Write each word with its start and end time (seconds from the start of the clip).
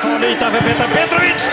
farlig 0.00 0.30
yta 0.30 0.50
för 0.50 0.60
Petar 0.60 0.88
Petrovic! 0.88 1.50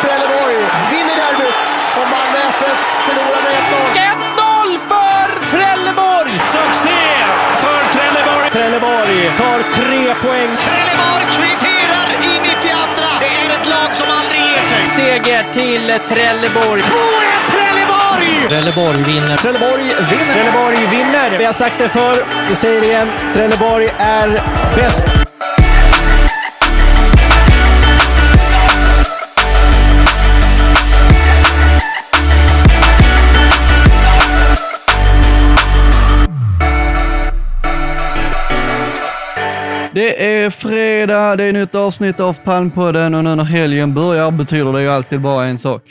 Trelleborg 0.00 0.56
vinner 0.90 1.16
derbyt 1.22 1.62
och 2.00 2.08
Malmö 2.14 2.38
FF 2.48 2.80
förlorar 3.06 3.42
med 3.46 3.54
1-0 3.94 4.78
för 4.88 5.50
Trelleborg! 5.50 6.32
Succé 6.40 7.02
för 7.62 7.82
Trelleborg! 7.94 8.50
Trelleborg 8.50 9.30
tar 9.36 9.62
tre 9.70 10.14
poäng. 10.14 10.56
Trelleborg 10.56 11.24
kvitterar 11.36 12.08
i 12.22 12.40
92. 12.40 12.78
Det 13.20 13.26
är 13.26 13.60
ett 13.60 13.68
lag 13.68 13.94
som 13.94 14.06
aldrig 14.18 14.40
ger 14.40 14.62
sig. 14.62 14.90
Seger 14.90 15.44
till 15.52 15.98
Trelleborg. 16.08 16.82
2-1 16.82 16.86
Trelleborg! 17.46 17.71
Trelleborg 18.48 19.02
vinner. 19.02 19.36
Trelleborg 19.36 19.82
vinner! 19.82 20.34
Trelleborg 20.34 20.76
vinner! 20.90 21.38
Vi 21.38 21.44
har 21.44 21.52
sagt 21.52 21.78
det 21.78 21.88
förr, 21.88 22.48
vi 22.48 22.54
säger 22.54 22.80
det 22.80 22.86
igen. 22.86 23.08
Trelleborg 23.34 23.86
är 23.98 24.42
bäst! 24.76 25.08
Det 39.94 40.42
är 40.44 40.50
fredag, 40.50 41.36
det 41.36 41.44
är 41.44 41.52
nytt 41.52 41.74
avsnitt 41.74 42.20
av 42.20 42.32
Palmpodden 42.44 43.14
och 43.14 43.24
nu 43.24 43.34
när 43.34 43.44
helgen 43.44 43.94
börjar 43.94 44.30
betyder 44.30 44.72
det 44.72 44.82
ju 44.82 44.88
alltid 44.90 45.20
bara 45.20 45.44
en 45.44 45.58
sak. 45.58 45.82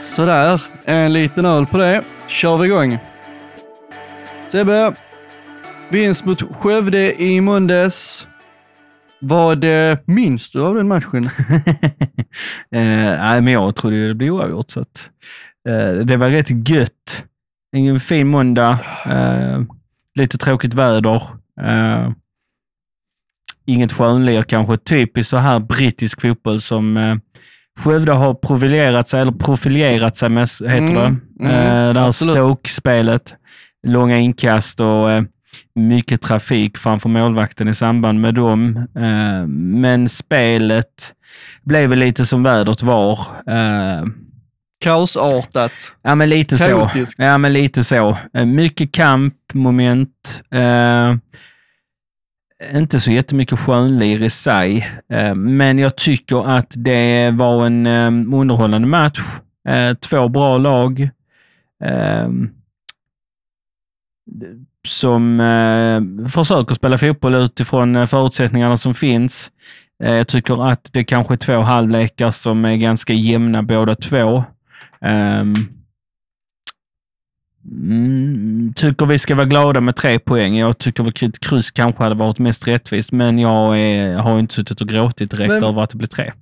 Sådär, 0.00 0.62
en 0.84 1.12
liten 1.12 1.44
öl 1.46 1.66
på 1.66 1.78
det. 1.78 2.04
Kör 2.28 2.58
vi 2.58 2.66
igång. 2.66 2.98
Sebbe, 4.46 4.94
vinst 5.88 6.24
mot 6.24 6.42
Skövde 6.56 7.22
i 7.22 7.40
måndags. 7.40 8.26
Vad 9.20 9.64
minns 10.04 10.50
du 10.50 10.62
av 10.62 10.74
den 10.74 10.88
matchen? 10.88 11.30
Eh, 12.72 13.18
nej, 13.18 13.40
men 13.40 13.52
jag 13.52 13.76
trodde 13.76 14.08
det 14.08 14.14
blev 14.14 14.32
oavgjort, 14.32 14.70
så 14.70 14.80
att, 14.80 15.10
eh, 15.68 15.92
det 15.92 16.16
var 16.16 16.30
rätt 16.30 16.68
gött. 16.68 17.24
En 17.76 18.00
fin 18.00 18.28
måndag, 18.28 18.78
eh, 19.06 19.62
lite 20.14 20.38
tråkigt 20.38 20.74
väder. 20.74 21.22
Eh, 21.60 22.10
inget 23.66 23.92
skönlir 23.92 24.42
kanske. 24.42 24.76
Typiskt 24.76 25.30
så 25.30 25.36
här 25.36 25.58
brittisk 25.58 26.20
fotboll 26.20 26.60
som 26.60 26.96
eh, 26.96 27.16
Skövde 27.84 28.12
har 28.12 28.34
profilerat 28.34 29.08
sig, 29.08 29.20
eller 29.20 29.32
profilerat 29.32 30.16
sig 30.16 30.28
med, 30.28 30.48
heter 30.60 30.76
Mm, 30.78 30.94
det. 30.94 31.44
mm, 31.44 31.50
eh, 31.56 31.92
det 31.94 32.00
här 32.00 32.06
absolut. 32.08 32.34
Stoke-spelet. 32.36 33.34
Långa 33.86 34.16
inkast 34.18 34.80
och 34.80 35.10
eh, 35.10 35.22
mycket 35.74 36.20
trafik 36.22 36.78
framför 36.78 37.08
målvakten 37.08 37.68
i 37.68 37.74
samband 37.74 38.20
med 38.20 38.34
dem. 38.34 38.76
Eh, 38.96 39.46
men 39.46 40.08
spelet 40.08 41.12
blev 41.64 41.90
väl 41.90 41.98
lite 41.98 42.26
som 42.26 42.42
vädret 42.42 42.82
var. 42.82 43.18
Eh, 43.46 44.04
Kaosartat. 44.84 45.72
ja, 46.02 46.14
men 46.14 46.28
lite 46.28 46.58
så. 46.58 46.64
Kaotiskt. 46.64 47.18
Ja, 47.18 47.38
men 47.38 47.52
lite 47.52 47.84
så. 47.84 48.16
Eh, 48.34 48.44
mycket 48.46 48.92
kampmoment. 48.92 50.42
Eh, 50.54 51.14
inte 52.74 53.00
så 53.00 53.10
jättemycket 53.10 53.58
skönlir 53.58 54.22
i 54.22 54.30
sig, 54.30 54.88
eh, 55.12 55.34
men 55.34 55.78
jag 55.78 55.96
tycker 55.96 56.48
att 56.48 56.74
det 56.76 57.30
var 57.30 57.66
en 57.66 57.86
eh, 57.86 58.38
underhållande 58.38 58.88
match. 58.88 59.20
Eh, 59.68 59.94
två 59.94 60.28
bra 60.28 60.58
lag. 60.58 61.10
Som 64.88 65.40
eh, 65.40 66.28
försöker 66.28 66.74
spela 66.74 66.98
fotboll 66.98 67.34
utifrån 67.34 68.06
förutsättningarna 68.06 68.76
som 68.76 68.94
finns. 68.94 69.50
Eh, 70.02 70.14
jag 70.14 70.28
tycker 70.28 70.68
att 70.68 70.88
det 70.92 71.04
kanske 71.04 71.34
är 71.34 71.36
två 71.36 71.60
halvlekar 71.60 72.30
som 72.30 72.64
är 72.64 72.76
ganska 72.76 73.12
jämna 73.12 73.62
båda 73.62 73.94
två 73.94 74.44
mm, 77.64 78.72
tycker 78.76 79.06
vi 79.06 79.18
ska 79.18 79.34
vara 79.34 79.46
glada 79.46 79.80
med 79.80 79.96
tre 79.96 80.18
poäng. 80.18 80.58
Jag 80.58 80.78
tycker 80.78 81.08
att 81.08 81.22
ett 81.22 81.40
kryss 81.40 81.70
kanske 81.70 82.02
hade 82.02 82.14
varit 82.14 82.38
mest 82.38 82.68
rättvist, 82.68 83.12
men 83.12 83.38
jag 83.38 83.78
är, 83.78 84.14
har 84.16 84.38
inte 84.38 84.54
suttit 84.54 84.80
och 84.80 84.88
gråtit 84.88 85.30
direkt 85.30 85.52
Men- 85.52 85.64
över 85.64 85.82
att 85.82 85.90
det 85.90 85.96
blir 85.96 86.08
tre. 86.08 86.32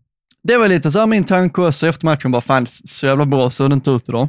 Det 0.42 0.56
var 0.56 0.68
lite 0.68 0.90
så 0.90 0.98
här 0.98 1.06
min 1.06 1.24
tanke 1.24 1.60
också 1.62 1.86
efter 1.86 2.04
matchen, 2.06 2.30
bara 2.32 2.42
fan 2.42 2.66
så 2.66 3.06
jävla 3.06 3.26
bra 3.26 3.50
såg 3.50 3.70
det 3.70 3.74
inte 3.74 3.90
ut 3.90 4.08
idag. 4.08 4.28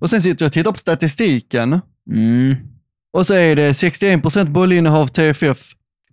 Och 0.00 0.10
sen 0.10 0.20
sitter 0.20 0.44
jag 0.44 0.48
och 0.48 0.52
tittar 0.52 0.72
på 0.72 0.78
statistiken 0.78 1.80
Mm. 2.10 2.56
och 3.16 3.26
så 3.26 3.34
är 3.34 3.56
det 3.56 3.72
61% 3.72 4.48
bollinnehav 4.48 5.06
TFF, 5.06 5.58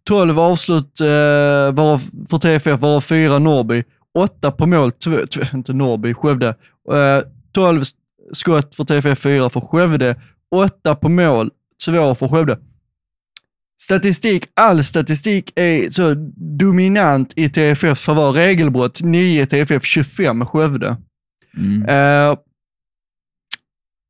12 0.07 0.39
avslut 0.39 0.99
eh, 1.01 1.05
varav, 1.73 2.01
för 2.29 2.37
TFF, 2.37 2.81
varav 2.81 3.01
4 3.01 3.39
Norrby, 3.39 3.83
8 4.17 4.51
på 4.51 4.65
mål, 4.67 4.91
inte 5.53 5.73
Norrby, 5.73 6.13
Skövde, 6.13 6.47
eh, 6.91 7.23
12 7.53 7.83
skott 8.34 8.75
för 8.75 8.84
TFF, 8.84 9.19
4 9.19 9.50
för 9.50 9.59
Skövde, 9.62 10.16
8 10.51 10.95
på 10.95 11.09
mål, 11.09 11.51
2 11.85 12.16
för 12.16 12.28
Skövde. 12.28 12.59
Statistik, 13.81 14.45
all 14.56 14.84
statistik 14.84 15.51
är 15.56 15.90
så 15.90 16.13
dominant 16.59 17.34
i 17.35 17.50
TFFs 17.50 18.01
favör. 18.01 18.31
Regelbrott 18.31 19.01
9 19.03 19.45
TFF, 19.45 19.84
25 19.84 20.45
Skövde. 20.45 20.97
Mm. 21.57 21.84
Eh, 21.85 22.38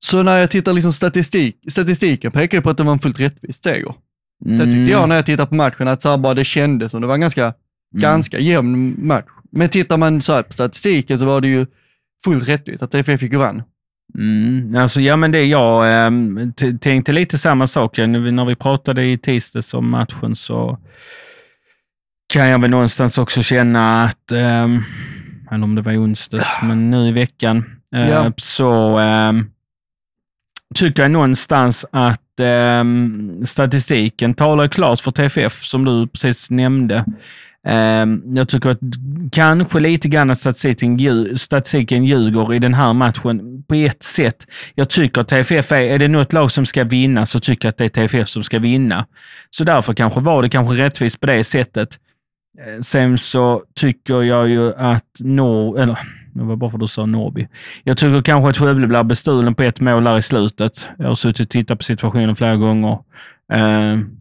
så 0.06 0.24
när 0.24 0.38
jag 0.38 0.52
tittar 0.52 0.74
liksom 0.74 0.94
statistik, 0.94 1.58
statistiken 1.72 2.32
pekar 2.32 2.58
ju 2.58 2.62
på 2.62 2.70
att 2.70 2.78
det 2.78 2.84
var 2.84 2.92
en 2.94 3.00
fullt 3.00 3.20
rättvis 3.20 3.64
seger. 3.64 3.96
Sen 4.46 4.58
tyckte 4.58 4.70
Mm. 4.78 4.90
jag 4.90 5.10
när 5.10 5.16
jag 5.16 5.26
tittade 5.26 5.50
på 5.50 5.56
matchen 5.56 5.88
att 5.88 6.02
så 6.02 6.18
bara 6.18 6.34
det 6.34 6.46
kändes 6.46 6.92
som 6.92 7.02
det 7.02 7.08
var 7.08 7.14
en 7.14 7.22
ganska, 7.22 7.44
Mm. 7.44 7.54
ganska 8.02 8.40
jämn 8.40 9.08
match. 9.08 9.26
Men 9.52 9.70
tittar 9.70 9.98
man 9.98 10.22
så 10.22 10.34
här 10.34 10.44
på 10.44 10.54
statistiken 10.54 11.20
så 11.20 11.26
var 11.26 11.42
det 11.42 11.48
ju 11.48 11.66
fullt 12.24 12.50
rättvist 12.50 12.84
att 12.84 12.92
TFF 12.92 13.22
gick 13.22 13.34
och 13.34 13.40
vann. 13.40 13.64
Mm, 14.18 14.76
alltså, 14.76 15.02
ja, 15.02 15.16
men 15.16 15.32
det 15.32 15.44
jag 15.44 15.84
t- 16.56 16.78
tänkte 16.82 17.12
lite 17.12 17.38
samma 17.38 17.68
sak. 17.68 17.98
Ja, 17.98 18.08
När 18.08 18.20
vi, 18.20 18.32
när 18.32 18.46
vi 18.46 18.56
pratade 18.56 19.06
i 19.06 19.18
tisdags 19.18 19.74
om 19.74 19.90
matchen 19.90 20.36
så 20.36 20.78
kan 22.34 22.48
jag 22.50 22.62
väl 22.62 22.70
någonstans 22.70 23.18
också 23.18 23.42
känna 23.42 24.04
att, 24.04 24.32
um, 24.32 24.84
eller 25.52 25.64
om 25.64 25.76
det 25.76 25.82
var 25.82 25.98
onsdags, 25.98 26.48
men 26.64 26.90
nu 26.92 27.08
i 27.08 27.12
veckan, 27.12 27.66
eh, 27.96 28.10
Ja. 28.10 28.32
så 28.38 28.98
ehm, 28.98 29.46
tycker 30.76 31.02
jag 31.02 31.12
någonstans 31.12 31.86
att 31.92 32.40
ehm, 32.40 33.46
statistiken 33.46 34.34
talar 34.34 34.68
klart 34.68 35.00
för 35.00 35.12
TFF, 35.12 35.64
som 35.64 35.86
du 35.86 36.08
precis 36.08 36.52
nämnde. 36.52 37.06
Ehm, 37.68 38.22
jag 38.26 38.50
tycker 38.50 38.70
att 38.70 38.80
kanske 39.32 39.80
lite 39.80 40.08
grann 40.10 40.30
att 40.30 40.40
statistiken, 40.40 41.38
statistiken 41.38 42.06
ljuger 42.06 42.54
i 42.54 42.60
den 42.60 42.74
här 42.74 42.94
matchen 42.94 43.64
på 43.68 43.76
ett 43.76 44.04
sätt. 44.04 44.48
Jag 44.76 44.90
tycker 44.90 45.22
att 45.22 45.28
TFF 45.28 45.72
är, 45.72 45.78
är 45.78 46.00
det 46.00 46.08
något 46.08 46.34
lag 46.34 46.52
som 46.52 46.66
ska 46.66 46.84
vinna 46.84 47.26
så 47.26 47.40
tycker 47.40 47.66
jag 47.66 47.70
att 47.70 47.78
det 47.78 47.86
är 47.86 48.08
TFF 48.08 48.28
som 48.28 48.44
ska 48.44 48.60
vinna. 48.60 49.06
Så 49.50 49.64
därför 49.64 49.94
kanske 49.94 50.20
var 50.20 50.42
det 50.42 50.50
kanske 50.50 50.84
rättvist 50.84 51.20
på 51.20 51.28
det 51.28 51.44
sättet. 51.44 52.00
Ehm, 52.68 52.84
sen 52.84 53.18
så 53.18 53.64
tycker 53.76 54.22
jag 54.22 54.50
ju 54.50 54.74
att 54.76 55.06
Nor... 55.20 55.80
Eller, 55.80 56.00
det 56.34 56.44
var 56.44 56.56
bara 56.56 56.70
för 56.70 56.78
att 56.78 56.82
du 56.82 56.88
sa 56.88 57.06
Norrby. 57.06 57.48
Jag 57.84 57.98
tycker 57.98 58.22
kanske 58.22 58.50
att 58.50 58.58
Skövde 58.58 58.88
blir 58.88 59.04
bestulen 59.04 59.56
på 59.56 59.64
ett 59.64 59.80
mål 59.80 60.04
där 60.04 60.18
i 60.18 60.22
slutet. 60.22 60.90
Jag 60.98 61.08
har 61.08 61.16
suttit 61.16 61.40
och 61.40 61.50
tittat 61.50 61.78
på 61.78 61.84
situationen 61.84 62.36
flera 62.36 62.56
gånger. 62.56 63.00
Ehm, 63.54 64.19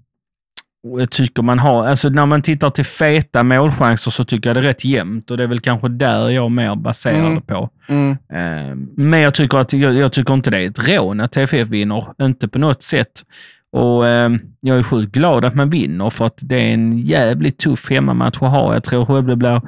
jag 0.82 1.10
tycker 1.10 1.42
man 1.42 1.58
har, 1.58 1.86
alltså 1.86 2.08
när 2.08 2.26
man 2.26 2.42
tittar 2.42 2.70
till 2.70 2.84
feta 2.84 3.42
målchanser 3.44 4.10
så 4.10 4.24
tycker 4.24 4.48
jag 4.50 4.56
det 4.56 4.60
är 4.60 4.62
rätt 4.62 4.84
jämnt 4.84 5.30
och 5.30 5.36
det 5.36 5.42
är 5.42 5.46
väl 5.48 5.60
kanske 5.60 5.88
där 5.88 6.28
jag 6.28 6.50
mer 6.50 6.74
baserar 6.76 7.18
Mm. 7.18 7.34
det 7.34 7.40
på. 7.40 7.70
Mm. 7.88 8.10
Eh, 8.10 8.76
Men 8.96 9.20
jag 9.20 9.34
tycker, 9.34 9.58
att, 9.58 9.72
jag, 9.72 9.94
jag 9.94 10.12
tycker 10.12 10.34
inte 10.34 10.50
det 10.50 10.58
är 10.58 10.66
ett 10.70 10.88
rån 10.88 11.20
att 11.20 11.32
TFF 11.32 11.68
vinner. 11.68 12.06
Inte 12.22 12.48
på 12.48 12.58
något 12.58 12.82
sätt. 12.82 13.24
Och 13.72 14.06
eh, 14.06 14.30
Jag 14.60 14.78
är 14.78 14.82
sjukt 14.82 15.12
glad 15.12 15.44
att 15.44 15.54
man 15.54 15.70
vinner 15.70 16.10
för 16.10 16.26
att 16.26 16.38
det 16.42 16.56
är 16.56 16.74
en 16.74 16.98
jävligt 16.98 17.58
tuff 17.58 17.90
hemmamatch 17.90 18.36
att 18.42 18.50
ha. 18.50 18.72
Jag 18.72 18.84
tror 18.84 19.04
Skövde 19.04 19.36
blir 19.36 19.60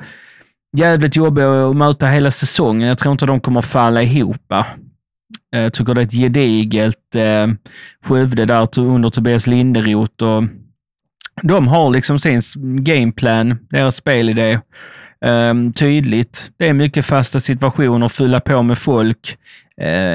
jävligt 0.76 1.16
jobbig 1.16 1.42
att 1.42 1.76
möta 1.76 2.06
hela 2.06 2.30
säsongen. 2.30 2.88
Jag 2.88 2.98
tror 2.98 3.12
inte 3.12 3.26
de 3.26 3.40
kommer 3.40 3.60
falla 3.60 4.02
ihop. 4.02 4.52
Eh, 4.52 4.64
Jag 5.62 5.72
tycker 5.72 5.94
det 5.94 6.00
är 6.00 6.04
ett 6.04 6.12
gediget 6.12 7.14
eh, 7.14 7.46
Skövde 8.04 8.44
där 8.44 8.78
under 8.78 9.08
Tobias 9.08 9.46
Linderoth. 9.46 10.24
Och 10.24 10.42
de 11.42 11.68
har 11.68 11.90
liksom 11.90 12.18
sin 12.18 12.40
gameplan, 12.84 13.58
deras 13.70 13.96
spelidé. 13.96 14.60
Um, 15.24 15.72
tydligt. 15.72 16.50
Det 16.56 16.68
är 16.68 16.72
mycket 16.72 17.06
fasta 17.06 17.40
situationer, 17.40 18.08
fylla 18.08 18.40
på 18.40 18.62
med 18.62 18.78
folk. 18.78 19.36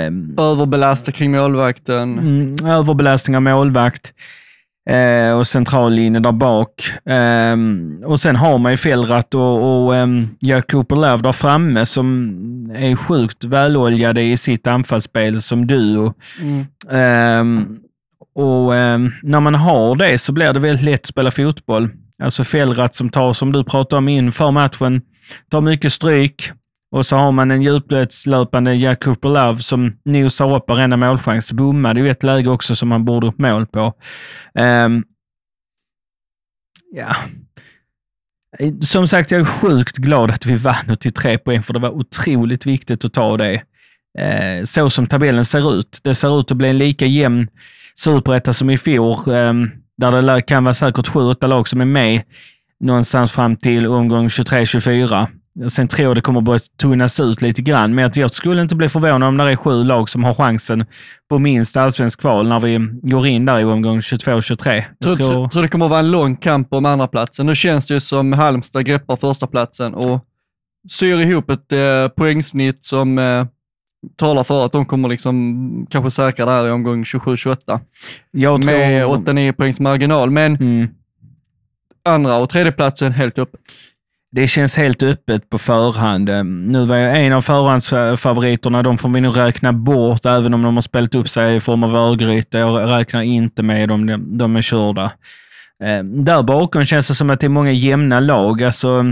Um, 0.07 0.35
Överbelasta 0.39 1.11
kring 1.11 1.31
målvakten. 1.31 2.19
mm, 2.19 2.55
överbelastning 2.65 3.35
av 3.35 3.41
målvakt 3.41 4.13
eh, 4.89 5.31
och 5.37 5.47
centrallinje 5.47 6.19
där 6.19 6.31
bak. 6.31 6.71
Ehm, 7.05 8.03
och 8.05 8.19
sen 8.19 8.35
har 8.35 8.57
man 8.57 8.71
ju 8.71 8.77
Fellrath 8.77 9.37
och, 9.37 9.85
och 9.87 9.93
um, 9.93 10.29
Jakob 10.39 10.91
Löv 10.91 11.21
där 11.21 11.31
framme 11.31 11.85
som 11.85 12.29
är 12.75 12.95
sjukt 12.95 13.43
väloljade 13.43 14.21
i 14.21 14.37
sitt 14.37 14.67
anfallsspel 14.67 15.41
som 15.41 15.67
duo. 15.67 16.13
Mm. 16.41 16.65
Ehm, 16.91 17.79
och 18.35 18.75
eh, 18.75 18.99
när 19.23 19.39
man 19.39 19.55
har 19.55 19.95
det 19.95 20.17
så 20.17 20.31
blir 20.31 20.53
det 20.53 20.59
väldigt 20.59 20.85
lätt 20.85 20.99
att 20.99 21.05
spela 21.05 21.31
fotboll. 21.31 21.89
Alltså 22.23 22.43
Fellrat 22.43 22.95
som 22.95 23.09
tar, 23.09 23.33
som 23.33 23.51
du 23.51 23.63
pratade 23.63 23.97
om 23.97 24.07
inför 24.07 24.51
matchen, 24.51 25.01
tar 25.49 25.61
mycket 25.61 25.93
stryk. 25.93 26.51
Och 26.91 27.05
så 27.05 27.15
har 27.15 27.31
man 27.31 27.51
en 27.51 27.61
djupledslöpande 27.61 28.75
Jakub 28.75 29.23
Love 29.23 29.57
som 29.57 29.97
nosar 30.05 30.55
upp 30.55 30.69
varenda 30.69 30.97
målchans. 30.97 31.51
Bommade 31.51 31.99
ju 31.99 32.09
ett 32.09 32.23
läge 32.23 32.49
också 32.49 32.75
som 32.75 32.91
han 32.91 33.05
borde 33.05 33.27
upp 33.27 33.39
mål 33.39 33.65
på. 33.65 33.93
Um, 34.59 35.03
ja. 36.91 37.15
Som 38.81 39.07
sagt, 39.07 39.31
jag 39.31 39.41
är 39.41 39.45
sjukt 39.45 39.97
glad 39.97 40.31
att 40.31 40.45
vi 40.45 40.55
vann 40.55 40.89
och 40.89 40.99
till 40.99 41.13
tre 41.13 41.37
poäng, 41.37 41.63
för 41.63 41.73
det 41.73 41.79
var 41.79 41.89
otroligt 41.89 42.65
viktigt 42.65 43.05
att 43.05 43.13
ta 43.13 43.37
det. 43.37 43.63
Uh, 44.19 44.63
så 44.63 44.89
som 44.89 45.07
tabellen 45.07 45.45
ser 45.45 45.79
ut. 45.79 45.99
Det 46.03 46.15
ser 46.15 46.39
ut 46.39 46.51
att 46.51 46.57
bli 46.57 46.69
en 46.69 46.77
lika 46.77 47.05
jämn 47.05 47.47
superetta 47.99 48.53
som 48.53 48.69
i 48.69 48.77
fjol, 48.77 49.17
um, 49.25 49.71
där 49.97 50.21
det 50.21 50.41
kan 50.41 50.63
vara 50.63 50.73
säkert 50.73 51.07
sju, 51.07 51.19
åtta 51.19 51.47
lag 51.47 51.67
som 51.67 51.81
är 51.81 51.85
med 51.85 52.21
någonstans 52.79 53.31
fram 53.31 53.55
till 53.55 53.87
omgång 53.87 54.27
23-24. 54.27 55.27
Sen 55.69 55.87
tror 55.87 56.07
jag 56.07 56.15
det 56.15 56.21
kommer 56.21 56.41
börja 56.41 56.59
tunnas 56.81 57.19
ut 57.19 57.41
lite 57.41 57.61
grann, 57.61 57.95
men 57.95 58.11
jag 58.15 58.33
skulle 58.33 58.61
inte 58.61 58.75
bli 58.75 58.89
förvånad 58.89 59.29
om 59.29 59.37
det 59.37 59.51
är 59.51 59.55
sju 59.55 59.83
lag 59.83 60.09
som 60.09 60.23
har 60.23 60.33
chansen 60.33 60.85
på 61.29 61.39
minst 61.39 61.77
allsvensk 61.77 62.21
kval 62.21 62.47
när 62.47 62.59
vi 62.59 62.89
går 63.01 63.27
in 63.27 63.45
där 63.45 63.59
i 63.59 63.63
omgång 63.63 63.99
22-23. 63.99 64.83
Jag 64.99 64.99
tror, 64.99 65.15
tror... 65.15 65.47
tror 65.47 65.61
det 65.61 65.67
kommer 65.67 65.87
vara 65.87 65.99
en 65.99 66.11
lång 66.11 66.35
kamp 66.35 66.73
om 66.73 66.85
andra 66.85 67.07
platsen. 67.07 67.45
Nu 67.45 67.55
känns 67.55 67.87
det 67.87 67.93
ju 67.93 67.99
som 67.99 68.33
Halmstad 68.33 68.85
greppar 68.85 69.15
första 69.15 69.47
platsen 69.47 69.93
och 69.93 70.25
syr 70.91 71.19
ihop 71.19 71.49
ett 71.49 71.71
eh, 71.71 72.07
poängsnitt 72.17 72.85
som 72.85 73.17
eh, 73.17 73.45
talar 74.15 74.43
för 74.43 74.65
att 74.65 74.71
de 74.71 74.85
kommer 74.85 75.09
liksom 75.09 75.87
kanske 75.89 76.11
säkra 76.11 76.45
det 76.45 76.51
här 76.51 76.67
i 76.67 76.71
omgång 76.71 77.03
27-28. 77.03 77.79
Med 78.65 79.05
8-9 79.05 79.51
poängs 79.51 79.79
marginal, 79.79 80.31
men 80.31 80.55
mm. 80.55 80.87
andra 82.05 82.37
och 82.37 82.49
tredje 82.49 82.71
platsen 82.71 83.11
helt 83.11 83.39
öppet. 83.39 83.61
Det 84.35 84.47
känns 84.47 84.77
helt 84.77 85.03
öppet 85.03 85.49
på 85.49 85.57
förhand. 85.57 86.29
Ehm, 86.29 86.65
nu 86.65 86.85
var 86.85 86.95
jag 86.95 87.25
en 87.25 87.33
av 87.33 87.41
förhandsfavoriterna. 87.41 88.83
De 88.83 88.97
får 88.97 89.09
vi 89.09 89.21
nog 89.21 89.37
räkna 89.37 89.73
bort, 89.73 90.25
även 90.25 90.53
om 90.53 90.61
de 90.61 90.75
har 90.75 90.81
spelat 90.81 91.15
upp 91.15 91.29
sig 91.29 91.55
i 91.55 91.59
form 91.59 91.83
av 91.83 91.95
Örgryte. 91.95 92.57
Jag 92.57 92.97
räknar 92.97 93.21
inte 93.21 93.63
med 93.63 93.89
dem. 93.89 94.23
De 94.37 94.55
är 94.55 94.61
körda. 94.61 95.11
Ehm, 95.83 96.25
där 96.25 96.43
bakom 96.43 96.85
känns 96.85 97.07
det 97.07 97.15
som 97.15 97.29
att 97.29 97.39
det 97.39 97.47
är 97.47 97.49
många 97.49 97.71
jämna 97.71 98.19
lag. 98.19 98.63
Alltså, 98.63 99.05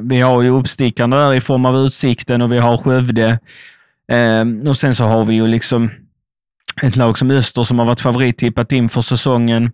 vi 0.00 0.20
har 0.20 0.42
ju 0.42 0.48
uppstickarna 0.48 1.16
där 1.16 1.34
i 1.34 1.40
form 1.40 1.66
av 1.66 1.76
Utsikten 1.76 2.42
och 2.42 2.52
vi 2.52 2.58
har 2.58 2.78
Skövde. 2.78 3.38
Ehm, 4.12 4.68
och 4.68 4.76
sen 4.76 4.94
så 4.94 5.04
har 5.04 5.24
vi 5.24 5.34
ju 5.34 5.46
liksom 5.46 5.90
ett 6.82 6.96
lag 6.96 7.18
som 7.18 7.30
Öster 7.30 7.62
som 7.62 7.78
har 7.78 7.86
varit 7.86 8.00
favorittippat 8.00 8.72
inför 8.72 9.00
säsongen. 9.00 9.70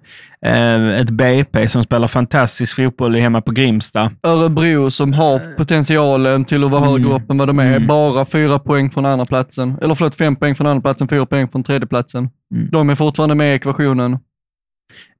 Eh, 0.46 0.88
ett 0.88 1.10
BP 1.10 1.68
som 1.68 1.82
spelar 1.82 2.08
fantastisk 2.08 2.76
fotboll 2.76 3.14
hemma 3.14 3.40
på 3.40 3.52
Grimsta. 3.52 4.12
Örebro 4.22 4.90
som 4.90 5.12
har 5.12 5.56
potentialen 5.56 6.44
till 6.44 6.64
att 6.64 6.70
vara 6.70 6.86
mm. 6.86 6.92
högre 6.92 7.16
upp 7.16 7.30
än 7.30 7.38
vad 7.38 7.48
de 7.48 7.58
är. 7.58 7.76
Mm. 7.76 7.86
Bara 7.86 8.24
fyra 8.24 8.58
poäng 8.58 8.90
från 8.90 9.06
andra 9.06 9.26
platsen. 9.26 9.78
Eller 9.82 9.94
förlåt, 9.94 10.14
fem 10.14 10.36
poäng 10.36 10.54
från 10.54 10.66
andra 10.66 10.80
platsen, 10.80 11.08
fyra 11.08 11.26
poäng 11.26 11.48
från 11.48 11.62
tredje 11.62 11.86
platsen. 11.86 12.28
Mm. 12.54 12.68
De 12.70 12.90
är 12.90 12.94
fortfarande 12.94 13.34
med 13.34 13.52
i 13.52 13.54
ekvationen. 13.54 14.18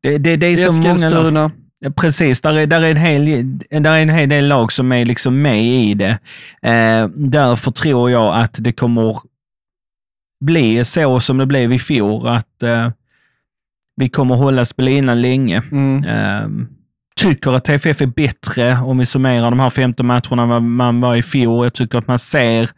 Det, 0.03 0.19
det, 0.19 0.37
det 0.37 0.47
är 0.47 0.57
så 0.71 0.83
många 0.83 1.51
Precis, 1.97 2.41
där 2.41 2.59
är, 2.59 2.67
där, 2.67 2.85
är 2.85 2.91
en 2.91 2.97
hel, 2.97 3.25
där 3.83 3.91
är 3.91 4.03
en 4.03 4.09
hel 4.09 4.29
del 4.29 4.49
lag 4.49 4.73
som 4.73 4.93
är 4.93 5.05
liksom 5.05 5.43
med 5.43 5.65
i 5.65 5.95
det. 5.95 6.19
Eh, 6.63 7.09
därför 7.15 7.71
tror 7.71 8.11
jag 8.11 8.37
att 8.37 8.57
det 8.59 8.73
kommer 8.73 9.17
bli 10.41 10.85
så 10.85 11.21
som 11.21 11.39
det 11.39 11.47
blev 11.47 11.73
i 11.73 11.79
fjol, 11.79 12.27
att 12.29 12.63
uh, 12.65 12.89
vi 13.97 14.09
kommer 14.09 14.35
hålla 14.35 14.65
spelinan 14.65 15.21
länge. 15.21 15.63
Mm. 15.73 16.05
Uh, 16.05 16.67
tycker 17.17 17.53
att 17.53 17.65
TFF 17.65 18.01
är 18.01 18.07
bättre 18.07 18.79
om 18.79 18.99
vi 18.99 19.07
summerar 19.07 19.51
de 19.51 19.61
här 19.61 19.71
15 19.71 20.07
matcherna 20.07 20.61
man 20.61 21.01
var 21.01 21.15
i 21.15 21.23
fjol. 21.23 21.67
Jag 21.67 21.75
tycker 21.75 21.99
att 21.99 22.09
man 22.09 22.19
ser 22.19 22.71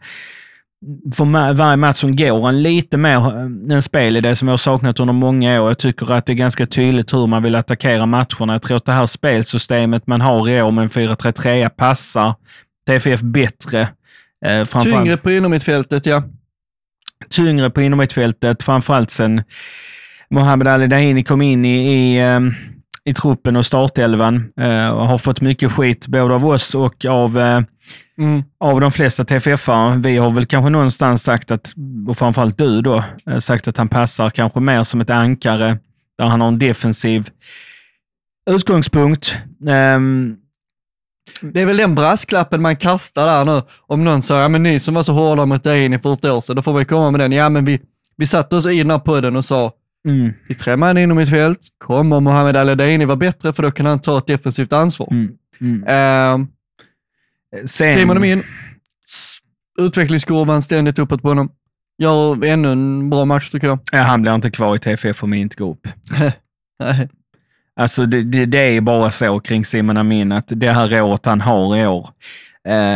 för 1.15 1.53
varje 1.53 1.77
match 1.77 1.97
som 1.97 2.15
går 2.15 2.49
en 2.49 2.63
lite 2.63 2.97
mer 2.97 3.27
eh, 3.27 3.75
en 3.75 3.81
spelidé 3.81 4.35
som 4.35 4.47
jag 4.47 4.53
har 4.53 4.57
saknat 4.57 4.99
under 4.99 5.13
många 5.13 5.61
år. 5.61 5.67
Jag 5.67 5.77
tycker 5.77 6.11
att 6.11 6.25
det 6.25 6.33
är 6.33 6.35
ganska 6.35 6.65
tydligt 6.65 7.13
hur 7.13 7.27
man 7.27 7.43
vill 7.43 7.55
attackera 7.55 8.05
matcherna. 8.05 8.53
Jag 8.53 8.61
tror 8.61 8.77
att 8.77 8.85
det 8.85 8.91
här 8.91 9.05
spelsystemet 9.05 10.07
man 10.07 10.21
har 10.21 10.49
i 10.49 10.61
år 10.61 10.71
med 10.71 10.81
en 10.81 10.89
4-3-3 10.89 11.69
passar 11.69 12.35
TFF 12.87 13.21
bättre. 13.21 13.87
Eh, 14.45 14.65
Tyngre 14.65 15.17
på 15.17 15.31
innermittfältet, 15.31 16.05
ja 16.05 16.23
tyngre 17.29 17.69
på 17.69 17.81
innermittfältet, 17.81 18.63
framförallt 18.63 19.11
sen 19.11 19.43
Mohamed 20.29 20.67
Ali 20.67 20.87
Dahini 20.87 21.23
kom 21.23 21.41
in 21.41 21.65
i, 21.65 21.93
i, 21.93 22.19
ehm, 22.19 22.53
i 23.03 23.13
truppen 23.13 23.55
och 23.55 23.65
startelvan 23.65 24.51
eh, 24.61 24.89
och 24.89 25.07
har 25.07 25.17
fått 25.17 25.41
mycket 25.41 25.71
skit 25.71 26.07
både 26.07 26.33
av 26.33 26.45
oss 26.45 26.75
och 26.75 27.05
av, 27.05 27.39
eh, 27.39 27.61
mm. 28.17 28.43
av 28.59 28.81
de 28.81 28.91
flesta 28.91 29.23
TFF-are. 29.23 30.03
Vi 30.03 30.17
har 30.17 30.31
väl 30.31 30.45
kanske 30.45 30.69
någonstans 30.69 31.23
sagt 31.23 31.51
att, 31.51 31.73
och 32.07 32.17
framförallt 32.17 32.57
du 32.57 32.81
då, 32.81 33.03
eh, 33.29 33.37
sagt 33.37 33.67
att 33.67 33.77
han 33.77 33.89
passar 33.89 34.29
kanske 34.29 34.59
mer 34.59 34.83
som 34.83 35.01
ett 35.01 35.09
ankare 35.09 35.77
där 36.17 36.25
han 36.25 36.41
har 36.41 36.47
en 36.47 36.59
defensiv 36.59 37.29
utgångspunkt. 38.49 39.35
Um, 39.95 40.37
det 41.41 41.61
är 41.61 41.65
väl 41.65 41.77
den 41.77 41.95
brasklappen 41.95 42.61
man 42.61 42.75
kastar 42.75 43.25
där 43.25 43.45
nu. 43.45 43.61
Om 43.87 44.03
någon 44.03 44.21
säger, 44.21 44.41
ja 44.41 44.49
men 44.49 44.63
ni 44.63 44.79
som 44.79 44.93
var 44.93 45.03
så 45.03 45.13
hårda 45.13 45.45
mot 45.45 45.63
Daini 45.63 45.99
för 45.99 46.13
ett 46.13 46.25
år 46.25 46.41
sedan, 46.41 46.55
då 46.55 46.61
får 46.61 46.73
vi 46.73 46.85
komma 46.85 47.11
med 47.11 47.19
den. 47.19 47.31
Ja 47.31 47.49
men 47.49 47.65
vi, 47.65 47.81
vi 48.17 48.25
satte 48.25 48.55
oss 48.55 48.65
på 49.05 49.21
den 49.21 49.35
och 49.35 49.45
sa, 49.45 49.71
mm. 50.07 50.33
vi 50.47 50.55
tre 50.55 50.77
man 50.77 50.97
inom 50.97 51.17
mitt 51.17 51.29
fält, 51.29 51.59
kommer 51.77 52.19
Mohamed 52.19 52.55
Al-Daini 52.55 53.05
vara 53.05 53.17
bättre 53.17 53.53
för 53.53 53.63
då 53.63 53.71
kan 53.71 53.85
han 53.85 53.99
ta 53.99 54.17
ett 54.17 54.27
defensivt 54.27 54.73
ansvar. 54.73 55.07
Mm. 55.11 55.31
Mm. 55.61 55.83
Uh, 55.83 56.47
Sen... 57.65 57.93
Simon 57.93 58.17
Amin, 58.17 58.43
utvecklingskurvan 59.79 60.61
ständigt 60.61 60.99
uppåt 60.99 61.21
på 61.21 61.27
honom. 61.27 61.51
Gör 61.97 62.45
ännu 62.45 62.71
en 62.71 63.09
bra 63.09 63.25
match 63.25 63.49
tycker 63.49 63.67
jag. 63.67 63.79
Ja, 63.91 63.97
han 63.97 64.21
blir 64.21 64.35
inte 64.35 64.51
kvar 64.51 64.75
i 64.75 64.79
TFF 64.79 65.23
om 65.23 65.31
vi 65.31 65.37
inte 65.37 65.55
går 65.55 65.71
upp. 65.71 65.87
Alltså 67.79 68.05
det, 68.05 68.21
det, 68.21 68.45
det, 68.45 68.77
är 68.77 68.81
bara 68.81 69.11
så 69.11 69.39
kring 69.39 69.65
Simon 69.65 69.97
Amin 69.97 70.31
att 70.31 70.45
det 70.47 70.69
här 70.69 71.01
året 71.01 71.25
han 71.25 71.41
har 71.41 71.77
i 71.77 71.87
år 71.87 72.09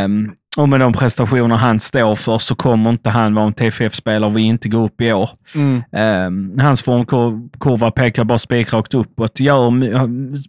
um, 0.04 0.36
och 0.58 0.70
med 0.70 0.80
de 0.80 0.94
prestationer 0.94 1.56
han 1.56 1.80
står 1.80 2.16
för 2.16 2.38
så 2.38 2.56
kommer 2.56 2.90
inte 2.90 3.10
han 3.10 3.36
vara 3.36 3.48
en 3.48 3.54
TFF-spelare 3.54 4.34
vi 4.34 4.42
inte 4.42 4.70
går 4.70 4.86
upp 4.86 5.02
i 5.02 5.14
år. 5.14 5.30
Mm. 5.56 5.84
Um, 6.28 6.60
hans 6.60 6.82
formkurva 6.82 7.92
pekar 7.92 8.24
bara 8.24 8.40
spikrakt 8.40 8.94
uppåt. 8.94 9.40
Gör, 9.40 9.72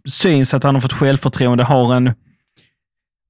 syns 0.09 0.53
att 0.53 0.63
han 0.63 0.75
har 0.75 0.81
fått 0.81 0.93
självförtroende, 0.93 1.63
har 1.63 1.95
en 1.95 2.13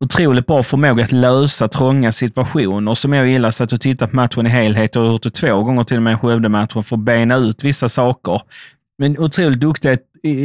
otroligt 0.02 0.46
bra 0.46 0.64
förmåga 0.64 1.04
att 1.04 1.12
lösa 1.12 1.68
trånga 1.68 2.12
situationer 2.12 2.96
som 2.96 3.14
jag 3.14 3.28
gillar. 3.28 3.52
satt 3.52 3.74
och 3.74 3.82
tittat 3.82 4.10
på 4.10 4.16
matchen 4.16 4.48
i 4.48 4.50
helhet 4.50 4.96
och 4.96 5.04
har 5.04 5.12
gjort 5.12 5.24
det 5.24 5.30
två 5.30 5.64
gånger 5.64 5.84
till 5.84 5.98
och 5.98 6.04
med 6.04 6.14
i 6.14 6.18
Skövde-matchen 6.18 6.84
för 6.84 6.96
att 6.96 7.04
bena 7.04 7.36
ut 7.36 7.64
vissa 7.64 7.90
saker. 7.90 8.42
Men 8.98 9.20
otroligt 9.20 9.60
duktig, 9.60 9.98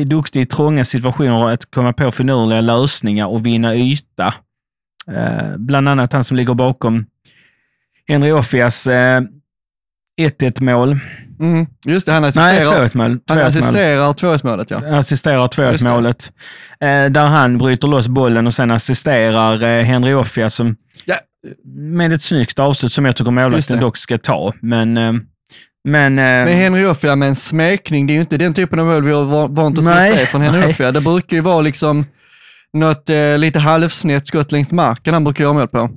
duktig 0.06 0.40
i 0.40 0.46
trånga 0.46 0.84
situationer 0.84 1.50
att 1.50 1.70
komma 1.70 1.92
på 1.92 2.10
finurliga 2.10 2.60
lösningar 2.60 3.26
och 3.26 3.46
vinna 3.46 3.76
yta. 3.76 4.34
Eh, 5.10 5.56
bland 5.56 5.88
annat 5.88 6.12
han 6.12 6.24
som 6.24 6.36
ligger 6.36 6.54
bakom 6.54 7.06
Henry 8.08 8.32
Offias 8.32 8.86
eh, 8.86 9.22
1-1 10.20 10.62
mål. 10.62 10.98
Mm, 11.40 11.66
just 11.84 12.06
det, 12.06 12.12
han 12.12 12.24
assisterar, 12.24 12.80
Nej, 12.80 12.88
2 12.90 12.98
mål. 12.98 13.18
Han 13.28 13.38
assisterar 13.38 14.12
2 14.12 14.48
målet 14.48 14.70
ja. 14.70 14.96
Assisterar 14.98 15.48
2 15.48 15.88
målet. 15.88 16.32
Eh, 16.80 17.04
där 17.04 17.26
han 17.26 17.58
bryter 17.58 17.88
loss 17.88 18.08
bollen 18.08 18.46
och 18.46 18.54
sen 18.54 18.70
assisterar 18.70 19.62
eh, 19.62 19.84
Henry 19.84 20.14
Offia 20.14 20.50
som, 20.50 20.76
ja. 21.04 21.14
med 21.74 22.12
ett 22.12 22.22
snyggt 22.22 22.58
avslut 22.58 22.92
som 22.92 23.04
jag 23.04 23.16
tycker 23.16 23.30
målvakten 23.30 23.80
dock 23.80 23.96
ska 23.96 24.18
ta. 24.18 24.52
Men 24.60 24.96
eh, 24.96 25.12
men, 25.88 26.18
eh, 26.18 26.24
men 26.24 26.48
Henry 26.48 26.84
Offia 26.84 27.16
med 27.16 27.28
en 27.28 27.36
smekning, 27.36 28.06
det 28.06 28.12
är 28.12 28.14
ju 28.14 28.20
inte 28.20 28.36
den 28.36 28.54
typen 28.54 28.78
av 28.78 28.86
mål 28.86 29.04
vi 29.04 29.12
har 29.12 29.48
vant 29.48 29.78
oss 29.78 29.86
att 29.86 30.08
se 30.08 30.26
från 30.26 30.42
Henry 30.42 30.70
Offia. 30.70 30.92
Det 30.92 31.00
brukar 31.00 31.36
ju 31.36 31.40
vara 31.40 31.60
liksom 31.60 32.06
något 32.72 33.10
eh, 33.10 33.38
lite 33.38 33.58
halvsnett 33.58 34.26
skott 34.26 34.52
längs 34.52 34.72
marken 34.72 35.14
han 35.14 35.24
brukar 35.24 35.44
göra 35.44 35.54
mål 35.54 35.68
på. 35.68 35.90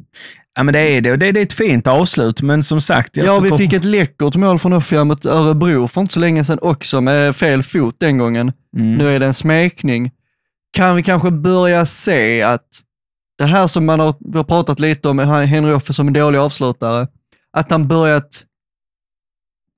Ja, 0.55 0.63
men 0.63 0.73
det 0.73 0.79
är 0.79 1.01
det. 1.01 1.11
Och 1.11 1.19
det, 1.19 1.31
det 1.31 1.39
är 1.39 1.45
ett 1.45 1.53
fint 1.53 1.87
avslut, 1.87 2.41
men 2.41 2.63
som 2.63 2.81
sagt... 2.81 3.17
ja, 3.17 3.39
vi 3.39 3.51
fick 3.51 3.73
ett 3.73 3.83
läckert 3.83 4.35
mål 4.35 4.59
från 4.59 4.73
Offia 4.73 5.03
mot 5.03 5.25
Örebro 5.25 5.87
för 5.87 6.01
inte 6.01 6.13
så 6.13 6.19
länge 6.19 6.43
sedan 6.43 6.59
också, 6.61 7.01
med 7.01 7.35
fel 7.35 7.63
fot 7.63 7.95
den 7.97 8.17
gången. 8.17 8.51
Mm. 8.77 8.97
Nu 8.97 9.15
är 9.15 9.19
det 9.19 9.25
en 9.25 9.33
smekning. 9.33 10.11
Kan 10.73 10.95
vi 10.95 11.03
kanske 11.03 11.31
börja 11.31 11.85
se 11.85 12.41
att 12.41 12.67
det 13.37 13.45
här 13.45 13.67
som 13.67 13.85
man 13.85 13.99
har, 13.99 14.15
vi 14.19 14.37
har 14.37 14.43
pratat 14.43 14.79
lite 14.79 15.09
om, 15.09 15.19
Henry 15.19 15.73
Offia 15.73 15.93
som 15.93 16.07
en 16.07 16.13
dålig 16.13 16.39
avslutare, 16.39 17.07
att 17.53 17.71
han 17.71 17.87
börjat 17.87 18.45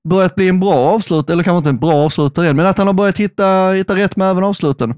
börjat 0.08 0.34
bli 0.34 0.48
en 0.48 0.60
bra 0.60 0.74
avslut, 0.74 1.30
eller 1.30 1.42
kanske 1.42 1.58
inte 1.58 1.70
en 1.70 1.78
bra 1.78 1.94
avslutare 1.94 2.48
än, 2.48 2.56
men 2.56 2.66
att 2.66 2.78
han 2.78 2.86
har 2.86 2.94
börjat 2.94 3.18
hitta, 3.18 3.70
hitta 3.70 3.96
rätt 3.96 4.16
med 4.16 4.30
även 4.30 4.44
avsluten. 4.44 4.94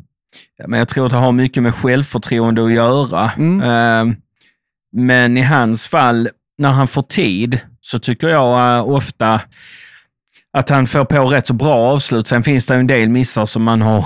Ja, 0.56 0.68
men 0.68 0.78
jag 0.78 0.88
tror 0.88 1.06
att 1.06 1.12
det 1.12 1.18
har 1.18 1.32
mycket 1.32 1.62
med 1.62 1.74
självförtroende 1.74 2.64
att 2.64 2.72
göra. 2.72 3.30
Mm. 3.30 3.60
Uh, 3.60 4.14
men 4.94 5.36
i 5.36 5.42
hans 5.42 5.88
fall, 5.88 6.28
när 6.58 6.72
han 6.72 6.88
får 6.88 7.02
tid, 7.02 7.60
så 7.80 7.98
tycker 7.98 8.28
jag 8.28 8.78
uh, 8.78 8.88
ofta 8.88 9.40
att 10.52 10.68
han 10.68 10.86
får 10.86 11.04
på 11.04 11.24
rätt 11.24 11.46
så 11.46 11.52
bra 11.52 11.74
avslut. 11.74 12.26
Sen 12.26 12.42
finns 12.42 12.66
det 12.66 12.74
en 12.74 12.86
del 12.86 13.08
missar 13.08 13.44
som, 13.44 13.62
man 13.62 13.82
har, 13.82 14.04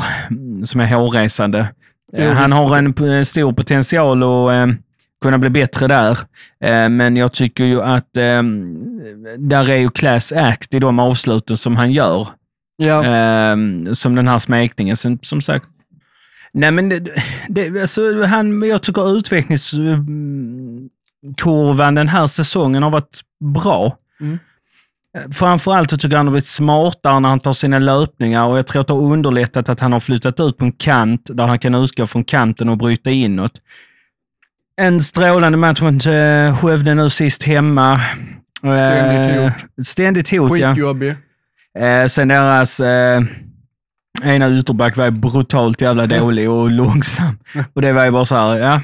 som 0.65 0.81
är 0.81 0.95
hårresande. 0.95 1.69
Eh, 2.13 2.33
han 2.33 2.53
har 2.53 2.77
en 2.77 3.25
stor 3.25 3.53
potential 3.53 4.23
att 4.23 4.53
eh, 4.53 4.75
kunna 5.23 5.39
bli 5.39 5.51
bättre 5.51 5.89
där. 5.89 6.19
Eh, 6.65 6.89
men 6.89 7.17
jag 7.17 7.33
tycker 7.33 7.65
ju 7.65 7.83
att 7.83 8.17
eh, 8.17 8.43
där 9.39 9.71
är 9.71 9.77
ju 9.77 9.91
class 9.91 10.33
act 10.33 10.75
i 10.75 10.79
de 10.79 10.99
avsluten 10.99 11.57
som 11.57 11.77
han 11.77 11.93
gör. 11.93 12.29
Ja, 12.77 13.05
Eh, 13.05 13.57
som 13.93 14.15
den 14.15 14.29
här 14.29 14.39
smekningen. 14.39 14.97
Sen, 14.97 15.19
som 15.23 15.41
sagt, 15.41 15.67
nej 16.59 16.71
men 16.71 16.89
det, 16.89 17.01
det, 17.49 17.81
alltså, 17.81 18.23
han, 18.25 18.63
jag 18.63 18.83
tycker 18.83 19.17
utvecklingskurvan 19.19 21.95
den 21.95 22.09
här 22.09 22.27
säsongen 22.27 22.83
har 22.83 22.91
varit 22.91 23.21
bra. 23.41 23.97
Mm. 24.21 24.39
Eh, 25.17 25.31
Framförallt 25.31 25.91
så 25.91 25.97
tycker 25.97 26.15
jag 26.15 26.19
han 26.19 26.27
har 26.27 26.33
blivit 26.33 26.47
smartare 26.47 27.21
när 27.21 27.29
han 27.29 27.41
tar 27.41 27.53
sina 27.53 27.79
löpningar 27.79 28.47
och 28.47 28.59
jag 28.59 28.67
tror 28.67 28.81
att 28.81 28.87
det 28.87 28.93
har 28.95 29.13
underlättat 29.13 29.69
att 29.69 29.81
han 29.81 29.93
har 29.93 30.01
flyttat 30.01 30.41
ut 30.41 30.57
på 30.57 30.65
en 30.65 30.73
kant 30.73 31.31
där 31.33 31.47
han 31.47 31.59
kan 31.59 31.75
utgå 31.75 32.07
från 32.07 32.25
kanten 32.25 32.69
och 32.69 32.79
bryta 32.79 33.11
inåt. 33.11 33.53
En 34.77 35.01
strålande 35.01 35.59
match 35.59 35.81
mot 35.81 36.07
eh, 36.07 36.57
Skövde 36.59 36.95
nu 36.95 37.11
sist 37.11 37.43
hemma. 37.43 38.01
Ständigt 38.59 39.37
Eh, 39.37 39.43
hot. 39.43 39.53
Ständigt 39.87 40.31
hot, 40.31 40.59
ja. 40.59 40.75
skitjobbig. 40.75 41.15
Eh, 41.79 42.07
sen 42.07 42.29
deras 42.29 42.81
eh, 42.81 43.23
ena 44.25 44.59
ytterback 44.59 44.97
var 44.97 45.11
brutalt 45.11 45.81
jävla 45.81 46.07
dålig 46.07 46.51
och 46.51 46.71
långsam. 46.71 47.39
Och 47.73 47.83
det 47.83 47.93
var 47.93 48.05
ju 48.05 48.11
bara 48.11 48.25
så 48.25 48.35
här, 48.35 48.57
ja. 48.57 48.83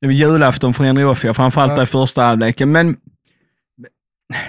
Det 0.00 0.06
var 0.06 0.12
julafton 0.14 0.74
för 0.74 0.84
Henry 0.84 1.04
Offia, 1.04 1.34
framförallt 1.34 1.72
Ja. 1.76 1.82
i 1.82 1.86
första 1.86 2.22
halvleken. 2.22 2.72
Men 2.72 2.96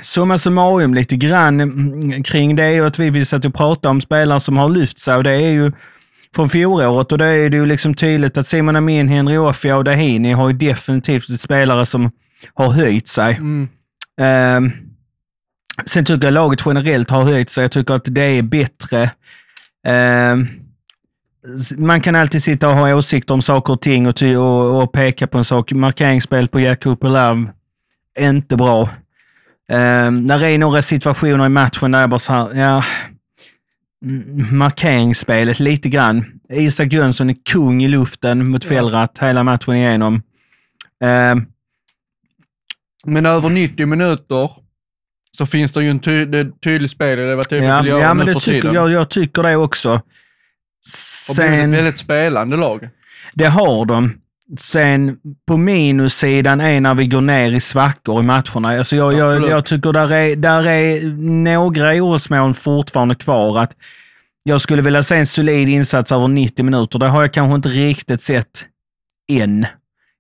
summa 0.01 0.38
summarum 0.38 0.93
lite 0.93 1.15
grann 1.15 1.59
mm, 1.59 2.24
kring 2.24 2.55
det 2.55 2.63
är 2.63 2.69
ju 2.71 2.86
att 2.86 3.00
vi 3.00 3.09
vill 3.09 3.25
sätta 3.25 3.47
och 3.47 3.53
prata 3.53 3.89
om 3.89 4.01
spelare 4.01 4.39
som 4.39 4.57
har 4.57 4.69
lyft 4.69 5.00
sig 5.00 5.15
och 5.15 5.24
det 5.24 5.31
är 5.31 5.51
ju 5.51 5.71
från 6.36 6.50
fjolåret 6.50 7.12
och 7.12 7.17
då 7.17 7.25
är 7.25 7.50
det 7.50 7.57
ju 7.57 7.65
liksom 7.65 7.93
tydligt 7.93 8.38
att 8.38 8.47
Simon 8.47 8.75
Amin, 8.75 9.07
Henry 9.07 9.38
Offia 9.38 9.77
och 9.77 9.83
Dahini 9.83 10.31
har 10.31 10.50
ju 10.50 10.57
definitivt 10.57 11.39
spelare 11.39 11.86
som 11.86 12.12
har 12.53 12.69
höjt 12.69 13.07
sig. 13.07 13.36
Mm. 13.36 13.67
Ehm, 14.21 14.71
sen 15.86 16.05
tycker 16.05 16.27
jag 16.27 16.33
laget 16.33 16.59
generellt 16.65 17.09
har 17.09 17.24
höjt 17.24 17.50
sig. 17.50 17.62
Jag 17.63 17.71
tycker 17.71 17.93
att 17.93 18.05
det 18.05 18.21
är 18.21 18.41
bättre. 18.41 19.12
Ehm, 19.84 20.48
man 21.77 22.01
kan 22.01 22.15
alltid 22.15 22.43
sitta 22.43 22.69
och 22.69 22.75
ha 22.75 22.96
åsikter 22.96 23.34
om 23.34 23.41
saker 23.41 23.74
och 23.74 23.81
ting 23.81 24.07
och, 24.07 24.15
ty- 24.15 24.36
och, 24.36 24.84
och 24.84 24.91
peka 24.91 25.27
på 25.27 25.38
en 25.38 25.43
sak. 25.43 25.72
Markeringsspel 25.72 26.48
på 26.48 26.60
Jack 26.60 26.84
Cooper 26.84 27.17
är 27.17 28.29
inte 28.29 28.55
bra. 28.57 28.89
Um, 29.72 30.27
där 30.27 30.43
är 30.43 30.57
några 30.57 30.81
situationer 30.81 31.46
i 31.46 31.50
matchen 31.50 31.91
där 31.91 32.00
jag 32.01 32.10
bara 32.10 32.19
så 32.19 32.34
här, 32.34 32.55
ja, 32.55 32.84
mm, 34.05 34.57
markeringsspelet 34.57 35.60
lite 35.60 35.89
grann. 35.89 36.25
Isak 36.50 36.93
Jönsson 36.93 37.29
är 37.29 37.36
kung 37.51 37.84
i 37.84 37.88
luften 37.88 38.50
mot 38.51 38.63
Ja. 38.63 38.69
Fällrath 38.69 39.24
hela 39.25 39.43
matchen 39.43 39.75
igenom. 39.75 40.22
Ehm, 41.03 41.46
Men 43.05 43.25
över 43.25 43.50
90 43.50 43.86
minuter 43.86 44.51
så 45.38 45.46
finns 45.46 45.72
det 45.72 45.84
ju 45.84 45.89
en 45.89 46.00
ty 46.00 46.25
tydlig 46.63 46.89
spel 46.89 47.20
i 47.20 47.22
det 47.22 47.32
Ja, 47.32 47.82
vill 47.82 47.88
göra 47.88 48.01
ja 48.01 48.13
nu 48.13 48.24
men 48.24 48.34
det 48.34 48.39
tycker, 48.39 48.74
jag, 48.74 48.91
jag 48.91 49.10
tycker 49.10 49.44
det 49.44 49.56
också. 49.56 49.91
Och 49.91 51.36
blivit 51.36 51.53
ett 51.53 51.60
Sen, 51.62 51.72
väldigt 51.72 51.98
spelande 51.98 52.58
lag. 52.58 52.89
det 53.34 53.46
har 53.46 53.86
de. 53.86 54.13
Sen 54.60 55.17
på 55.48 55.58
minussidan 55.58 56.62
är 56.62 56.82
när 56.82 56.96
vi 56.96 57.08
går 57.08 57.22
ner 57.22 57.51
i 57.51 57.60
svackor 57.60 58.20
i 58.20 58.24
matcherna. 58.24 58.77
Alltså 58.77 58.96
jag, 58.96 59.13
jag, 59.13 59.50
jag 59.50 59.65
tycker 59.65 59.94
där 59.94 60.12
är, 60.13 60.36
där 60.36 60.67
är 60.67 61.01
några 61.46 62.03
orosmoln 62.03 62.53
fortfarande 62.53 63.15
kvar. 63.15 63.60
Att 63.60 63.72
jag 64.44 64.62
skulle 64.62 64.82
vilja 64.82 65.03
se 65.03 65.15
en 65.15 65.25
solid 65.27 65.70
insats 65.70 66.12
över 66.12 66.27
90 66.27 66.65
minuter. 66.65 67.00
Det 67.00 67.08
har 67.08 67.22
jag 67.22 67.34
kanske 67.34 67.56
inte 67.56 67.70
riktigt 67.70 68.22
sett 68.22 68.65
än. 69.32 69.65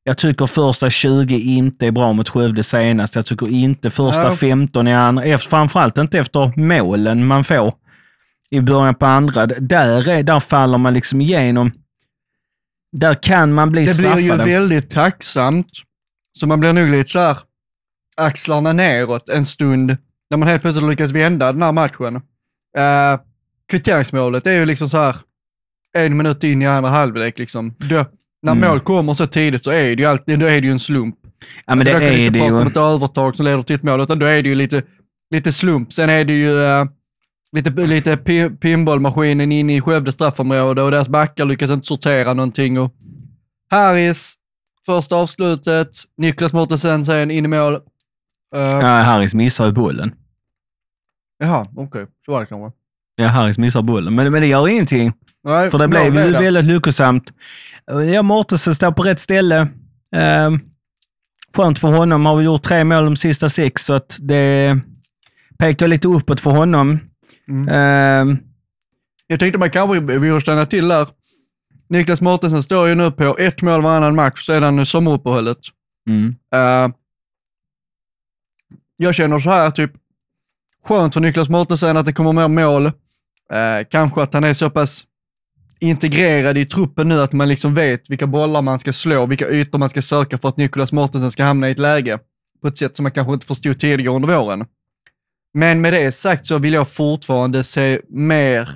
Jag 0.07 0.17
tycker 0.17 0.45
första 0.45 0.89
20 0.89 1.39
inte 1.39 1.87
är 1.87 1.91
bra 1.91 2.13
mot 2.13 2.29
Skövde 2.29 2.63
senast. 2.63 3.15
Jag 3.15 3.25
tycker 3.25 3.49
inte 3.49 3.89
första 3.89 4.23
Ja. 4.23 4.31
15 4.31 4.87
i 4.87 4.93
andra. 4.93 5.23
Efter, 5.23 5.49
framförallt 5.49 5.97
inte 5.97 6.19
efter 6.19 6.59
målen 6.59 7.27
man 7.27 7.43
får 7.43 7.73
i 8.49 8.59
början 8.61 8.95
på 8.95 9.05
andra. 9.05 9.45
Där, 9.45 10.09
är, 10.09 10.23
där 10.23 10.39
faller 10.39 10.77
man 10.77 10.93
liksom 10.93 11.21
igenom. 11.21 11.71
Där 12.91 13.13
kan 13.13 13.53
man 13.53 13.71
bli 13.71 13.85
Det 13.85 13.97
blir 13.97 14.19
ju 14.19 14.35
väldigt 14.35 14.89
tacksamt. 14.89 15.71
Så 16.39 16.47
man 16.47 16.59
blir 16.59 16.73
nog 16.73 16.89
lite 16.89 17.11
så 17.11 17.19
här 17.19 17.37
axlarna 18.17 18.73
neråt 18.73 19.29
en 19.29 19.45
stund 19.45 19.97
när 20.29 20.37
man 20.37 20.47
helt 20.47 20.61
plötsligt 20.61 20.89
lyckas 20.89 21.11
vända 21.11 21.51
den 21.51 21.61
här 21.61 21.71
matchen. 21.71 22.15
Uh, 22.15 22.21
kvitteringsmålet 23.71 24.47
är 24.47 24.53
ju 24.53 24.65
liksom 24.65 24.89
så 24.89 24.97
här 24.97 25.15
en 25.93 26.17
minut 26.17 26.43
in 26.43 26.61
i 26.61 26.67
andra 26.67 26.89
halvlek 26.89 27.39
liksom. 27.39 27.75
Då, 27.77 28.05
när 28.41 28.51
Mm. 28.51 28.69
mål 28.69 28.79
kommer 28.79 29.13
så 29.13 29.27
tidigt 29.27 29.63
så 29.63 29.71
är 29.71 29.95
det 29.95 30.01
ju 30.01 30.05
alltid, 30.05 30.39
då 30.39 30.45
är 30.45 30.61
det 30.61 30.67
ju 30.67 30.71
en 30.71 30.79
slump. 30.79 31.15
ja, 31.23 31.29
men 31.67 31.79
Alltså, 31.79 31.93
då 31.93 31.99
kan 31.99 32.09
det 32.09 32.15
vi 32.15 32.21
är 32.23 32.25
inte 32.27 32.39
det 32.39 32.49
prata 32.49 32.61
om 32.61 32.67
ett 32.67 32.77
övertag 32.77 33.35
som 33.35 33.45
leder 33.45 33.63
till 33.63 33.75
ett 33.75 33.83
mål, 33.83 34.01
utan 34.01 34.19
då 34.19 34.25
är 34.25 34.43
det 34.43 34.49
ju 34.49 34.55
lite, 34.55 34.83
lite 35.31 35.51
slump. 35.51 35.93
Sen 35.93 36.09
är 36.09 36.25
det 36.25 36.33
ju 36.33 36.63
eh, 36.63 36.85
lite, 37.51 37.69
lite 37.69 38.15
pi- 38.15 38.57
pinbollmaskinen 38.57 39.51
in 39.51 39.69
i 39.69 39.81
Skövde 39.81 40.11
straffområde 40.11 40.81
och 40.81 40.91
deras 40.91 41.09
backar 41.09 41.45
lyckas 41.45 41.71
inte 41.71 41.87
sortera 41.87 42.33
någonting. 42.33 42.79
Och 42.79 42.93
Harris, 43.69 44.35
första 44.85 45.15
avslutet, 45.15 45.89
Niklas 46.17 46.53
Mortensen 46.53 47.05
sen 47.05 47.31
in 47.31 47.45
i 47.45 47.47
mål. 47.47 47.73
Uh, 47.75 47.81
Ja, 48.61 48.79
Harris 49.01 49.33
missar 49.33 49.65
ju 49.65 49.71
bollen. 49.71 50.11
Jaha, 51.39 51.67
okej, 51.75 52.07
så 52.25 52.31
var 52.31 52.39
det 52.39 52.45
kanske. 52.45 52.76
Ja, 53.19 53.27
Harris 53.27 53.57
missar 53.57 53.81
bollen. 53.81 54.15
Men, 54.15 54.31
men 54.31 54.41
det 54.41 54.47
gör 54.47 54.67
ingenting. 54.67 55.13
Nej, 55.43 55.71
För 55.71 55.77
det 55.77 55.87
blev 55.87 56.03
ju 56.05 56.31
väldigt 56.31 56.65
lyckosamt. 56.65 57.31
Ja, 58.13 58.21
Mortensen 58.23 58.75
står 58.75 58.91
på 58.91 59.03
rätt 59.03 59.19
ställe. 59.19 59.67
Um, 60.47 60.59
skönt 61.55 61.79
för 61.79 61.87
honom. 61.87 62.25
Har 62.25 62.35
vi 62.35 62.43
gjort 62.45 62.63
tre 62.63 62.83
mål 62.83 63.03
de 63.05 63.15
sista 63.15 63.49
sex, 63.49 63.85
så 63.85 63.93
att 63.93 64.17
det 64.19 64.79
pekar 65.59 65.87
lite 65.87 66.07
uppåt 66.07 66.39
för 66.39 66.51
honom. 66.51 66.99
Mm. 67.49 67.69
Ehm, 67.69 68.37
Jag 69.27 69.39
tänkte 69.39 69.59
man 69.59 69.69
kanske 69.69 69.99
vi 69.99 70.19
borde 70.19 70.41
stanna 70.41 70.65
till 70.65 70.87
där. 70.87 71.07
Niklas 71.89 72.21
Mortensen 72.21 72.63
står 72.63 72.87
ju 72.87 72.95
nu 72.95 73.11
på 73.11 73.37
ett 73.39 73.61
mål 73.61 73.81
varannan 73.81 74.15
match 74.15 74.45
sedan 74.45 74.85
sommaruppehållet. 74.85 75.57
mm, 76.09 76.35
Eh, 76.55 76.89
jag 78.97 79.15
känner 79.15 79.39
så 79.39 79.49
här, 79.49 79.71
typ, 79.71 79.91
skönt 80.85 81.13
för 81.13 81.21
Niklas 81.21 81.49
Mortensen 81.49 81.97
att 81.97 82.05
det 82.05 82.13
kommer 82.13 82.33
mer 82.33 82.47
mål. 82.47 82.91
Eh, 83.53 83.87
kanske 83.89 84.21
att 84.21 84.33
han 84.33 84.43
är 84.43 84.53
så 84.53 84.69
pass 84.69 85.05
integrerad 85.79 86.57
i 86.57 86.65
truppen 86.65 87.09
nu 87.09 87.21
att 87.21 87.33
man 87.33 87.49
liksom 87.49 87.73
vet 87.73 88.09
vilka 88.09 88.27
bollar 88.27 88.61
man 88.61 88.79
ska 88.79 88.93
slå, 88.93 89.25
vilka 89.25 89.49
ytor 89.49 89.77
man 89.79 89.89
ska 89.89 90.01
söka 90.01 90.37
för 90.37 90.49
att 90.49 90.57
Niklas 90.57 90.91
Mortensen 90.91 91.31
ska 91.31 91.43
hamna 91.43 91.67
i 91.67 91.71
ett 91.71 91.79
läge 91.79 92.19
på 92.61 92.67
ett 92.67 92.77
sätt 92.77 92.95
som 92.95 93.03
man 93.03 93.11
kanske 93.11 93.33
inte 93.33 93.45
förstod 93.45 93.79
tidigare 93.79 94.15
under 94.15 94.37
våren. 94.37 94.65
Men 95.53 95.81
med 95.81 95.93
det 95.93 96.11
sagt 96.11 96.45
så 96.45 96.57
vill 96.57 96.73
jag 96.73 96.87
fortfarande 96.87 97.63
se 97.63 98.01
mer 98.09 98.69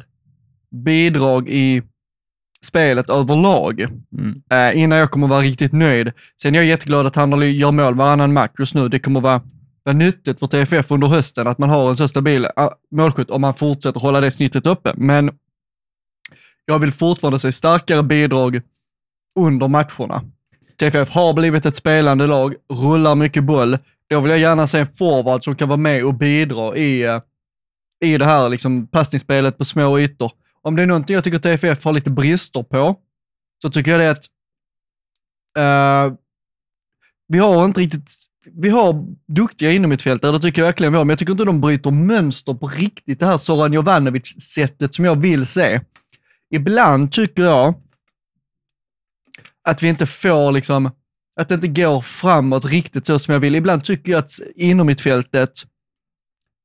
bidrag 0.72 1.50
i 1.50 1.82
spelet 2.64 3.10
överlag 3.10 3.82
mm. 3.82 4.34
eh, 4.52 4.82
innan 4.82 4.98
jag 4.98 5.12
kommer 5.12 5.28
vara 5.28 5.42
riktigt 5.42 5.74
nöjd. 5.74 6.12
Sen 6.42 6.56
är 6.56 6.60
jag 6.60 6.66
jätteglad 6.66 7.08
att 7.08 7.16
han 7.16 7.42
gör 7.58 7.72
mål 7.72 7.96
varannan 7.96 8.34
match 8.34 8.52
just 8.60 8.74
nu. 8.74 8.90
Det 8.90 9.00
kommer 9.00 9.22
vara, 9.22 9.42
vara 9.84 9.96
nyttigt 9.96 10.40
för 10.40 10.48
TFF 10.48 10.92
under 10.92 11.08
hösten 11.08 11.48
att 11.48 11.58
man 11.58 11.70
har 11.70 11.90
en 11.90 11.96
så 11.96 12.08
stabil 12.08 12.48
ah, 12.56 12.72
målskytt 12.92 13.30
om 13.30 13.42
man 13.42 13.54
fortsätter 13.54 14.00
hålla 14.00 14.22
det 14.22 14.32
snittet 14.32 14.66
uppe. 14.66 14.94
Men 14.96 15.32
jag 16.66 16.80
vill 16.80 16.92
fortfarande 16.92 17.40
se 17.40 17.52
starkare 17.52 18.04
bidrag 18.04 18.62
under 19.36 19.68
matcherna. 19.68 20.24
TFF 20.80 21.10
har 21.10 21.34
blivit 21.34 21.66
ett 21.66 21.76
spelande 21.76 22.28
lag, 22.28 22.56
rullar 22.74 23.16
mycket 23.16 23.44
boll. 23.44 23.78
Då 24.10 24.20
vill 24.20 24.32
jag 24.32 24.40
gärna 24.40 24.68
se 24.68 24.80
en 24.80 24.88
forward 24.88 25.44
som 25.44 25.56
kan 25.56 25.70
vara 25.70 25.78
med 25.78 26.06
och 26.06 26.14
bidra 26.14 26.78
i, 26.78 27.04
eh, 27.04 27.22
i 28.06 28.18
det 28.18 28.26
här 28.26 28.50
liksom, 28.50 28.88
passningsspelet 28.88 29.58
på 29.58 29.66
små 29.66 30.00
ytor. 30.00 30.32
Om 30.62 30.76
det 30.76 30.82
är 30.82 30.86
någonting 30.88 31.14
jag 31.14 31.24
tycker 31.24 31.40
TFF 31.40 31.86
har 31.86 31.94
lite 31.94 32.10
brister 32.10 32.64
på, 32.64 32.96
så 33.62 33.70
tycker 33.70 33.92
jag 33.92 34.00
det 34.00 34.06
är 34.06 34.12
att 34.12 34.28
uh, 36.10 36.18
vi 37.28 37.40
har 37.40 37.66
inte 37.66 37.82
riktigt, 37.82 38.12
vi 38.46 38.70
har 38.70 39.06
duktiga 39.28 39.72
inomhittfältare, 39.72 40.32
det 40.32 40.40
tycker 40.40 40.62
jag 40.62 40.68
verkligen 40.68 40.94
vi 40.94 40.98
har, 40.98 41.06
men 41.06 41.10
jag 41.10 41.20
tycker 41.20 41.32
inte 41.32 41.46
de 41.46 41.62
bryter 41.62 41.92
mönster 41.92 42.54
på 42.54 42.68
riktigt, 42.68 43.20
det 43.20 43.26
här 43.26 43.38
Zoran 43.38 43.74
Jovanovic-sättet 43.74 44.96
som 44.96 45.06
jag 45.06 45.16
vill 45.22 45.46
se. 45.46 45.82
Ibland 46.54 47.12
tycker 47.12 47.44
jag 47.44 47.74
att 49.70 49.84
vi 49.84 49.88
inte 49.90 50.06
får 50.06 50.52
liksom, 50.52 50.92
att 51.40 51.50
det 51.50 51.56
inte 51.56 51.68
går 51.68 52.02
framåt 52.02 52.66
riktigt 52.66 53.06
så 53.06 53.20
som 53.20 53.34
jag 53.34 53.40
vill. 53.40 53.56
Ibland 53.56 53.84
tycker 53.84 54.12
jag 54.12 54.20
att 54.20 54.32
inomhittfältet, 54.56 55.52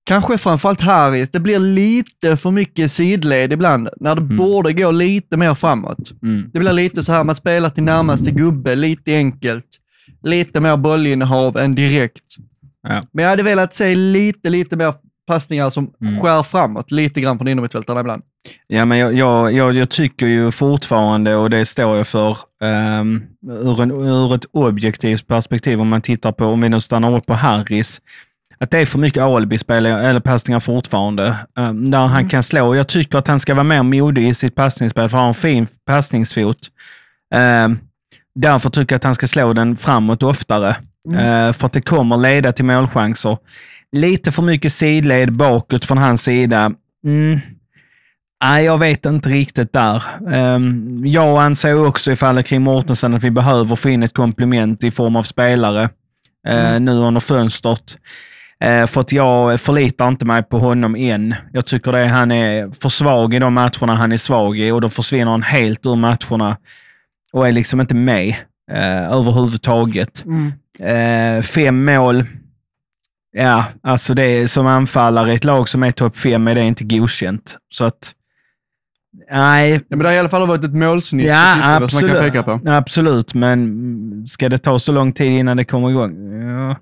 kanske 0.06 0.38
framförallt 0.38 0.80
Harris, 0.80 1.30
det 1.30 1.40
blir 1.40 1.59
lite 1.59 2.37
för 2.37 2.50
mycket 2.50 2.92
sidled 2.92 3.52
ibland, 3.52 3.88
när 4.00 4.14
det 4.14 4.21
Mm. 4.23 4.37
borde 4.37 4.73
gå 4.73 4.90
lite 4.90 5.37
mer 5.37 5.54
framåt. 5.54 6.12
Mm. 6.23 6.50
Det 6.52 6.59
blir 6.59 6.73
lite 6.73 7.02
så 7.02 7.12
här, 7.12 7.25
man 7.25 7.35
spelar 7.35 7.71
till 7.71 7.83
närmaste 7.85 8.30
gubbe, 8.30 8.75
lite 8.75 9.14
enkelt. 9.14 9.66
Lite 10.22 10.60
mer 10.60 10.76
bollinnehav 10.76 11.56
än 11.56 11.75
direkt. 11.75 12.25
Ja. 12.88 13.02
Men 13.12 13.22
jag 13.22 13.30
hade 13.30 13.42
velat 13.42 13.75
se 13.75 13.94
lite, 13.94 14.50
lite 14.50 14.76
mer 14.76 14.94
passningar 15.26 15.70
som 15.70 15.90
Mm. 16.00 16.20
skär 16.20 16.42
framåt 16.42 16.90
lite 16.90 17.20
grann 17.20 17.38
från 17.38 17.48
innermittfältarna 17.48 18.00
ibland. 18.00 18.22
Ja, 18.66 18.84
men 18.84 18.98
jag, 18.98 19.14
jag, 19.14 19.52
jag, 19.52 19.75
jag 19.75 19.90
tycker 19.90 20.26
ju 20.26 20.50
fortfarande, 20.50 21.36
och 21.36 21.50
det 21.50 21.66
står 21.66 21.96
jag 21.96 22.06
för, 22.06 22.36
um, 22.62 23.22
ur, 23.50 23.82
en, 23.82 23.90
ur 23.90 24.34
ett 24.34 24.44
objektivt 24.52 25.26
perspektiv, 25.26 25.80
om 25.80 25.88
man 25.88 26.00
tittar 26.02 26.32
på, 26.32 26.44
om 26.46 26.60
vi 26.60 26.68
nu 26.68 26.80
stannar 26.80 27.16
upp 27.16 27.26
på 27.26 27.34
Harris, 27.34 28.00
att 28.58 28.70
det 28.70 28.78
är 28.78 28.86
för 28.86 28.98
mycket 28.98 29.22
alibispel 29.22 29.86
eller 29.86 30.20
passningar 30.20 30.60
fortfarande. 30.60 31.36
Um, 31.58 31.90
där 31.90 32.06
han 32.06 32.28
kan 32.28 32.42
slå. 32.42 32.75
Jag 32.75 32.88
tycker 32.88 33.18
att 33.18 33.28
han 33.28 33.40
ska 33.40 33.54
vara 33.54 33.64
mer 33.64 33.82
modig 33.82 34.28
i 34.28 34.34
sitt 34.34 34.54
passningsspel, 34.54 35.08
för 35.08 35.16
han 35.16 35.25
har 35.25 35.28
en 35.28 35.34
fin 35.34 35.66
passningsfot. 35.86 36.58
Um, 37.64 37.78
därför 38.37 38.71
tycker 38.71 38.95
jag 38.95 38.97
att 38.97 39.05
han 39.05 39.14
ska 39.14 39.26
slå 39.26 39.52
den 39.52 39.76
framåt 39.76 40.23
oftare, 40.23 40.76
uh, 41.09 41.52
för 41.52 41.66
att 41.66 41.73
det 41.73 41.81
kommer 41.81 42.16
leda 42.16 42.52
till 42.52 42.64
målchanser. 42.64 43.38
Lite 43.93 44.33
för 44.33 44.43
mycket 44.43 44.73
sidled 44.73 45.33
bakåt 45.33 45.85
från 45.85 45.99
hans 45.99 46.23
sida. 46.23 46.73
Mm. 47.05 47.40
Nej, 48.45 48.64
jag 48.64 48.78
vet 48.78 49.07
inte 49.07 49.28
riktigt 49.28 49.73
där. 49.73 50.02
Um, 50.26 51.07
jag 51.07 51.43
anser 51.43 51.87
också 51.87 52.12
i 52.12 52.16
fallet 52.16 52.47
kring 52.47 52.62
Mortensen 52.62 53.14
att 53.14 53.25
vi 53.25 53.31
behöver 53.31 53.76
få 53.76 53.88
in 53.88 54.02
ett 54.02 54.14
komplement 54.14 54.85
i 54.85 54.90
form 54.90 55.16
av 55.16 55.23
spelare 55.23 55.88
eh, 56.49 56.81
nu 56.81 56.93
under 56.93 57.21
fönstret. 57.21 57.99
Eh, 58.61 58.87
för 58.87 59.00
att 59.00 59.12
jag 59.12 59.61
förlitar 59.61 60.09
inte 60.09 60.25
mig 60.25 60.43
på 60.43 60.59
honom 60.59 60.97
än. 60.97 61.35
Jag 61.52 61.66
tycker 61.66 61.93
det 61.93 62.07
han 62.07 62.33
är 62.33 62.81
för 62.81 62.88
svag 62.88 63.35
i 63.35 63.38
de 63.38 63.55
matcherna 63.55 63.95
han 63.95 64.12
är 64.12 64.16
svag 64.16 64.59
i 64.59 64.71
och 64.71 64.81
då 64.81 64.88
försvinner 64.88 65.31
han 65.31 65.43
helt 65.43 65.87
ur 65.87 65.97
matcherna 65.97 66.57
och 67.37 67.49
är 67.49 67.52
liksom 67.52 67.81
inte 67.81 67.95
med 67.95 68.35
eh, 68.73 69.12
överhuvudtaget. 69.12 70.25
Eh, 70.78 71.43
fem 71.43 71.85
mål. 71.85 72.26
Ja, 73.33 73.64
alltså 73.83 74.14
det 74.14 74.25
är 74.25 74.47
som 74.47 74.66
anfallare 74.66 75.33
i 75.33 75.37
ett 75.37 75.45
lag 75.45 75.69
som 75.69 75.83
är 75.83 75.90
topp 75.93 76.16
fem 76.16 76.49
är 76.49 76.55
det 76.55 76.61
inte 76.62 76.85
godkänt. 76.85 77.57
Så 77.71 77.85
att, 77.85 78.12
nej. 79.31 79.73
Ja, 79.73 79.81
men 79.88 79.99
det 79.99 80.05
har 80.05 80.12
i 80.12 80.19
alla 80.19 80.28
fall 80.28 80.47
varit 80.49 80.64
ett 80.64 80.75
målsnitt 80.75 81.26
Ja, 81.26 81.55
sistone 81.55 81.88
som 81.88 82.00
man 82.00 82.11
kan 82.11 82.23
peka 82.23 82.38
absolut, 82.40 82.64
på. 82.64 82.71
absolut, 82.71 83.35
men 83.35 84.25
ska 84.28 84.49
det 84.49 84.59
ta 84.59 84.78
så 84.78 84.93
lång 84.93 85.12
tid 85.12 85.33
innan 85.33 85.57
det 85.57 85.64
kommer 85.64 85.90
igång? 85.90 86.43
Ja. 86.43 86.76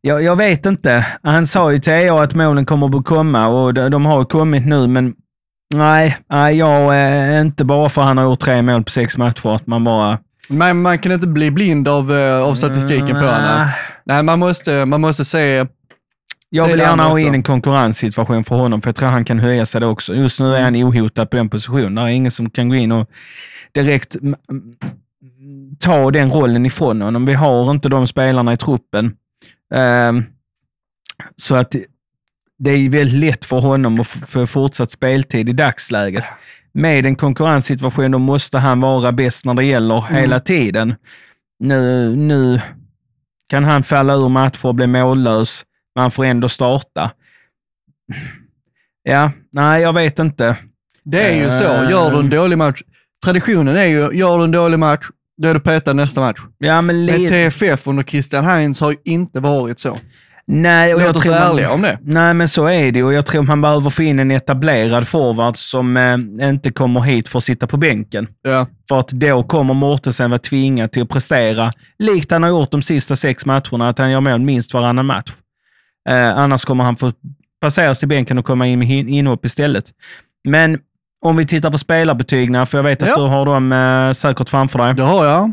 Jag, 0.00 0.22
jag 0.22 0.36
vet 0.36 0.66
inte. 0.66 1.06
Han 1.22 1.46
sa 1.46 1.72
ju 1.72 1.78
till 1.78 1.92
er 1.92 2.22
att 2.22 2.34
målen 2.34 2.66
kommer 2.66 2.98
att 2.98 3.04
komma 3.04 3.46
och 3.48 3.74
de, 3.74 3.90
de 3.90 4.06
har 4.06 4.24
kommit 4.24 4.66
nu, 4.66 4.86
men 4.86 5.14
nej, 5.74 6.16
nej 6.30 6.56
jag, 6.56 6.94
eh, 6.94 7.40
inte 7.40 7.64
bara 7.64 7.88
för 7.88 8.00
att 8.00 8.08
han 8.08 8.16
har 8.16 8.24
gjort 8.24 8.40
tre 8.40 8.62
mål 8.62 8.84
på 8.84 8.90
sex 8.90 9.16
matcher, 9.18 9.54
att 9.54 9.66
man 9.66 9.84
bara... 9.84 10.18
Men 10.48 10.82
man 10.82 10.98
kan 10.98 11.12
inte 11.12 11.26
bli 11.26 11.50
blind 11.50 11.88
av, 11.88 12.12
eh, 12.12 12.42
av 12.42 12.54
statistiken 12.54 13.14
på 13.14 13.20
honom. 13.26 13.68
Nej. 14.04 14.22
Man 14.22 14.38
måste, 14.38 14.84
man 14.84 15.00
måste 15.00 15.24
se... 15.24 15.66
Jag 16.50 16.66
Se 16.66 16.72
vill 16.72 16.80
gärna 16.80 17.02
ha 17.02 17.20
in 17.20 17.34
en 17.34 17.42
konkurrenssituation 17.42 18.44
för 18.44 18.56
honom, 18.56 18.82
för 18.82 18.88
jag 18.88 18.96
tror 18.96 19.08
han 19.08 19.24
kan 19.24 19.38
höja 19.38 19.66
sig 19.66 19.80
det 19.80 19.86
också. 19.86 20.14
Just 20.14 20.40
nu 20.40 20.56
är 20.56 20.62
han 20.62 20.76
ohotad 20.76 21.30
på 21.30 21.36
den 21.36 21.48
positionen. 21.48 21.94
Det 21.94 22.00
är 22.00 22.06
ingen 22.06 22.30
som 22.30 22.50
kan 22.50 22.68
gå 22.68 22.74
in 22.74 22.92
och 22.92 23.10
direkt 23.72 24.14
mm, 24.14 24.34
mm, 24.50 24.76
ta 25.80 26.10
den 26.10 26.30
rollen 26.30 26.66
ifrån 26.66 27.02
honom. 27.02 27.26
Vi 27.26 27.34
har 27.34 27.70
inte 27.70 27.88
de 27.88 28.06
spelarna 28.06 28.52
i 28.52 28.56
truppen. 28.56 29.16
Ehm, 29.74 30.24
så 31.36 31.54
att 31.54 31.74
det 32.58 32.70
är 32.70 32.88
väldigt 32.88 33.20
lätt 33.20 33.44
för 33.44 33.60
honom 33.60 34.00
att 34.00 34.06
få 34.06 34.46
fortsatt 34.46 34.90
speltid 34.90 35.48
i 35.48 35.52
dagsläget. 35.52 36.24
Med 36.72 37.06
en 37.06 37.16
konkurrenssituation 37.16 38.10
då 38.10 38.18
måste 38.18 38.58
han 38.58 38.80
vara 38.80 39.12
bäst 39.12 39.44
när 39.44 39.54
det 39.54 39.64
gäller 39.64 40.00
hela 40.00 40.40
tiden. 40.40 40.94
Nu, 41.58 42.16
nu 42.16 42.60
kan 43.48 43.64
han 43.64 43.82
falla 43.82 44.14
ur 44.14 44.28
matcher 44.28 44.66
och 44.66 44.74
bli 44.74 44.86
mållös, 44.86 45.64
men 45.94 46.02
han 46.02 46.10
får 46.10 46.24
ändå 46.24 46.48
starta. 46.48 47.10
Ja, 49.02 49.30
nej, 49.52 49.82
jag 49.82 49.92
vet 49.92 50.18
inte. 50.18 50.56
Det 51.04 51.22
är 51.22 51.44
ju 51.44 51.50
så. 51.50 51.64
Eh. 51.64 51.90
Gör 51.90 52.10
du 52.10 52.18
en 52.18 52.30
dålig 52.30 52.58
match. 52.58 52.82
Traditionen 53.24 53.76
är 53.76 53.84
ju, 53.84 54.12
gör 54.12 54.38
du 54.38 54.44
en 54.44 54.50
dålig 54.50 54.78
match, 54.78 55.06
då 55.42 55.48
är 55.48 55.54
du 55.54 55.60
petad 55.60 55.92
nästa 55.92 56.20
match. 56.20 56.40
Ja, 56.58 56.82
men 56.82 57.06
lite... 57.06 57.50
TFF 57.50 57.86
under 57.86 58.02
Christian 58.02 58.44
Heinz 58.44 58.80
har 58.80 58.90
ju 58.90 58.96
inte 59.04 59.40
varit 59.40 59.80
så. 59.80 59.98
Nej, 60.48 60.94
och 60.94 61.00
jag 61.02 61.18
tror 61.18 61.32
man- 61.32 61.42
ärliga 61.42 61.70
om 61.72 61.82
det. 61.82 61.98
Nej, 62.02 62.34
men 62.34 62.48
så 62.48 62.66
är 62.66 62.92
det 62.92 63.02
och 63.02 63.12
jag 63.12 63.26
tror 63.26 63.42
man 63.42 63.60
behöver 63.62 63.90
få 63.90 64.02
in 64.02 64.18
en 64.18 64.30
etablerad 64.30 65.08
forward 65.08 65.56
som 65.56 65.96
eh, 65.96 66.48
inte 66.48 66.72
kommer 66.72 67.00
hit 67.00 67.28
för 67.28 67.38
att 67.38 67.44
sitta 67.44 67.66
på 67.66 67.76
bänken. 67.76 68.28
Ja. 68.42 68.66
För 68.88 68.98
att 68.98 69.08
då 69.08 69.42
kommer 69.42 69.74
Mortensen 69.74 70.30
vara 70.30 70.38
tvingad 70.38 70.92
till 70.92 71.02
att 71.02 71.08
prestera, 71.08 71.72
likt 71.98 72.30
han 72.30 72.42
har 72.42 72.50
gjort 72.50 72.70
de 72.70 72.82
sista 72.82 73.16
sex 73.16 73.46
matcherna, 73.46 73.88
att 73.88 73.98
han 73.98 74.10
gör 74.10 74.20
mål 74.20 74.40
minst 74.40 74.74
varannan 74.74 75.06
match. 75.06 75.32
Eh, 76.08 76.28
annars 76.38 76.64
kommer 76.64 76.84
han 76.84 76.96
få 76.96 77.12
passeras 77.60 77.98
till 77.98 78.08
bänken 78.08 78.38
och 78.38 78.44
komma 78.44 78.66
in 78.66 78.78
med 78.78 78.90
inhopp 79.08 79.44
istället. 79.44 79.84
Men 80.48 80.78
om 81.20 81.36
vi 81.36 81.46
tittar 81.46 81.70
på 81.70 81.78
spelarbetygen, 81.78 82.66
för 82.66 82.78
jag 82.78 82.82
vet 82.82 83.02
att 83.02 83.08
Ja. 83.08 83.16
du 83.16 83.22
har 83.28 83.46
dem 83.46 83.72
eh, 83.72 84.12
säkert 84.12 84.48
framför 84.48 84.78
dig. 84.78 84.94
Det 84.94 85.02
har 85.02 85.24
jag. 85.26 85.52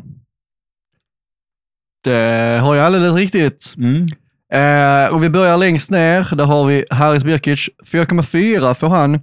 Det 2.04 2.60
har 2.62 2.76
jag 2.76 2.86
alldeles 2.86 3.16
riktigt. 3.16 3.74
Mm. 3.78 4.08
Eh, 4.54 5.14
och 5.14 5.24
vi 5.24 5.30
börjar 5.30 5.58
längst 5.58 5.92
ner. 5.92 6.36
Där 6.36 6.46
har 6.46 6.66
vi 6.66 6.86
Haris 6.90 7.24
Birkic. 7.24 7.70
4,4 7.86 8.74
får 8.74 8.88
han. 8.88 9.20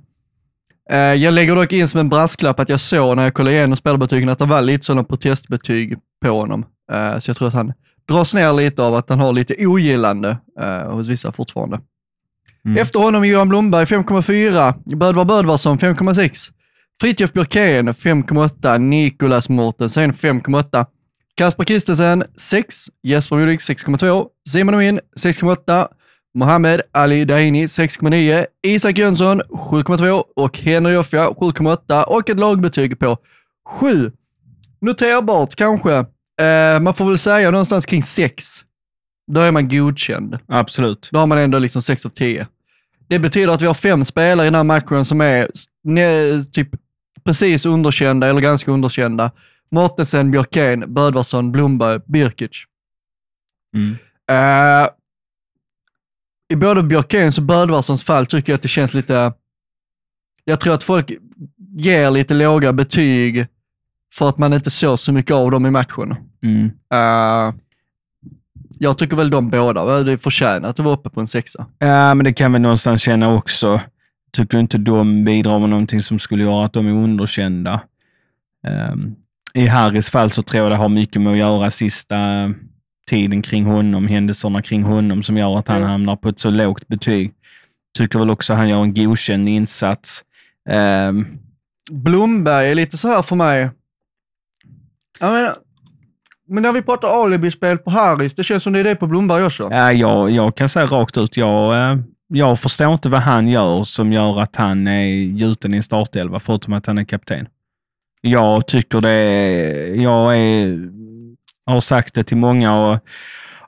Eh, 0.91 0.99
jag 0.99 1.35
lägger 1.35 1.57
dock 1.57 1.73
in 1.73 1.89
som 1.89 2.01
en 2.01 2.09
brasklapp 2.09 2.61
att 2.61 2.69
jag 2.69 2.81
såg 2.81 3.17
när 3.17 3.23
jag 3.23 3.35
kollade 3.35 3.57
igenom 3.57 3.77
spelarbetygen 3.77 4.29
att 4.29 4.39
det 4.39 4.47
var 4.47 4.63
lite 4.63 4.87
sådana 4.87 5.05
protestbetyg 5.05 5.99
på 6.25 6.31
honom. 6.31 6.65
Eh, 6.93 7.19
så 7.19 7.31
jag 7.31 7.37
tror 7.37 7.49
att 7.49 7.55
han 7.55 7.73
dras 8.09 8.35
ner 8.35 8.53
lite 8.53 8.83
av 8.83 8.95
att 8.95 9.09
han 9.09 9.21
har 9.21 9.33
lite 9.33 9.67
ogillande 9.67 10.37
eh, 10.61 10.91
hos 10.93 11.09
vissa 11.09 11.33
fortfarande. 11.33 11.81
Mm. 12.65 12.77
Efter 12.77 12.99
honom 12.99 13.25
Johan 13.25 13.49
Blomberg 13.49 13.85
5,4. 13.85 14.97
Bödvar 14.97 15.25
Bödvarsson 15.25 15.79
5,6. 15.79 16.51
Fritiof 17.01 17.33
Björkén 17.33 17.89
5,8. 17.89 18.79
Nikolas 18.79 19.49
Mortensen 19.49 20.13
5,8. 20.13 20.87
Kasper 21.41 21.65
Kristensen 21.65 22.25
6. 22.37 22.91
Jesper 23.03 23.37
Modig 23.37 23.59
6,2. 23.59 24.27
Simon 24.49 24.75
Amin 24.75 25.01
6,8. 25.17 25.89
Mohammed 26.35 26.81
Ali 26.93 27.25
Daini 27.25 27.67
6,9. 27.67 28.47
Isak 28.63 28.99
Jönsson 28.99 29.41
7,2 29.41 30.25
och 30.37 30.59
Henry 30.59 30.93
Joffia 30.93 31.29
7,8 31.29 32.03
och 32.03 32.31
ett 32.31 32.39
lagbetyg 32.39 32.99
på 32.99 33.17
7. 33.69 34.13
Noterbart 34.81 35.55
kanske. 35.55 35.95
Eh, 36.41 36.81
man 36.81 36.95
får 36.95 37.05
väl 37.05 37.19
säga 37.19 37.51
någonstans 37.51 37.87
kring 37.87 38.03
6. 38.03 38.45
Då 39.33 39.41
är 39.41 39.51
man 39.51 39.69
godkänd. 39.69 40.39
Absolut. 40.49 41.09
Då 41.13 41.19
har 41.19 41.27
man 41.27 41.39
ändå 41.39 41.59
liksom 41.59 41.83
6 41.83 42.07
av 42.07 42.11
10. 42.11 42.47
Det 43.09 43.19
betyder 43.19 43.53
att 43.53 43.63
vi 43.63 43.67
har 43.67 43.75
fem 43.75 44.05
spelare 44.05 44.47
i 44.47 44.51
den 44.51 44.55
här 44.55 44.65
matchen 44.65 45.05
som 45.05 45.21
är 45.21 45.49
ne- 45.89 46.45
typ 46.45 46.69
precis 47.25 47.67
underkända 47.67 48.27
eller 48.27 48.41
ganska 48.41 48.71
underkända. 48.71 49.31
Mortensen, 49.71 50.31
Björkén, 50.31 50.95
Bödvarsson, 50.95 51.53
Blomberg, 51.53 52.01
Birkic. 52.07 52.51
Mm. 53.77 53.97
Eh, 54.31 54.89
I 56.53 56.57
både 56.57 56.83
Björkéns 56.83 57.39
och 57.39 57.45
Bödvarssons 57.45 58.05
fall 58.05 58.27
tycker 58.27 58.53
jag 58.53 58.57
att 58.57 58.63
det 58.63 58.69
känns 58.69 58.95
lite... 58.95 59.33
Jag 60.45 60.61
tror 60.61 60.75
att 60.75 60.83
folk 60.83 61.13
ger 61.77 62.11
lite 62.11 62.35
låga 62.35 62.73
betyg 62.73 63.47
för 64.15 64.29
att 64.29 64.39
man 64.39 64.53
inte 64.53 64.71
såg 64.71 64.99
så 64.99 65.13
mycket 65.13 65.35
av 65.35 65.51
dem 65.51 65.67
i 65.67 65.71
matchen. 65.71 66.15
Mm. 66.43 66.71
Eh, 66.95 67.55
jag 68.79 68.99
tycker 68.99 69.17
väl 69.17 69.31
de 69.31 69.51
båda, 69.51 70.03
det 70.03 70.19
förtjänar 70.19 70.69
att 70.69 70.79
vara 70.79 70.95
uppe 70.95 71.11
på 71.11 71.21
en 71.21 71.27
sexa. 71.27 71.67
Ja, 71.79 72.15
men 72.15 72.25
det 72.25 72.33
kan 72.33 72.53
vi 72.53 72.59
någonstans 72.59 73.03
känna 73.03 73.33
också. 73.35 73.81
Tycker 74.33 74.59
inte 74.59 74.79
de 74.79 75.25
bidrar 75.25 75.59
med 75.59 75.69
någonting 75.69 76.03
som 76.03 76.19
skulle 76.19 76.45
göra 76.45 76.65
att 76.65 76.73
de 76.73 76.87
är 76.87 76.93
underkända. 76.93 77.83
Ehm, 78.67 79.17
I 79.55 79.67
Harrys 79.67 80.11
fall 80.11 80.31
så 80.31 80.43
tror 80.43 80.63
jag 80.63 80.73
det 80.73 80.77
har 80.77 80.89
mycket 80.89 81.23
med 81.23 81.33
att 81.33 81.39
göra 81.39 81.71
sista 81.71 82.17
tiden 83.07 83.43
kring 83.43 83.65
honom, 83.65 84.09
händelserna 84.09 84.63
kring 84.63 84.83
honom 84.83 85.23
som 85.23 85.37
gör 85.37 85.59
att 85.59 85.69
han 85.69 85.83
hamnar 85.83 86.17
på 86.17 86.29
ett 86.29 86.39
så 86.41 86.51
lågt 86.51 86.89
betyg. 86.89 87.33
Tycker 87.99 88.19
väl 88.19 88.31
också 88.31 88.53
att 88.53 88.59
han 88.59 88.69
gör 88.69 88.83
en 88.83 88.95
godkänd 88.95 89.49
insats. 89.49 90.25
Ehm, 90.69 91.27
Blomberg 91.91 92.71
är 92.71 92.75
lite 92.75 92.97
så 92.97 93.09
här 93.09 93.23
för 93.23 93.37
mig. 93.37 93.71
Menar, 95.21 95.55
men 96.49 96.63
när 96.63 96.73
vi 96.73 96.83
pratar 96.83 97.25
alibispel 97.25 97.79
på 97.79 97.91
Harris, 97.91 98.35
det 98.35 98.45
känns 98.45 98.63
som 98.63 98.73
det 98.73 98.79
är 98.79 98.85
det 98.85 98.97
på 98.97 99.07
Blomberg 99.07 99.45
också. 99.45 99.69
Ja, 99.71 99.93
jag, 99.93 100.31
jag 100.31 100.57
kan 100.57 100.69
säga 100.69 100.87
rakt 100.87 101.17
ut, 101.17 101.37
jag, 101.37 101.91
eh, 101.91 101.99
jag 102.29 102.61
förstår 102.61 102.93
inte 102.93 103.09
vad 103.09 103.21
han 103.21 103.49
gör 103.49 103.85
som 103.85 104.13
gör 104.13 104.41
att 104.41 104.57
han 104.57 104.89
är 104.89 105.07
gjuten 105.15 105.75
i 105.75 105.77
en 105.77 105.83
startelva, 105.83 106.39
förutom 106.39 106.73
att 106.73 106.87
han 106.87 106.99
är 106.99 107.05
kapten. 107.05 107.47
Jag 108.21 108.67
tycker 108.67 109.01
det 109.01 109.11
är, 109.11 109.95
jag 109.95 110.37
är, 110.37 110.89
har 111.67 111.81
sagt 111.81 112.15
det 112.15 112.25
till 112.25 112.37
många 112.37 112.77
och, 112.77 112.99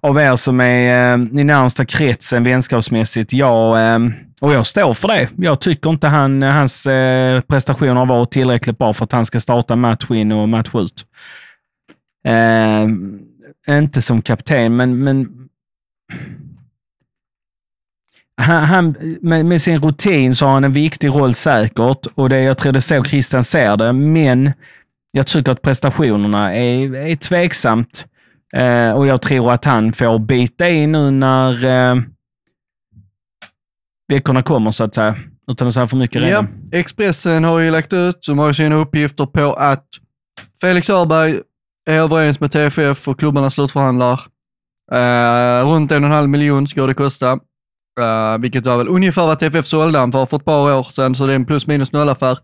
av 0.01 0.19
er 0.19 0.37
som 0.37 0.61
är 0.61 1.15
eh, 1.15 1.41
i 1.41 1.45
närmsta 1.45 1.85
kretsen 1.85 2.45
vänskapsmässigt. 2.45 3.33
Jag, 3.33 3.95
eh, 3.95 3.99
och 4.41 4.53
jag 4.53 4.67
står 4.67 4.95
för 4.95 5.09
det. 5.09 5.29
Jag 5.37 5.61
tycker 5.61 5.91
inte 5.91 6.09
han, 6.09 6.43
hans 6.43 6.87
eh, 6.87 7.41
prestationer 7.41 7.95
har 7.95 8.07
varit 8.07 8.31
tillräckligt 8.31 8.79
bra 8.79 8.93
för 8.93 9.05
att 9.05 9.13
han 9.13 9.27
ska 9.27 9.41
starta 9.41 9.77
match 9.77 10.11
in 10.11 10.33
och 10.33 10.49
match 10.49 10.71
ut. 10.75 11.07
Eh, 12.27 12.89
inte 13.77 14.03
som 14.03 14.23
kapten, 14.23 14.77
men, 14.77 15.05
men 15.05 15.29
han, 18.37 18.65
han, 18.65 18.97
med, 19.21 19.47
med 19.47 19.63
sin 19.63 19.81
rutin 19.81 20.35
så 20.35 20.47
har 20.47 20.53
han 20.53 20.65
en 20.65 20.73
viktig 20.73 21.09
roll 21.09 21.35
säkert 21.35 22.07
och 22.15 22.29
det, 22.29 22.43
jag 22.43 22.59
tror 22.59 22.73
det 22.73 22.79
är 22.79 22.81
så 22.81 23.05
Christian 23.05 23.45
ser 23.45 23.77
det. 23.77 23.93
Men 23.93 24.53
jag 25.13 25.27
tycker 25.27 25.53
att 25.53 25.63
prestationerna 25.63 26.55
är, 26.55 26.95
är 26.95 27.17
tveksamt 27.17 28.07
eh, 28.57 28.91
och 28.91 29.07
jag 29.07 29.23
tror 29.23 29.53
att 29.53 29.65
han 29.65 29.93
får 29.93 30.19
bita 30.19 30.69
i 30.69 30.87
nu 30.87 31.11
när 31.11 31.65
eh, 31.65 32.03
veckorna 34.09 34.43
kommer 34.43 34.71
så 34.71 34.85
att 34.85 34.95
säga. 34.95 35.17
Utan 35.51 35.69
att 35.69 35.75
säga 35.75 35.89
för 35.89 35.97
mycket 35.97 36.23
Ja, 36.23 36.29
redan. 36.29 36.49
Expressen 36.73 37.45
har 37.45 37.59
ju 37.59 37.71
lagt 37.71 37.93
ut, 37.93 38.25
som 38.25 38.39
har 38.39 38.53
sina 38.53 38.75
uppgifter 38.75 39.27
på 39.27 39.53
att 39.53 39.87
Felix 40.61 40.91
Öberg 40.91 41.41
är 41.91 41.99
överens 41.99 42.41
med 42.41 42.51
TFF 42.53 43.09
och 43.09 43.19
klubbarna 43.19 43.51
slutförhandlar. 43.51 44.21
Eh, 44.93 45.67
runt 45.67 45.93
en 45.93 46.05
och 46.05 46.11
en 46.11 46.15
halv 46.17 46.29
miljon 46.29 46.69
ska 46.69 46.87
det 46.87 46.95
kosta. 46.95 47.39
Uh, 48.01 48.41
vilket 48.41 48.67
var 48.67 48.77
väl 48.77 48.89
ungefär 48.89 49.27
vad 49.27 49.39
TFF 49.39 49.67
sålde 49.67 49.99
han 49.99 50.13
för 50.13 50.27
för 50.27 50.37
ett 50.37 50.45
par 50.45 50.79
år 50.79 50.83
sedan, 50.83 51.15
så 51.15 51.27
det 51.27 51.33
är 51.33 51.37
en 51.37 51.47
plus 51.47 51.67
minus 51.67 51.93
noll 51.93 52.09
affär. 52.09 52.39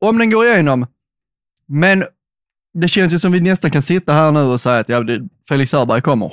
Om 0.00 0.18
den 0.18 0.30
går 0.30 0.46
igenom. 0.46 0.86
Men 1.66 2.04
det 2.74 2.88
känns 2.88 3.12
ju 3.12 3.18
som 3.18 3.32
vi 3.32 3.40
nästan 3.40 3.70
kan 3.70 3.82
sitta 3.82 4.12
här 4.12 4.30
nu 4.30 4.40
och 4.40 4.60
säga 4.60 4.78
att 4.78 4.88
ja, 4.88 5.04
Felix 5.48 5.74
Öberg 5.74 6.02
kommer. 6.02 6.32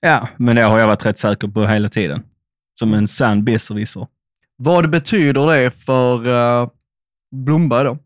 Ja, 0.00 0.28
men 0.36 0.56
det 0.56 0.62
har 0.62 0.78
jag 0.78 0.86
varit 0.86 1.06
rätt 1.06 1.18
säker 1.18 1.48
på 1.48 1.66
hela 1.66 1.88
tiden. 1.88 2.22
Som 2.78 2.94
en 2.94 3.08
sann 3.08 3.44
besserwisser. 3.44 4.06
Vad 4.56 4.90
betyder 4.90 5.46
det 5.46 5.70
för 5.70 6.28
uh, 6.28 6.68
Blomberg 7.32 7.84
då? 7.84 7.98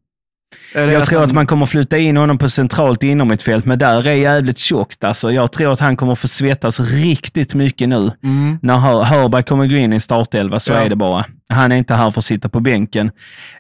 Jag 0.74 1.04
tror 1.04 1.24
att 1.24 1.32
man 1.32 1.46
kommer 1.46 1.66
flytta 1.66 1.98
in 1.98 2.16
honom 2.16 2.38
på 2.38 2.48
centralt 2.48 3.02
inom 3.02 3.30
ett 3.30 3.42
fält, 3.42 3.64
men 3.64 3.78
där 3.78 4.06
är 4.06 4.12
jävligt 4.12 4.58
tjockt. 4.58 5.04
Alltså, 5.04 5.32
jag 5.32 5.52
tror 5.52 5.72
att 5.72 5.80
han 5.80 5.96
kommer 5.96 6.14
få 6.14 6.28
svettas 6.28 6.80
riktigt 6.80 7.54
mycket 7.54 7.88
nu. 7.88 8.10
Mm. 8.24 8.58
När 8.62 8.78
Hör- 8.78 9.02
Hörberg 9.04 9.42
kommer 9.42 9.66
gå 9.66 9.74
in 9.76 9.92
i 9.92 10.00
startelva, 10.00 10.60
så 10.60 10.72
Ja. 10.72 10.78
är 10.78 10.88
det 10.88 10.96
bara. 10.96 11.24
Han 11.48 11.72
är 11.72 11.76
inte 11.76 11.94
här 11.94 12.10
för 12.10 12.20
att 12.20 12.24
sitta 12.24 12.48
på 12.48 12.60
bänken. 12.60 13.10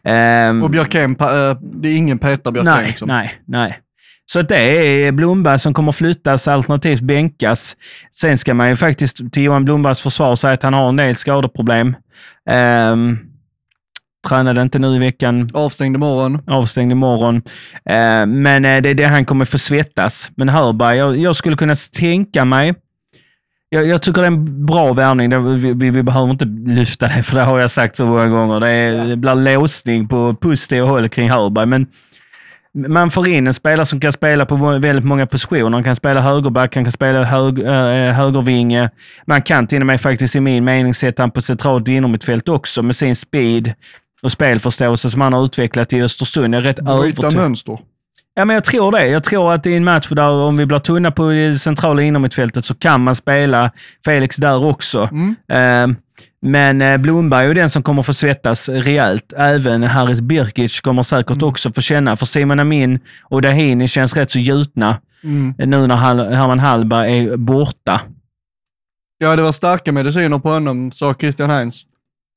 Ehm, 0.04 0.62
Och 0.62 0.70
Björkén, 0.70 1.16
eh, 1.20 1.26
det 1.82 1.88
är 1.88 1.96
ingen 1.96 2.18
petar 2.18 2.50
Björkén. 2.52 2.74
nej, 2.74 2.86
liksom. 2.86 3.08
nej, 3.08 3.34
nej. 3.46 3.78
Så 4.26 4.42
det 4.42 4.60
är 5.06 5.12
Blomberg 5.12 5.58
som 5.58 5.74
kommer 5.74 5.92
flyttas, 5.92 6.48
alternativt 6.48 7.00
bänkas. 7.00 7.76
Sen 8.20 8.38
ska 8.38 8.54
man 8.54 8.68
ju 8.68 8.76
faktiskt 8.76 9.32
till 9.32 9.42
Johan 9.42 9.64
Blombergs 9.64 10.00
försvar 10.02 10.36
säga 10.36 10.54
att 10.54 10.62
han 10.62 10.74
har 10.74 10.88
en 10.88 10.96
del 10.96 11.16
skadeproblem. 11.16 11.96
Um, 12.50 13.18
tränade 14.28 14.62
inte 14.62 14.78
nu 14.78 14.96
i 14.96 14.98
veckan, 14.98 15.50
Avstängd 15.54 15.96
imorgon. 15.96 16.42
avstängd 16.46 16.92
imorgon. 16.92 17.36
Eh, 17.84 18.26
men 18.26 18.64
eh, 18.64 18.82
det 18.82 18.88
är 18.90 18.94
det 18.94 19.04
han 19.04 19.24
kommer 19.24 19.44
få 19.44 19.58
svettas. 19.58 20.30
Men 20.36 20.48
Hörberg, 20.48 20.96
jag, 20.96 21.16
jag 21.16 21.36
skulle 21.36 21.56
kunna 21.56 21.74
tänka 21.74 22.44
mig 22.44 22.74
jag, 23.70 23.86
jag 23.86 24.02
tycker 24.02 24.20
det 24.20 24.26
är 24.26 24.32
en 24.32 24.66
bra 24.66 24.92
värvning. 24.92 25.44
Vi, 25.60 25.74
vi, 25.74 25.90
vi 25.90 26.02
behöver 26.02 26.30
inte 26.30 26.44
lyfta 26.66 27.08
det, 27.08 27.22
för 27.22 27.34
det 27.36 27.42
har 27.42 27.60
jag 27.60 27.70
sagt 27.70 27.96
så 27.96 28.06
många 28.06 28.26
gånger. 28.26 28.60
Det, 28.60 28.70
är, 28.70 29.06
det 29.06 29.16
blir 29.16 29.34
låsning 29.34 30.08
på 30.08 30.34
positiva 30.34 30.86
håll 30.86 31.08
kring 31.08 31.30
Hörberg. 31.30 31.66
Men 31.66 31.86
man 32.88 33.10
får 33.10 33.28
in 33.28 33.46
en 33.46 33.54
spelare 33.54 33.86
som 33.86 34.00
kan 34.00 34.12
spela 34.12 34.46
på 34.46 34.56
väldigt 34.56 35.04
många 35.04 35.26
positioner. 35.26 35.70
Han 35.70 35.84
kan 35.84 35.96
spela 35.96 36.20
högerback, 36.20 36.74
han 36.74 36.84
kan 36.84 36.92
spela 36.92 37.22
hög, 37.22 37.58
äh, 37.58 38.12
högervinge. 38.12 38.90
Man 39.26 39.42
kan 39.42 39.66
till 39.66 39.80
och 39.80 39.86
med 39.86 40.00
faktiskt 40.00 40.36
i 40.36 40.40
min 40.40 40.64
mening 40.64 40.94
sätta 40.94 41.22
han 41.22 41.30
på 41.30 41.40
centralt 41.40 41.88
inom 41.88 42.14
ett 42.14 42.24
fält 42.24 42.48
också 42.48 42.82
med 42.82 42.96
sin 42.96 43.16
speed 43.16 43.74
och 44.22 44.32
spelförståelse 44.32 45.10
som 45.10 45.20
han 45.20 45.32
har 45.32 45.44
utvecklat 45.44 45.92
i 45.92 46.02
Östersund. 46.02 46.54
Jag 46.54 46.62
är 46.62 46.66
rätt 46.66 46.78
övertygad. 46.88 47.34
mönster. 47.34 47.78
Ja, 48.34 48.44
men 48.44 48.54
jag 48.54 48.64
tror 48.64 48.92
det. 48.92 49.06
Jag 49.06 49.24
tror 49.24 49.52
att 49.52 49.66
i 49.66 49.74
en 49.76 49.84
match 49.84 50.08
där 50.10 50.28
om 50.28 50.56
vi 50.56 50.66
blir 50.66 50.78
tunna 50.78 51.10
på 51.10 51.28
det 51.30 51.58
centrala 51.58 52.02
inomhutfältet 52.02 52.64
så 52.64 52.74
kan 52.74 53.00
man 53.04 53.14
spela 53.14 53.70
Felix 54.04 54.36
där 54.36 54.64
också. 54.64 55.08
Mm. 55.12 55.36
Eh, 55.92 55.96
men 56.42 56.82
eh, 56.82 56.96
Blomberg 56.96 57.44
är 57.44 57.48
ju 57.48 57.54
den 57.54 57.70
som 57.70 57.82
kommer 57.82 58.02
få 58.02 58.14
svettas 58.14 58.68
rejält. 58.68 59.32
Även 59.36 59.82
Haris 59.82 60.20
Birkic 60.20 60.80
kommer 60.80 61.02
säkert 61.02 61.30
Mm. 61.36 61.48
också 61.48 61.72
få 61.72 61.80
känna. 61.80 62.16
För 62.16 62.26
Simon 62.26 62.60
Amin 62.60 63.00
och 63.22 63.42
Dahini 63.42 63.88
känns 63.88 64.16
rätt 64.16 64.30
så 64.30 64.38
gjutna 64.38 64.96
Mm. 65.24 65.54
eh, 65.58 65.66
nu 65.68 65.86
när 65.86 65.96
Herman 65.96 66.58
Hallberg 66.58 67.18
är 67.18 67.36
borta. 67.36 68.00
Ja, 69.18 69.36
det 69.36 69.42
var 69.42 69.52
starka 69.52 69.92
mediciner 69.92 70.38
på 70.38 70.48
honom, 70.48 70.92
sa 70.92 71.14
Christian 71.14 71.50
Heinz. 71.50 71.82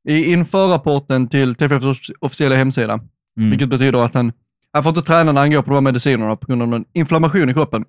I 0.09 0.31
införrapporten 0.33 1.27
till 1.27 1.55
TFFs 1.55 2.09
officiella 2.19 2.55
hemsida. 2.55 2.99
Mm. 3.37 3.49
Vilket 3.49 3.69
betyder 3.69 3.99
att 4.05 4.13
han, 4.13 4.31
han 4.73 4.83
får 4.83 4.89
inte 4.89 5.01
träna 5.01 5.31
när 5.31 5.41
han 5.41 5.51
går 5.51 5.61
på 5.61 5.69
de 5.69 5.75
här 5.75 5.81
medicinerna 5.81 6.35
på 6.35 6.47
grund 6.47 6.61
av 6.61 6.73
en 6.73 6.85
inflammation 6.93 7.49
i 7.49 7.53
kroppen. 7.53 7.85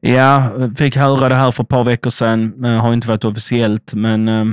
Ja, 0.00 0.52
fick 0.76 0.96
höra 0.96 1.28
det 1.28 1.34
här 1.34 1.50
för 1.50 1.62
ett 1.62 1.68
par 1.68 1.84
veckor 1.84 2.10
sedan. 2.10 2.64
Har 2.64 2.92
inte 2.92 3.08
varit 3.08 3.24
officiellt, 3.24 3.94
men 3.94 4.28
eh, 4.28 4.44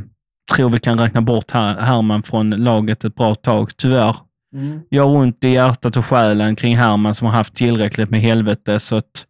tror 0.55 0.69
vi 0.69 0.79
kan 0.79 0.99
räkna 0.99 1.21
bort 1.21 1.51
Her- 1.51 1.79
Herman 1.81 2.23
från 2.23 2.49
laget 2.49 3.03
ett 3.03 3.15
bra 3.15 3.35
tag, 3.35 3.77
tyvärr. 3.77 4.15
Gör 4.91 5.05
ont 5.05 5.43
i 5.43 5.49
hjärtat 5.49 5.97
och 5.97 6.05
själen 6.05 6.55
kring 6.55 6.77
Herman 6.77 7.15
som 7.15 7.27
har 7.27 7.33
haft 7.33 7.53
tillräckligt 7.55 8.09
med 8.09 8.21
helvete, 8.21 8.79
så 8.79 8.95
att 8.95 9.25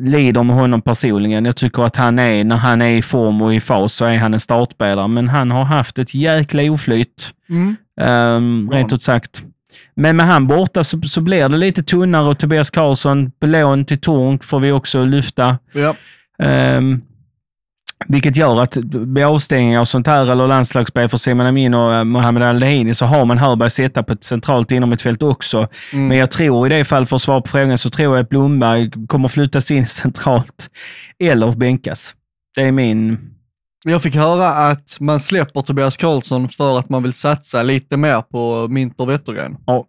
lider 0.00 0.42
med 0.42 0.56
honom 0.56 0.82
personligen. 0.82 1.44
Jag 1.44 1.56
tycker 1.56 1.82
att 1.82 1.96
han 1.96 2.18
är, 2.18 2.44
när 2.44 2.56
han 2.56 2.82
är 2.82 2.96
i 2.96 3.02
form 3.02 3.42
och 3.42 3.54
i 3.54 3.60
fas, 3.60 3.94
så 3.94 4.04
är 4.04 4.18
han 4.18 4.34
en 4.34 4.40
startspelare, 4.40 5.08
men 5.08 5.28
han 5.28 5.50
har 5.50 5.64
haft 5.64 5.98
ett 5.98 6.14
jäkla 6.14 6.62
oflyt. 6.62 7.34
Mm. 7.48 7.76
Um, 8.00 8.70
rent 8.70 8.92
ut 8.92 9.02
sagt. 9.02 9.44
Men 9.94 10.16
med 10.16 10.26
han 10.26 10.46
borta 10.46 10.84
så, 10.84 11.02
så 11.02 11.20
blir 11.20 11.48
det 11.48 11.56
lite 11.56 11.82
tunnare 11.82 12.28
och 12.28 12.38
Tobias 12.38 12.70
Karlsson 12.70 13.30
på 13.30 13.46
lån 13.46 13.84
till 13.84 14.00
Tornk 14.00 14.44
får 14.44 14.60
vi 14.60 14.72
också 14.72 15.04
lyfta. 15.04 15.58
Ja. 15.72 15.94
Um, 16.76 17.02
vilket 18.08 18.36
gör 18.36 18.62
att 18.62 18.76
vid 18.76 19.24
avstängningar 19.24 19.80
och 19.80 19.88
sånt 19.88 20.06
här, 20.06 20.32
eller 20.32 20.46
landslagsspel 20.46 21.08
för 21.08 21.16
Simon 21.18 21.46
Amin 21.46 21.74
och 21.74 21.94
eh, 21.94 22.04
Mohamed 22.04 22.42
Al-Dahini, 22.42 22.94
så 22.94 23.06
har 23.06 23.24
man 23.24 23.38
Hörberg 23.38 23.70
sätta 23.70 24.02
på 24.02 24.12
ett 24.12 24.24
centralt 24.24 24.70
inom 24.70 24.92
ett 24.92 25.02
fält 25.02 25.22
också. 25.22 25.68
Mm. 25.92 26.08
Men 26.08 26.18
jag 26.18 26.30
tror 26.30 26.66
i 26.66 26.70
det 26.78 26.84
fall, 26.84 27.06
för 27.06 27.16
att 27.16 27.22
svara 27.22 27.40
på 27.40 27.48
frågan, 27.48 27.78
så 27.78 27.90
tror 27.90 28.16
jag 28.16 28.22
att 28.22 28.28
Blomberg 28.28 28.90
kommer 29.06 29.28
flyttas 29.28 29.70
in 29.70 29.86
centralt 30.02 30.70
eller 31.18 31.52
bänkas. 31.52 32.14
Det 32.54 32.62
är 32.62 32.72
min... 32.72 33.18
Jag 33.86 34.02
fick 34.02 34.14
höra 34.14 34.48
att 34.48 34.96
man 35.00 35.20
släpper 35.20 35.60
Tobias 35.62 35.96
Karlsson 35.96 36.48
för 36.48 36.78
att 36.78 36.88
man 36.88 37.02
vill 37.02 37.12
satsa 37.12 37.62
lite 37.62 37.96
mer 37.96 38.22
på 38.22 38.68
Minter 38.68 39.06
Wettergren. 39.06 39.56
Ja. 39.66 39.86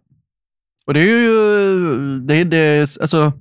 Och 0.86 0.94
det 0.94 1.00
är 1.00 1.04
ju, 1.04 2.18
det 2.18 2.34
är 2.36 2.44
det, 2.44 2.96
alltså, 3.00 3.32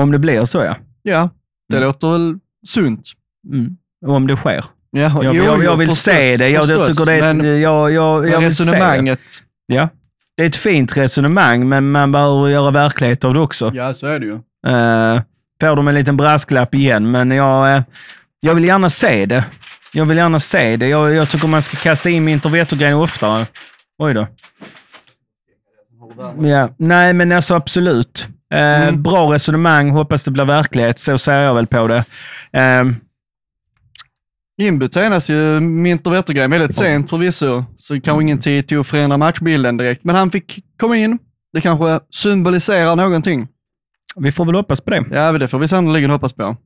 Om 0.00 0.12
det 0.12 0.18
blir 0.18 0.44
så, 0.44 0.58
ja. 0.58 0.76
ja, 1.02 1.30
det 1.68 1.76
Mm. 1.76 1.86
låter 1.86 2.10
väl 2.10 2.38
sunt. 2.66 3.08
Mm. 3.52 3.76
Om 4.06 4.26
det 4.26 4.36
sker. 4.36 4.64
Ja, 4.90 5.00
Jag, 5.22 5.34
jo, 5.34 5.44
jag, 5.44 5.64
jag 5.64 5.76
vill 5.76 5.88
förstås, 5.88 6.04
se 6.04 6.36
det. 6.36 6.48
Jag, 6.48 6.68
jag 6.68 6.86
förstås, 6.86 6.96
tycker 6.96 7.10
det 7.10 7.26
är 7.26 7.30
ett, 7.30 7.36
men, 7.36 7.60
jag, 7.60 7.92
jag, 7.92 8.28
jag 8.28 8.32
se 8.32 8.40
det. 8.40 8.46
resonemanget, 8.46 9.20
Ja. 9.66 9.88
Det 10.36 10.42
är 10.42 10.46
ett 10.46 10.56
fint 10.56 10.96
resonemang, 10.96 11.68
men 11.68 11.90
man 11.90 12.12
behöver 12.12 12.48
göra 12.48 12.70
verklighet 12.70 13.24
av 13.24 13.34
det 13.34 13.40
också. 13.40 13.70
ja 13.74 13.94
så 13.94 14.06
är 14.06 14.18
det 14.20 14.26
ju. 14.26 14.32
Uh, 14.32 15.20
får 15.60 15.76
de 15.76 15.88
en 15.88 15.94
liten 15.94 16.16
brasklapp 16.16 16.74
igen, 16.74 17.10
men 17.10 17.30
jag, 17.30 17.74
eh, 17.76 17.82
jag 18.40 18.54
vill 18.54 18.64
gärna 18.64 18.90
se 18.90 19.26
det. 19.26 19.44
Jag 19.92 20.04
vill 20.06 20.16
gärna 20.16 20.40
se 20.40 20.76
det. 20.76 20.88
Jag, 20.88 21.14
jag 21.14 21.28
tycker 21.30 21.48
man 21.48 21.62
ska 21.62 21.76
kasta 21.76 22.10
in 22.10 22.24
Minter 22.24 22.48
Wettergren 22.50 22.94
oftare. 22.94 23.46
Oj 23.98 24.14
då. 24.14 24.26
Ja, 26.48 26.68
nej, 26.78 27.12
men 27.12 27.32
alltså 27.32 27.54
absolut. 27.54 28.28
Eh, 28.54 28.58
Mm. 28.88 29.02
Bra 29.02 29.34
resonemang, 29.34 29.90
hoppas 29.90 30.24
det 30.24 30.30
blir 30.30 30.44
verklighet. 30.44 30.98
Så 30.98 31.18
ser 31.18 31.32
jag 31.38 31.54
väl 31.54 31.66
på 31.66 31.86
det. 31.86 32.04
Eh, 32.52 32.84
Inbytt 34.58 34.94
senast 34.94 35.28
ju 35.28 35.60
Minter 35.60 36.10
Wettergren, 36.10 36.50
väldigt 36.50 36.76
sent 36.76 37.10
förvisso, 37.10 37.64
så 37.76 38.00
kanske 38.00 38.22
ingen 38.22 38.38
tid 38.38 38.68
till 38.68 38.80
att 38.80 38.86
förändra 38.86 39.18
matchbilden 39.18 39.76
direkt, 39.76 40.04
men 40.04 40.16
han 40.16 40.30
fick 40.30 40.64
komma 40.80 40.96
in. 40.96 41.18
Det 41.52 41.60
kanske 41.60 42.00
symboliserar 42.10 42.96
någonting. 42.96 43.48
vi 44.16 44.32
får 44.32 44.44
väl 44.44 44.54
hoppas 44.54 44.80
på 44.80 44.90
det. 44.90 45.04
Ja, 45.10 45.32
det 45.32 45.48
får 45.48 45.58
vi 45.58 45.68
sannoliken 45.68 46.10
hoppas 46.10 46.32
på. 46.32 46.56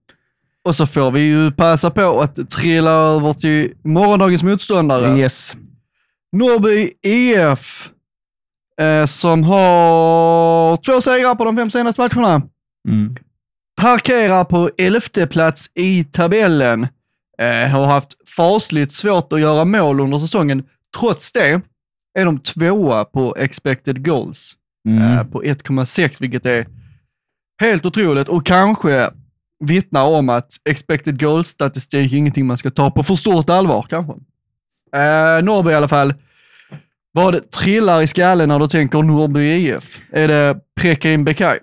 Och 0.64 0.76
så 0.76 0.86
får 0.86 1.10
vi 1.10 1.20
ju 1.20 1.52
passa 1.52 1.90
på 1.90 2.20
att 2.20 2.50
trilla 2.50 2.90
över 2.90 3.34
till 3.34 3.72
morgondagens 3.84 4.42
motståndare. 4.42 5.18
Yes. 5.18 5.56
Norrby 6.32 6.90
IF, 7.02 7.90
eh, 8.80 9.06
som 9.06 9.44
har 9.44 10.76
två 10.76 11.00
segrar 11.00 11.34
på 11.34 11.44
de 11.44 11.56
fem 11.56 11.70
senaste 11.70 12.00
matcherna. 12.00 12.42
Mm. 12.88 13.16
Parkerar 13.80 14.44
på 14.44 14.70
elfte 14.78 15.26
plats 15.26 15.70
i 15.74 16.04
tabellen. 16.04 16.86
Eh, 17.42 17.68
har 17.68 17.86
haft 17.86 18.28
fasligt 18.36 18.92
svårt 18.92 19.32
att 19.32 19.40
göra 19.40 19.64
mål 19.64 20.00
under 20.00 20.18
säsongen. 20.18 20.62
Trots 21.00 21.32
det 21.32 21.60
är 22.18 22.24
de 22.24 22.38
tvåa 22.38 23.04
på 23.04 23.36
expected 23.38 24.04
goals 24.04 24.56
Mm. 24.88 25.02
eh, 25.18 25.24
på 25.24 25.42
1,6, 25.42 26.20
vilket 26.20 26.46
är 26.46 26.66
helt 27.60 27.86
otroligt 27.86 28.28
och 28.28 28.46
kanske 28.46 29.10
vittnar 29.64 30.04
om 30.04 30.28
att 30.28 30.52
expected 30.64 31.20
goals-statistik 31.20 32.12
är 32.12 32.16
ingenting 32.16 32.46
man 32.46 32.58
ska 32.58 32.70
ta 32.70 32.90
på 32.90 33.02
för 33.02 33.14
stort 33.14 33.50
allvar 33.50 33.86
kanske. 33.90 34.12
Eh, 34.96 35.44
Norrby 35.44 35.70
i 35.70 35.74
alla 35.74 35.88
fall. 35.88 36.14
Vad 37.12 37.50
trillar 37.50 38.02
i 38.02 38.06
skallen 38.06 38.48
när 38.48 38.58
du 38.58 38.68
tänker 38.68 39.02
Norrby 39.02 39.40
IF? 39.40 39.98
Är 40.12 40.28
det 40.28 40.56
Prekim 40.80 41.24
Bekaj? 41.24 41.58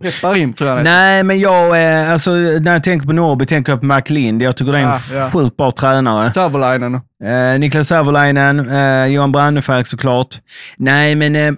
Preppar 0.00 0.36
in 0.36 0.52
tror 0.54 0.70
jag. 0.70 0.84
Nej, 0.84 1.22
men 1.22 1.40
jag, 1.40 1.82
eh, 1.82 2.10
alltså, 2.12 2.30
när 2.30 2.72
jag 2.72 2.84
tänker 2.84 3.06
på 3.06 3.12
Norrby 3.12 3.46
tänker 3.46 3.72
jag 3.72 3.80
på 3.80 3.86
McLind. 3.86 4.42
Jag 4.42 4.56
tycker 4.56 4.72
det 4.72 4.78
är 4.78 4.82
en 4.82 4.88
Ja, 4.88 5.00
ja. 5.14 5.30
sjukt 5.30 5.56
bra 5.56 5.72
tränare. 5.72 6.32
Savolainen. 6.32 6.94
Eh, 7.24 7.58
Niklas 7.58 7.88
Savolainen, 7.88 8.70
eh, 8.70 9.06
Johan 9.06 9.32
Brandefalk 9.32 9.86
såklart. 9.86 10.38
Nej, 10.76 11.14
men 11.14 11.36
eh, 11.36 11.52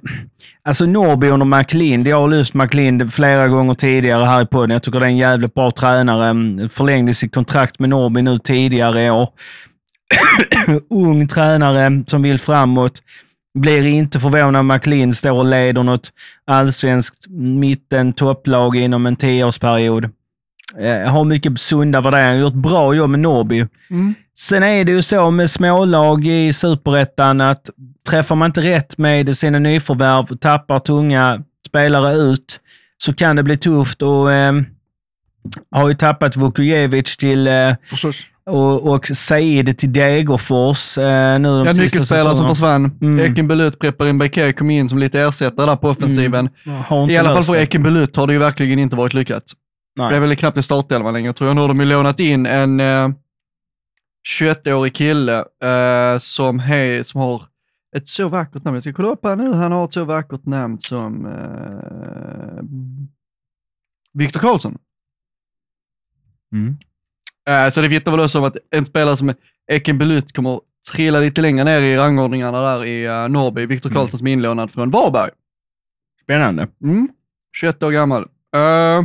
alltså 0.64 0.86
Norrby 0.86 1.26
under 1.28 1.46
McLind. 1.58 2.08
Jag 2.08 2.16
har 2.20 2.28
lyft 2.28 2.54
McLind 2.54 3.12
flera 3.12 3.48
gånger 3.48 3.74
tidigare 3.74 4.24
här 4.24 4.42
i 4.42 4.46
podden. 4.46 4.70
Jag 4.70 4.82
tycker 4.82 5.00
det 5.00 5.06
är 5.06 5.10
en 5.10 5.16
jävligt 5.16 5.54
bra 5.54 5.70
tränare. 5.70 6.28
Mm, 6.28 6.68
Förlängde 6.68 7.14
sitt 7.14 7.34
kontrakt 7.34 7.78
med 7.78 7.90
Norrby 7.90 8.22
nu 8.22 8.38
tidigare 8.38 9.04
i 9.04 9.10
år. 9.10 9.28
Ung 10.90 11.28
tränare 11.28 12.02
som 12.06 12.22
vill 12.22 12.38
framåt. 12.38 12.92
Blir 13.54 13.86
inte 13.86 14.20
förvånad 14.20 14.60
om 14.60 14.66
McLean 14.66 15.14
står 15.14 15.30
och 15.30 15.44
leder 15.44 15.82
något 15.82 16.12
allsvenskt 16.44 17.26
mitten 17.30 18.12
topplag 18.12 18.76
inom 18.76 19.06
en 19.06 19.16
tioårsperiod. 19.16 20.10
Eh, 20.78 21.12
har 21.12 21.24
mycket 21.24 21.60
sunda 21.60 22.00
värderingar. 22.00 22.34
Gjort 22.34 22.54
bra 22.54 22.94
jobb 22.94 23.10
med 23.10 23.20
Norrby. 23.20 23.66
Mm. 23.90 24.14
Sen 24.34 24.62
är 24.62 24.84
det 24.84 24.92
ju 24.92 25.02
så 25.02 25.30
med 25.30 25.50
smålag 25.50 26.26
i 26.26 26.52
superettan 26.52 27.40
att 27.40 27.70
träffar 28.08 28.36
man 28.36 28.46
inte 28.46 28.60
rätt 28.60 28.98
med 28.98 29.38
sina 29.38 29.58
nyförvärv, 29.58 30.36
tappar 30.36 30.78
tunga 30.78 31.42
spelare 31.66 32.14
ut, 32.14 32.60
så 32.98 33.14
kan 33.14 33.36
det 33.36 33.42
bli 33.42 33.56
tufft. 33.56 34.02
Och 34.02 34.32
eh, 34.32 34.52
har 35.70 35.88
ju 35.88 35.94
tappat 35.94 36.36
Vukojevic 36.36 37.16
till 37.16 37.46
eh. 37.46 37.74
Och, 38.46 38.94
och 38.94 39.06
Said 39.06 39.78
till 39.78 39.92
Degerfors. 39.92 40.98
Eh, 40.98 41.38
nu 41.38 41.48
de 41.48 41.58
Ja, 41.58 41.66
sista 41.66 41.82
nyckelspelare 41.82 42.36
som 42.36 42.48
försvann. 42.48 42.98
Mm. 43.00 43.20
Ekin 43.20 43.48
Belut, 43.48 43.78
Prepper 43.78 44.08
in 44.08 44.18
Bekir 44.18 44.52
kom 44.52 44.70
in 44.70 44.88
som 44.88 44.98
lite 44.98 45.20
ersättare 45.20 45.66
där 45.66 45.76
på 45.76 45.88
offensiven. 45.88 46.48
Har 46.86 47.02
inte 47.02 47.14
I 47.14 47.18
alla 47.18 47.32
fall 47.32 47.42
för 47.42 47.52
det. 47.52 47.62
Ekin 47.62 47.82
Belut 47.82 48.16
har 48.16 48.26
det 48.26 48.32
ju 48.32 48.38
verkligen 48.38 48.78
inte 48.78 48.96
varit 48.96 49.14
lyckat. 49.14 49.44
Nej. 49.96 50.10
Det 50.10 50.16
är 50.16 50.20
väl 50.20 50.36
knappt 50.36 50.58
i 50.58 50.62
startelvan 50.62 51.14
längre 51.14 51.32
tror 51.32 51.48
jag. 51.48 51.54
Nu 51.54 51.60
har 51.60 51.68
de 51.68 51.80
ju 51.80 51.86
lånat 51.86 52.20
in 52.20 52.46
en 52.46 52.80
eh, 52.80 53.08
21-årig 54.40 54.94
kille 54.94 55.44
eh, 55.64 56.18
som, 56.18 56.58
he, 56.58 57.04
som 57.04 57.20
har 57.20 57.42
ett 57.96 58.08
så 58.08 58.28
vackert 58.28 58.64
namn. 58.64 58.74
Jag 58.74 58.82
ska 58.82 58.92
kolla 58.92 59.08
upp 59.08 59.24
här 59.24 59.36
nu. 59.36 59.52
Han 59.52 59.72
har 59.72 59.84
ett 59.84 59.92
så 59.92 60.04
vackert 60.04 60.46
namn 60.46 60.80
som 60.80 61.26
eh, 61.26 62.62
Viktor 64.12 64.40
Karlsson. 64.40 64.78
Mm. 66.52 66.76
Eh, 67.48 67.70
så 67.70 67.80
det 67.80 67.88
vittnar 67.88 68.10
väl 68.10 68.20
också 68.24 68.38
om 68.38 68.44
att 68.44 68.56
en 68.70 68.84
spelare 68.86 69.16
som 69.16 69.34
Ekin 69.72 69.98
Belut 69.98 70.32
kommer 70.32 70.60
trilla 70.92 71.20
lite 71.20 71.40
längre 71.40 71.64
ner 71.64 71.80
i 71.80 71.96
rangordningarna 71.96 72.60
där 72.60 72.84
i 72.84 73.08
uh, 73.08 73.28
Norrby. 73.28 73.66
Viktor 73.66 73.90
Mm. 73.90 73.96
Karlsson 73.96 74.18
som 74.18 74.26
är 74.26 74.32
inlånad 74.32 74.70
från 74.70 74.90
Varberg. 74.90 75.30
Spännande. 76.22 76.68
Mm. 76.82 77.08
21 77.56 77.82
år 77.82 77.90
gammal. 77.90 78.22
Uh, 78.22 79.04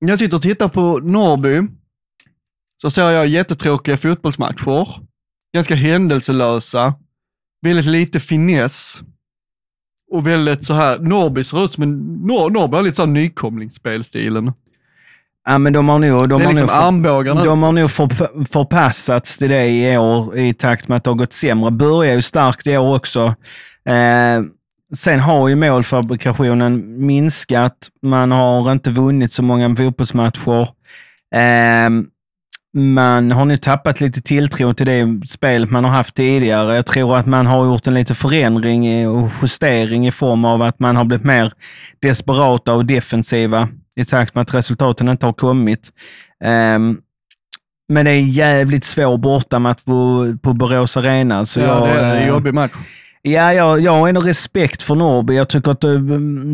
när 0.00 0.12
jag 0.12 0.18
sitter 0.18 0.36
och 0.36 0.42
tittar 0.42 0.68
på 0.68 0.98
Norrby 0.98 1.62
så 2.82 2.90
ser 2.90 3.10
jag 3.10 3.26
jättetråkiga 3.26 3.96
fotbollsmatcher. 3.96 4.88
Ganska 5.54 5.74
händelselösa. 5.74 6.94
Väldigt 7.62 7.86
lite 7.86 8.20
finess. 8.20 9.02
Och 10.10 10.26
väldigt 10.26 10.64
så 10.64 10.74
här, 10.74 10.98
Norrby 10.98 11.44
ser 11.44 11.64
ut 11.64 11.74
som 11.74 11.82
en, 11.82 11.98
Nor 11.98 12.50
Norrby 12.50 12.76
har 12.76 12.82
lite 12.82 12.96
så 12.96 13.02
här 13.02 13.06
nykomlingsspelstilen. 13.12 14.52
Ja, 15.46 15.58
men 15.58 15.72
de 15.72 15.88
har 15.88 15.98
nog, 15.98 16.28
de 16.28 16.38
det 16.38 16.44
är 16.44 16.46
har 16.46 16.52
liksom 16.52 16.76
nog 16.76 16.86
armbågarna. 16.86 17.44
de 17.44 17.62
har 17.62 17.72
nog 17.72 17.90
för, 17.90 18.08
förpassats 18.44 19.38
till 19.38 19.48
det 19.48 19.66
i 19.68 19.96
år 19.98 20.38
i 20.38 20.54
takt 20.54 20.88
med 20.88 20.96
att 20.96 21.04
det 21.04 21.10
har 21.10 21.16
gått 21.16 21.32
sämre. 21.32 21.70
Börjar 21.70 22.14
ju 22.14 22.22
starkt 22.22 22.66
i 22.66 22.76
år 22.76 22.96
också. 22.96 23.34
Eh, 23.88 24.42
sen 24.96 25.20
har 25.20 25.48
ju 25.48 25.56
målfabrikationen 25.56 27.06
minskat. 27.06 27.76
Man 28.02 28.32
har 28.32 28.72
inte 28.72 28.90
vunnit 28.90 29.32
så 29.32 29.42
många 29.42 29.76
fotbollsmatcher. 29.76 30.68
Eh, 31.34 31.90
man 32.76 33.30
har 33.32 33.44
nu 33.44 33.56
tappat 33.56 34.00
lite 34.00 34.22
tilltro 34.22 34.74
till 34.74 34.86
det 34.86 35.20
spelet 35.26 35.70
man 35.70 35.84
har 35.84 35.90
haft 35.90 36.14
tidigare. 36.14 36.74
Jag 36.74 36.86
tror 36.86 37.16
att 37.16 37.26
man 37.26 37.46
har 37.46 37.64
gjort 37.64 37.86
en 37.86 37.94
liten 37.94 38.16
förändring 38.16 39.08
och 39.08 39.30
justering 39.42 40.06
i 40.06 40.12
form 40.12 40.44
av 40.44 40.62
att 40.62 40.80
man 40.80 40.96
har 40.96 41.04
blivit 41.04 41.26
mer 41.26 41.52
desperata 42.02 42.72
och 42.72 42.86
defensiva 42.86 43.68
i 44.00 44.04
takt 44.04 44.34
med 44.34 44.42
att 44.42 44.54
resultaten 44.54 45.08
inte 45.08 45.26
har 45.26 45.32
kommit. 45.32 45.90
Ehm, 46.44 46.98
men 47.88 48.04
det 48.04 48.10
är 48.10 48.16
en 48.16 48.30
jävligt 48.30 48.84
svår 48.84 49.18
bortamatch 49.18 49.82
på, 49.84 50.34
på 50.42 50.52
Borås 50.52 50.96
Arena. 50.96 51.46
Så 51.46 51.60
ja, 51.60 51.66
jag, 51.66 51.82
det 51.82 52.00
är 52.02 52.16
en 52.16 52.22
eh, 52.22 52.28
jobbig 52.28 52.54
match. 52.54 52.72
Ja, 53.22 53.52
jag, 53.52 53.80
jag 53.80 53.92
har 53.92 54.08
ändå 54.08 54.20
respekt 54.20 54.82
för 54.82 54.94
Norrby. 54.94 55.34
Jag 55.34 55.48
tycker 55.48 55.70
att, 55.70 55.84
eh, 55.84 55.90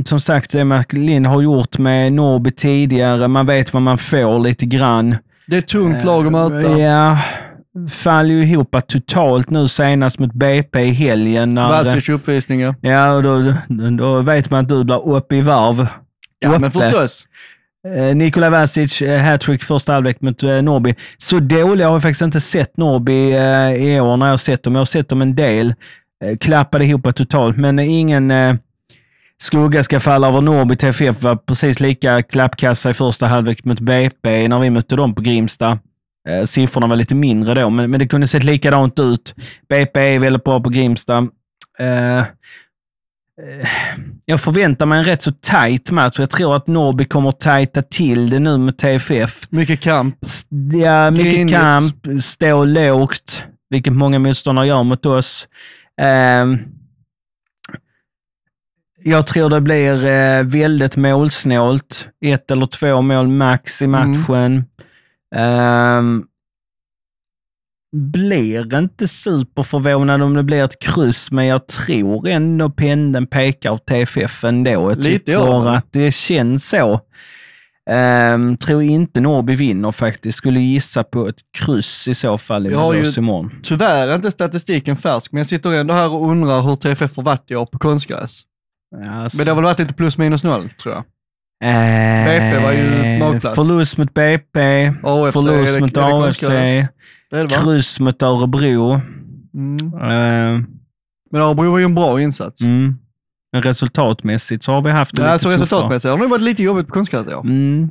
som 0.05 0.21
sagt, 0.21 0.53
det 0.53 0.65
McLean 0.65 1.25
har 1.25 1.43
gjort 1.43 1.79
med 1.79 2.13
Norrby 2.13 2.51
tidigare. 2.51 3.29
Man 3.29 3.47
vet 3.47 3.73
vad 3.73 3.83
man 3.83 3.99
får 3.99 4.39
lite 4.39 4.67
grann. 4.67 5.17
Det 5.47 5.57
är 5.57 5.59
ett 5.59 5.69
tungt 5.69 6.05
lag 6.05 6.27
att 6.27 6.33
möta. 6.33 6.79
Ja, 6.79 7.19
faller 7.91 8.35
ju 8.35 8.43
ihop 8.43 8.77
totalt 8.89 9.51
nu 9.51 9.69
senast 9.69 10.19
mot 10.19 10.33
BP 10.33 10.81
i 10.81 10.91
helgen. 10.91 11.55
Vasic 11.55 12.09
uppvisningar. 12.09 12.75
ja, 12.81 13.21
då, 13.21 13.55
då 13.99 14.21
vet 14.21 14.51
man 14.51 14.61
att 14.61 14.69
du 14.69 14.85
blir 14.85 15.09
uppe 15.09 15.37
i 15.37 15.41
varv. 15.41 15.87
Ja, 16.41 16.59
men 16.59 16.71
förstås. 16.71 17.27
Eh, 17.89 18.17
Nikola 18.17 18.51
Vasic, 18.51 19.03
eh, 19.03 19.21
hattrick 19.21 19.63
första 19.63 19.93
halvlek 19.93 20.21
mot 20.21 20.43
eh, 20.43 20.63
Norrby. 20.63 20.95
Så 21.17 21.39
dåliga 21.39 21.87
har 21.87 21.95
jag 21.95 22.03
faktiskt 22.03 22.23
inte 22.23 22.41
sett 22.41 22.77
Norrby 22.77 23.33
eh, 23.33 23.73
i 23.73 24.01
år 24.01 24.17
när 24.17 24.27
jag 24.27 24.33
har 24.33 24.37
sett 24.37 24.63
dem. 24.63 24.75
Jag 24.75 24.81
har 24.81 24.85
sett 24.85 25.09
dem 25.09 25.23
en 25.23 25.35
del. 25.35 25.75
Klappade 26.41 26.85
ihop 26.85 27.15
totalt, 27.15 27.57
men 27.57 27.79
ingen 27.79 28.33
skugga 29.43 29.83
ska 29.83 30.01
falla 30.01 30.29
över 30.29 30.41
Norrby. 30.41 30.77
TFF 30.77 31.23
var 31.23 31.37
precis 31.37 31.81
lika 31.81 32.23
klappkassa 32.23 32.91
i 32.91 32.95
första 32.95 33.27
halvlek 33.27 33.65
mot 33.65 33.81
BP 33.81 34.49
när 34.49 34.59
vi 34.59 34.71
mötte 34.71 34.97
dem 34.97 35.15
på 35.15 35.23
Grimsta. 35.23 35.79
Siffrorna 36.45 36.87
var 36.87 36.97
lite 36.97 37.15
mindre 37.15 37.55
då, 37.55 37.71
men, 37.71 37.91
men 37.91 38.01
det 38.01 38.09
kunde 38.09 38.27
sett 38.27 38.45
likadant 38.45 38.99
ut. 38.99 39.35
BP 39.69 40.15
är 40.15 40.19
väldigt 40.19 40.45
bra 40.45 40.61
på 40.61 40.69
Grimsta. 40.71 41.29
Eh, 43.43 43.69
jag 44.25 44.41
förväntar 44.41 44.87
mig 44.87 44.99
en 44.99 45.05
rätt 45.05 45.23
så 45.23 45.33
tight 45.33 45.91
match. 45.91 46.19
Jag 46.19 46.31
tror 46.31 46.57
att 46.57 46.67
Norrby 46.67 47.05
kommer 47.05 47.31
tajta 47.31 47.83
till 47.83 48.31
det 48.31 48.39
nu 48.39 48.59
med 48.59 48.79
TFF. 48.79 49.41
Mycket 49.51 49.81
kamp. 49.81 50.17
Ja, 50.73 51.11
mycket 51.11 51.33
Grinigt. 51.33 51.57
kamp, 51.61 52.23
stå 52.23 52.65
lågt, 52.65 53.45
vilket 53.71 53.93
många 53.93 54.19
motståndare 54.19 54.67
gör 54.67 54.83
mot 54.83 55.07
oss. 55.07 55.49
Ehm, 56.01 56.59
jag 59.05 59.27
tror 59.27 59.51
det 59.51 59.61
blir 59.61 60.05
eh, 60.07 60.43
väldigt 60.43 60.97
målsnålt. 60.97 62.09
Ett 62.25 62.51
eller 62.51 62.67
två 62.67 63.03
mål 63.03 63.29
max 63.29 63.83
i 63.83 63.87
matchen. 63.87 64.65
Ehm, 65.35 66.25
blir 67.97 68.79
inte 68.79 69.09
superförvånad 69.09 70.23
om 70.23 70.35
det 70.35 70.43
blir 70.43 70.65
ett 70.65 70.79
kryss, 70.83 71.31
men 71.31 71.47
jag 71.47 71.67
tror 71.67 72.29
ändå 72.29 72.71
pendeln 72.71 73.27
pekar 73.27 73.71
åt 73.71 73.87
TFF 73.87 74.45
ändå. 74.45 74.71
Jag 74.71 74.97
Lite 74.97 75.03
tycker 75.19 75.69
att 75.69 75.87
det 75.93 76.11
känns 76.15 76.69
så. 76.69 77.01
Um, 77.91 78.57
tror 78.57 78.83
inte 78.83 79.21
Norrby 79.21 79.55
vinner 79.55 79.93
faktiskt. 79.93 80.39
Skulle 80.39 80.61
gissa 80.61 81.05
på 81.05 81.29
ett 81.29 81.37
kryss 81.59 82.09
i 82.09 82.15
så 82.15 82.39
fall 82.39 82.67
i 82.67 82.71
Borås 82.71 83.19
imorgon. 83.19 83.53
Tyvärr 83.63 84.09
är 84.09 84.15
inte 84.15 84.31
statistiken 84.31 84.97
färsk, 84.97 85.33
men 85.33 85.39
jag 85.39 85.47
sitter 85.47 85.75
ändå 85.75 85.95
här 85.95 86.09
och 86.13 86.31
undrar 86.31 86.63
hur 86.63 86.77
TFF 86.77 87.17
har 87.17 87.23
varit 87.23 87.51
i 87.51 87.57
år 87.57 87.67
på 87.67 87.79
konstgräs. 87.79 88.43
Alltså, 89.07 89.39
Men 89.39 89.45
det 89.45 89.51
har 89.51 89.57
väl 89.57 89.65
varit 89.65 89.79
lite 89.79 89.95
plus 89.95 90.19
minus 90.19 90.43
noll, 90.45 90.71
tror 90.83 90.95
jag. 90.95 91.05
eh, 91.71 92.25
BP 92.25 92.65
var 92.65 92.73
ju 92.73 93.19
magplats. 93.19 93.55
Förlust 93.55 93.99
mot 93.99 94.15
BP, 94.15 94.89
AFC, 95.03 95.33
förlust 95.33 95.81
mot 95.81 95.97
AFC? 95.97 96.45
Det 97.31 97.43
det 97.43 97.49
kryss 97.49 98.01
mot 98.01 98.23
Örebro. 98.23 99.01
Mm. 99.55 99.77
Eh, 99.95 100.67
Men 101.31 101.43
Örebro 101.43 101.71
var 101.71 101.79
ju 101.79 101.85
en 101.85 101.95
bra 101.95 102.21
insats. 102.21 102.63
mm. 102.63 102.95
Men 103.53 103.63
resultatmässigt 103.63 104.63
så 104.63 104.73
har 104.73 104.83
vi 104.83 104.91
haft 104.91 105.17
det 105.17 105.23
lite 105.23 105.39
så 105.39 105.43
tuffare. 105.49 105.63
resultatmässigt 105.63 106.11
har 106.11 106.17
det 106.17 106.23
nog 106.23 106.31
varit 106.31 106.43
lite 106.43 106.63
jobbigt 106.63 106.87
på 106.87 106.93
konstgräs 106.93 107.27
i 107.27 107.35
år. 107.35 107.41
Mm. 107.45 107.91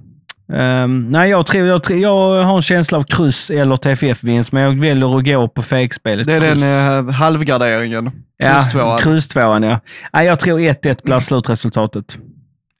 Ehm, 0.53 1.09
nej, 1.09 1.29
jag, 1.29 1.45
tror, 1.45 1.65
jag, 1.67 1.83
tror, 1.83 1.99
jag 1.99 2.43
har 2.43 2.55
en 2.55 2.61
känsla 2.61 2.97
av 2.97 3.03
kryss 3.03 3.49
eller 3.49 3.75
TFF-vinst, 3.77 4.51
men 4.51 4.63
jag 4.63 4.79
väljer 4.81 5.17
att 5.17 5.25
gå 5.25 5.47
på 5.47 5.61
fejkspelet. 5.61 6.27
Det 6.27 6.33
är 6.33 6.39
kryss. 6.41 6.61
den 6.61 7.07
eh, 7.07 7.13
halvgarderingen. 7.13 8.11
ja, 8.37 8.61
krysstvåan. 8.61 8.99
krysstvåan, 8.99 9.63
ja. 9.63 9.79
Nej, 10.13 10.25
jag 10.25 10.39
tror 10.39 10.59
1-1 10.59 11.03
blir 11.03 11.19
slutresultatet 11.19 12.17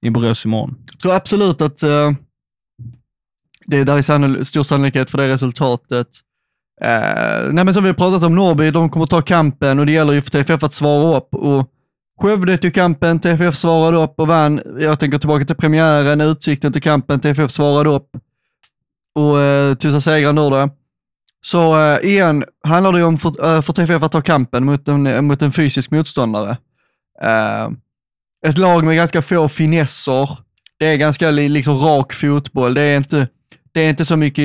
i 0.01 0.09
Borås 0.09 0.45
imorgon. 0.45 0.75
Jag 0.91 0.99
tror 0.99 1.13
absolut 1.13 1.61
att 1.61 1.83
eh, 1.83 2.11
det 3.65 3.83
där 3.83 3.97
är 3.97 4.01
sannolik, 4.01 4.47
stor 4.47 4.63
sannolikhet 4.63 5.09
för 5.09 5.17
det 5.17 5.27
resultatet. 5.27 6.07
Eh, 6.81 7.51
nej 7.51 7.65
men 7.65 7.73
som 7.73 7.83
vi 7.83 7.89
har 7.89 7.93
pratat 7.93 8.23
om, 8.23 8.35
Norrby, 8.35 8.71
de 8.71 8.89
kommer 8.89 9.05
ta 9.05 9.21
kampen 9.21 9.79
och 9.79 9.85
det 9.85 9.91
gäller 9.91 10.13
ju 10.13 10.21
för 10.21 10.31
TFF 10.31 10.63
att 10.63 10.73
svara 10.73 11.17
upp. 11.17 11.33
Och 11.33 11.71
Skövde 12.21 12.57
tog 12.57 12.73
kampen, 12.73 13.19
TFF 13.19 13.55
svarade 13.55 13.97
upp 13.97 14.13
och 14.17 14.27
vann. 14.27 14.61
Jag 14.79 14.99
tänker 14.99 15.17
tillbaka 15.17 15.45
till 15.45 15.55
premiären, 15.55 16.21
Utsikten 16.21 16.73
till 16.73 16.81
kampen, 16.81 17.19
TFF 17.19 17.51
svarade 17.51 17.89
upp 17.89 18.09
och 19.15 19.39
eh, 19.39 19.75
tog 19.75 19.91
sig 19.91 20.01
segrar 20.01 20.45
ur 20.45 20.49
det. 20.49 20.69
Så 21.41 21.79
eh, 21.79 22.09
igen 22.09 22.45
handlar 22.63 22.91
det 22.91 22.99
ju 22.99 23.05
om 23.05 23.17
för, 23.17 23.55
eh, 23.55 23.61
för 23.61 23.73
TFF 23.73 24.03
att 24.03 24.11
ta 24.11 24.21
kampen 24.21 24.65
mot 24.65 24.87
en, 24.87 25.07
eh, 25.07 25.21
mot 25.21 25.41
en 25.41 25.51
fysisk 25.51 25.91
motståndare. 25.91 26.57
Eh, 27.21 27.69
ett 28.47 28.57
lag 28.57 28.83
med 28.83 28.95
ganska 28.95 29.21
få 29.21 29.49
finesser. 29.49 30.29
Det 30.79 30.85
är 30.85 30.97
ganska 30.97 31.31
liksom 31.31 31.77
rak 31.77 32.13
fotboll. 32.13 32.73
Det 32.73 32.81
är 32.81 32.97
inte, 32.97 33.27
det 33.71 33.81
är 33.81 33.89
inte 33.89 34.05
så 34.05 34.17
mycket 34.17 34.43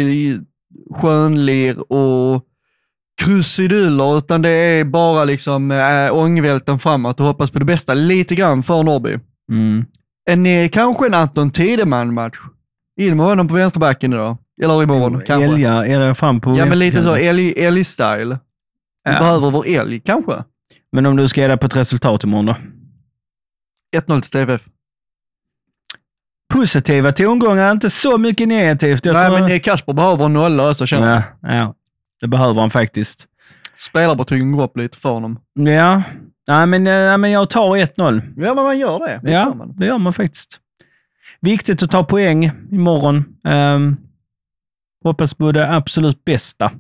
skönlir 0.95 1.93
och 1.93 2.45
krusiduller, 3.23 4.19
utan 4.19 4.43
det 4.43 4.49
är 4.51 4.85
bara 4.85 5.25
liksom 5.25 5.71
äh, 5.71 6.15
ångvälten 6.17 6.79
framåt 6.79 7.21
och 7.21 7.27
hoppas 7.27 7.51
på 7.51 7.59
det 7.59 7.65
bästa. 7.65 7.95
Lite 7.95 8.35
grann 8.35 8.63
för 8.63 8.83
Norrby. 8.83 9.19
Mm. 9.51 9.85
En, 10.31 10.69
kanske 10.69 11.07
en 11.07 11.15
Anton 11.15 11.51
Tideman-match. 11.51 12.37
In 13.01 13.17
med 13.17 13.27
honom 13.27 13.49
på 13.49 13.55
vänsterbacken 13.55 14.13
idag. 14.13 14.37
Eller 14.63 14.83
imorgon, 14.83 15.21
kanske. 15.27 15.45
Älga 15.49 15.73
är 15.87 16.01
det 16.01 16.15
fram 16.15 16.41
på 16.41 16.57
Ja, 16.59 16.67
men 16.67 16.79
lite 16.79 17.03
så 17.03 17.09
vänsterkanten. 17.09 17.39
älg- 17.39 17.55
älg-style. 17.67 18.39
Vi 19.05 19.11
Ja. 19.13 19.19
behöver 19.19 19.51
vår 19.51 19.67
älg, 19.67 20.01
kanske. 20.01 20.45
Men 20.93 21.07
om 21.07 21.17
du 21.17 21.29
ska 21.29 21.41
ge 21.41 21.47
dig 21.49 21.57
på 21.57 21.67
ett 21.67 21.77
resultat 21.77 22.25
imorgon 22.25 22.47
då? 22.47 22.57
1-0 23.97 24.21
till 24.21 24.31
TFF. 24.31 24.69
Positiva 26.53 27.13
tongångar, 27.13 27.73
inte 27.73 27.91
så 27.91 28.19
mycket 28.19 28.49
negativt. 28.49 29.07
Jag 29.07 29.13
Nej, 29.15 29.31
tror... 29.31 29.49
men 29.49 29.61
Kasper 29.61 29.93
behöver 29.93 30.25
en 30.25 30.33
nolla 30.33 30.71
också, 30.71 30.87
känner 30.87 31.11
jag. 31.15 31.23
ja, 31.43 31.55
ja, 31.59 31.75
det 32.21 32.27
behöver 32.29 32.61
han 32.61 32.71
faktiskt. 32.71 33.27
Spelarbetygen 33.77 34.53
går 34.53 34.63
upp 34.65 34.77
lite 34.77 34.99
för 34.99 35.09
honom. 35.11 35.39
Ja, 35.55 36.03
Nej, 36.49 36.67
men, 36.67 36.87
eh, 36.87 37.19
men 37.19 37.31
jag 37.31 37.51
tar 37.51 37.77
1-0. 37.77 38.23
Ja, 38.37 38.55
men 38.55 38.65
man 38.65 38.79
gör 38.79 38.99
det. 38.99 39.21
det 39.23 39.31
Ja, 39.33 39.55
man. 39.55 39.77
det 39.77 39.87
gör 39.87 39.99
man 39.99 40.13
faktiskt. 40.13 40.61
Viktigt 41.41 41.83
att 41.83 41.91
ta 41.91 42.05
poäng 42.05 42.51
imorgon. 42.71 43.25
Um, 43.49 43.97
hoppas 45.05 45.35
på 45.35 45.53
det 45.53 45.75
absolut 45.75 46.25
bästa. 46.25 46.73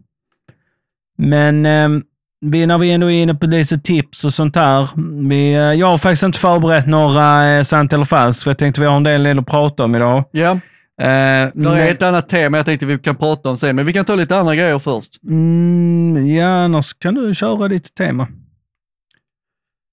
Men 1.18 1.66
um, 1.66 2.02
vi, 2.50 2.66
när 2.66 2.78
vi 2.78 2.90
ändå 2.90 3.10
är 3.10 3.22
inne 3.22 3.34
på 3.34 3.46
lite 3.46 3.78
tips 3.78 4.24
och 4.24 4.34
sånt 4.34 4.56
här. 4.56 4.88
Vi, 5.28 5.52
eh, 5.54 5.60
jag 5.60 5.86
har 5.86 5.98
faktiskt 5.98 6.22
inte 6.22 6.38
förberett 6.38 6.86
några 6.86 7.56
uh, 7.58 7.62
sant 7.62 7.92
eller 7.92 8.04
falskt, 8.04 8.42
för 8.42 8.50
jag 8.50 8.58
tänkte 8.58 8.80
vi 8.80 8.86
har 8.86 8.96
en 8.96 9.02
del, 9.02 9.22
del 9.22 9.38
att 9.38 9.46
prata 9.46 9.84
om 9.84 9.94
idag. 9.94 10.24
Ja, 10.30 10.58
Uh, 11.02 11.06
det 11.54 11.82
är 11.82 11.90
ett 11.90 12.02
annat 12.02 12.28
tema 12.28 12.56
jag 12.56 12.66
tänkte 12.66 12.86
vi 12.86 12.98
kan 12.98 13.16
prata 13.16 13.48
om 13.48 13.56
sen, 13.56 13.76
men 13.76 13.86
vi 13.86 13.92
kan 13.92 14.04
ta 14.04 14.14
lite 14.14 14.36
andra 14.36 14.54
grejer 14.54 14.78
först. 14.78 15.22
mm, 15.22 16.26
ja, 16.26 16.46
annars 16.46 16.94
kan 16.94 17.14
du 17.14 17.34
köra 17.34 17.68
ditt 17.68 17.94
tema. 17.94 18.28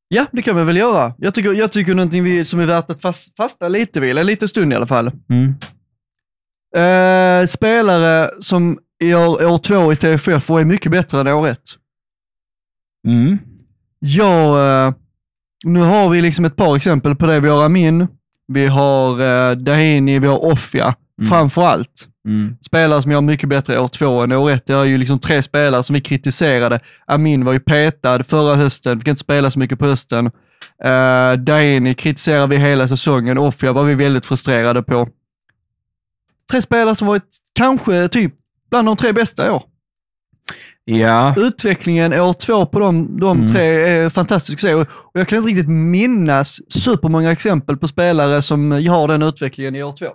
Ja, 0.08 0.26
det 0.32 0.42
kan 0.42 0.58
vi 0.58 0.64
väl 0.64 0.78
göra. 0.78 1.14
Jag 1.18 1.34
tycker, 1.34 1.54
jag 1.54 1.72
tycker 1.72 1.96
någonting 1.96 2.24
vi, 2.24 2.46
som 2.46 2.60
är 2.60 2.66
värt 2.66 2.90
att 2.90 3.02
fast, 3.02 3.36
fasta 3.38 3.68
lite 3.68 4.00
vid, 4.00 4.10
eller 4.10 4.22
en 4.22 4.28
liten 4.28 4.48
stund 4.48 4.74
i 4.74 4.76
alla 4.76 4.88
fall. 4.88 5.12
Mm. 5.30 5.56
Eh, 6.76 7.48
spelare 7.48 8.30
som 8.40 8.80
gör 9.04 9.46
år 9.46 9.58
två 9.58 9.94
i 9.94 9.96
TFF 9.96 10.52
och 10.52 10.62
är 10.62 10.66
mycket 10.66 10.92
bättre 10.92 11.20
än 11.20 11.28
år 11.28 11.48
ett. 11.48 11.78
Mm. 13.08 13.38
Ja, 14.00 14.60
eh, 14.88 14.94
nu 15.66 15.80
har 15.80 16.10
vi 16.10 16.22
liksom 16.22 16.46
ett 16.46 16.56
par 16.56 16.76
exempel 16.76 17.16
på 17.16 17.26
det. 17.26 17.40
Vi 17.40 17.50
har 17.50 17.66
Amin, 17.66 18.08
vi 18.48 18.68
har 18.68 19.22
uh, 19.22 19.58
Dahini, 19.58 20.20
vi 20.20 20.28
har 20.28 20.46
Offia, 20.46 20.96
Mm. 21.22 21.30
framför 21.30 21.62
allt. 21.62 22.08
Mm. 22.28 22.58
Spelare 22.66 23.02
som 23.02 23.12
gör 23.12 23.22
mycket 23.22 23.50
bättre 23.50 23.80
år 23.80 23.88
två 23.88 24.22
än 24.22 24.32
år 24.32 24.52
ett. 24.52 24.66
Det 24.66 24.74
är 24.74 24.84
ju 24.84 24.98
liksom 24.98 25.20
tre 25.20 25.44
spelare 25.44 25.84
som 25.84 25.94
vi 25.94 26.02
kritiserade. 26.02 26.80
Amin 27.06 27.46
var 27.46 27.54
ju 27.54 27.60
petad 27.60 28.24
förra 28.24 28.56
hösten, 28.56 29.00
fick 29.00 29.08
inte 29.08 29.20
spela 29.20 29.52
så 29.52 29.60
mycket 29.60 29.80
på 29.80 29.86
hösten. 29.86 30.26
Uh, 30.86 31.40
Dahini 31.40 31.94
kritiserade 31.94 32.48
vi 32.48 32.58
hela 32.58 32.88
säsongen, 32.88 33.38
Offia 33.38 33.74
var 33.74 33.84
vi 33.84 33.96
väldigt 33.96 34.26
frustrerade 34.26 34.84
på. 34.84 35.10
Tre 36.52 36.62
spelare 36.62 36.96
som 36.96 37.08
varit 37.08 37.38
kanske 37.54 38.08
typ 38.08 38.34
bland 38.70 38.88
de 38.88 38.98
tre 38.98 39.12
bästa 39.14 39.48
i 39.48 39.50
år. 39.50 39.64
Ja. 41.00 41.34
Utvecklingen 41.38 42.14
år 42.14 42.34
två 42.34 42.66
på 42.66 42.80
de, 42.80 43.20
de 43.20 43.38
Mm. 43.38 43.52
tre 43.52 43.62
är 43.66 44.10
fantastisk 44.10 44.58
att 44.58 44.62
se 44.62 44.74
och 44.74 44.88
och 45.14 45.20
jag 45.20 45.28
kan 45.28 45.38
inte 45.38 45.50
riktigt 45.50 45.70
minnas 45.70 46.60
supermånga 46.70 47.32
exempel 47.32 47.78
på 47.78 47.88
spelare 47.88 48.42
som 48.42 48.72
har 48.72 49.08
den 49.08 49.22
utvecklingen 49.22 49.76
i 49.76 49.84
år 49.84 49.94
två. 50.00 50.06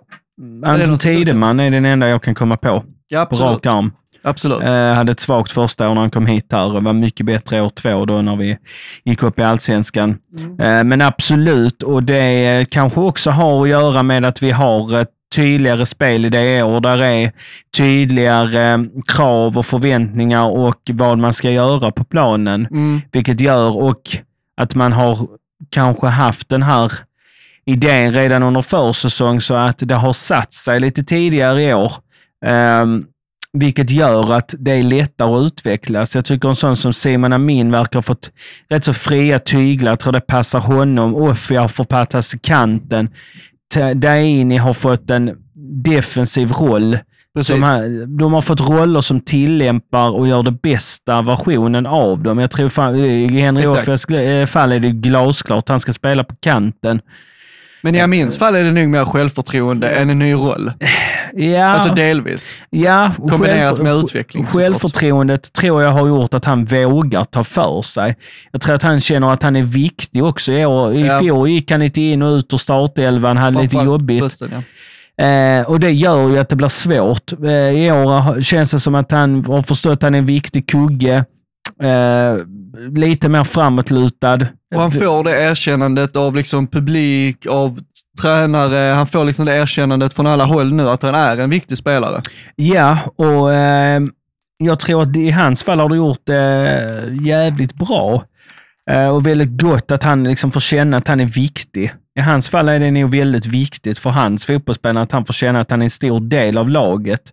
Anton 0.66 0.98
Tideman 0.98 1.60
är 1.60 1.70
den 1.70 1.84
enda 1.84 2.08
jag 2.08 2.22
kan 2.22 2.34
komma 2.34 2.56
på, 2.56 2.84
Ja, 3.08 3.24
på 3.24 3.36
rak 3.36 3.66
arm. 3.66 3.92
absolut. 4.24 4.62
Eh, 4.62 4.92
hade 4.92 5.12
ett 5.12 5.20
svagt 5.20 5.52
första 5.52 5.88
år 5.90 5.94
när 5.94 6.00
han 6.00 6.10
kom 6.10 6.26
hit 6.26 6.46
här. 6.52 6.80
Var 6.80 6.92
mycket 6.92 7.26
bättre 7.26 7.60
år 7.62 7.68
två 7.70 8.04
då 8.04 8.22
när 8.22 8.36
vi 8.36 8.56
gick 9.04 9.22
upp 9.22 9.38
i 9.38 9.42
allsvenskan. 9.42 10.18
Eh, 10.60 10.84
men 10.84 11.02
absolut, 11.02 11.82
och 11.82 12.02
det 12.02 12.66
kanske 12.70 13.00
också 13.00 13.30
har 13.30 13.62
att 13.62 13.68
göra 13.68 14.02
med 14.02 14.24
att 14.24 14.42
vi 14.42 14.50
har 14.50 15.00
ett 15.00 15.08
tydligare 15.34 15.86
spel 15.86 16.24
i 16.24 16.28
det 16.28 16.62
år. 16.62 16.80
Där 16.80 17.02
är 17.02 17.32
tydligare 17.76 18.72
eh, 18.72 18.78
krav 19.06 19.58
och 19.58 19.66
förväntningar 19.66 20.48
och 20.48 20.80
vad 20.92 21.18
man 21.18 21.34
ska 21.34 21.50
göra 21.50 21.90
på 21.90 22.04
planen. 22.04 22.66
Mm. 22.66 23.00
Vilket 23.12 23.40
gör 23.40 23.76
och 23.76 24.02
att 24.56 24.74
man 24.74 24.92
har 24.92 25.28
kanske 25.70 26.06
haft 26.06 26.48
den 26.48 26.62
här 26.62 26.92
idén 27.64 28.14
redan 28.14 28.42
under 28.42 28.62
försäsong 28.62 29.40
så 29.40 29.54
att 29.54 29.78
det 29.78 29.94
har 29.94 30.12
satt 30.12 30.52
sig 30.52 30.80
lite 30.80 31.04
tidigare 31.04 31.62
i 31.62 31.74
år. 31.74 31.92
Ehm, 32.46 33.04
vilket 33.52 33.90
gör 33.90 34.32
att 34.32 34.54
det 34.58 34.72
är 34.72 34.82
lättare 34.82 35.34
att 35.34 35.46
utvecklas. 35.46 36.14
Jag 36.14 36.24
tycker 36.24 36.48
en 36.48 36.56
sån 36.56 36.76
som 36.76 36.92
Simon 36.92 37.32
Amin 37.32 37.70
verkar 37.70 37.96
ha 37.96 38.02
fått 38.02 38.30
rätt 38.68 38.84
så 38.84 38.92
fria 38.92 39.38
tyglar. 39.38 39.92
Jag 39.92 40.00
tror 40.00 40.12
det 40.12 40.20
passar 40.20 40.58
honom. 40.58 41.14
Offi 41.14 41.54
har 41.54 41.68
förpassats 41.68 42.30
till 42.30 42.40
kanten. 42.40 43.08
Daini 43.94 44.57
har 44.57 44.72
fått 44.72 45.11
en 45.11 45.31
defensiv 45.85 46.52
roll. 46.52 46.98
Precis. 47.35 47.55
Som 47.55 47.62
här, 47.62 48.18
de 48.18 48.33
har 48.33 48.40
fått 48.40 48.61
roller 48.61 49.00
som 49.00 49.20
tillämpar 49.20 50.11
och 50.11 50.29
gör 50.29 50.42
det 50.42 50.50
bästa 50.50 51.22
versionen 51.22 51.87
av 51.87 52.22
dem. 52.22 52.38
Jag 52.38 52.50
tror 52.50 52.68
fan, 52.68 52.96
i 52.96 53.38
Henry 53.40 53.62
Exakt. 53.62 53.88
Offias 53.88 54.05
eh, 54.11 54.46
fall 54.46 54.72
är 54.72 54.81
det 54.81 54.90
glasklart. 54.90 55.68
Han 55.68 55.81
ska 55.81 55.92
spela 55.92 56.24
på 56.24 56.35
kanten. 56.40 57.00
Men 57.87 57.94
i 57.94 58.01
Amins 58.01 58.38
fall 58.38 58.55
är 58.55 58.64
det 58.64 58.72
nog 58.72 58.88
mer 58.88 59.05
självförtroende 59.05 59.88
än 59.88 60.11
en 60.11 60.18
ny 60.18 60.33
roll. 60.35 60.72
Ja, 61.33 61.64
Alltså 61.64 61.94
delvis. 61.94 62.53
ja, 62.70 63.12
kombinerat 63.29 63.83
med 63.83 63.94
utveckling. 63.96 64.46
Självförtroendet 64.46 65.53
tror 65.53 65.83
jag 65.83 65.90
har 65.90 66.07
gjort 66.09 66.35
att 66.35 66.44
han 66.44 66.64
vågar 66.64 67.25
ta 67.25 67.44
för 67.44 67.83
sig. 67.83 68.16
Jag 68.53 68.61
tror 68.61 68.75
att 68.75 68.83
han 68.83 69.01
känner 69.01 69.33
att 69.33 69.42
han 69.42 69.57
är 69.57 69.62
viktig 69.62 70.25
också. 70.25 70.53
I, 70.53 70.64
år, 70.66 70.94
i 70.94 71.07
Ja. 71.07 71.18
fjol 71.18 71.49
gick 71.49 71.70
han 71.70 71.81
lite 71.81 72.01
in 72.01 72.22
och 72.22 72.33
ut 72.37 72.53
ur 72.53 72.57
startelvan, 72.59 73.37
hade 73.37 73.62
lite 73.62 73.77
jobbigt. 73.77 74.22
hösten, 74.22 74.51
ja. 74.53 74.62
Eh, 75.25 75.62
och 75.66 75.81
det 75.81 75.90
gör 75.90 76.29
ju 76.29 76.38
att 76.38 76.49
det 76.49 76.57
blir 76.57 76.68
svårt. 76.68 77.33
Eh, 77.44 77.51
I 77.53 77.90
år 77.92 78.40
känns 78.42 78.70
det 78.70 78.81
som 78.81 78.94
att 78.94 79.12
han 79.12 79.44
har 79.44 79.62
förstått 79.62 79.92
att 79.92 80.03
han 80.03 80.14
är 80.14 80.18
en 80.18 80.27
viktig 80.27 80.68
kugge. 80.68 81.25
Eh, 81.82 82.36
lite 82.94 83.28
mer 83.28 83.44
framåtlutad. 83.44 84.46
Och 84.74 84.80
han 84.80 84.92
får 84.92 85.24
det 85.24 85.42
erkännandet 85.42 86.16
av 86.16 86.36
liksom 86.36 86.66
publik, 86.66 87.46
av 87.46 87.80
tränare. 88.22 88.94
Han 88.94 89.06
får 89.06 89.24
liksom 89.24 89.44
det 89.44 89.56
erkännandet 89.56 90.14
från 90.14 90.26
alla 90.26 90.44
håll 90.44 90.72
nu 90.72 90.88
att 90.88 91.02
han 91.02 91.14
är 91.14 91.38
en 91.38 91.50
viktig 91.50 91.78
spelare. 91.78 92.22
Ja, 92.56 92.98
och 93.16 93.54
eh, 93.54 94.00
jag 94.58 94.80
tror 94.80 95.02
att 95.02 95.16
i 95.16 95.30
hans 95.30 95.62
fall 95.62 95.80
har 95.80 95.88
det 95.88 95.96
gjort 95.96 96.26
det 96.26 97.18
jävligt 97.22 97.74
bra. 97.74 98.22
Eh, 98.90 99.09
och 99.09 99.27
väldigt 99.27 99.62
gott 99.62 99.90
att 99.90 100.03
han 100.03 100.25
liksom 100.25 100.53
får 100.53 100.61
känna 100.61 100.96
att 100.96 101.09
han 101.09 101.20
är 101.20 101.27
viktig. 101.27 101.92
I 102.18 102.20
hans 102.20 102.49
fall 102.49 102.68
är 102.68 102.81
det 102.81 102.90
nog 102.90 103.11
väldigt 103.11 103.46
viktigt 103.46 103.99
för 103.99 104.11
hans 104.11 104.46
fotbollsspelare 104.46 105.03
att 105.03 105.12
han 105.12 105.25
får 105.25 105.33
känna 105.33 105.61
att 105.61 105.70
han 105.70 105.81
är 105.83 105.85
en 105.85 105.90
stor 105.90 106.20
del 106.20 106.59
av 106.59 106.68
laget. 106.68 107.25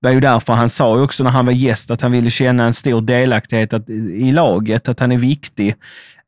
Det 0.00 0.06
var 0.06 0.14
ju 0.14 0.20
därför 0.20 0.52
han 0.52 0.70
sa 0.70 1.02
också 1.02 1.24
när 1.24 1.30
han 1.30 1.46
var 1.46 1.52
gäst 1.52 1.90
att 1.90 2.00
han 2.00 2.12
ville 2.12 2.30
känna 2.30 2.64
en 2.64 2.74
stor 2.74 3.00
delaktighet 3.00 3.72
att, 3.72 3.90
i 3.90 4.32
laget, 4.32 4.88
att 4.88 5.00
han 5.00 5.12
är 5.12 5.18
viktig. 5.18 5.74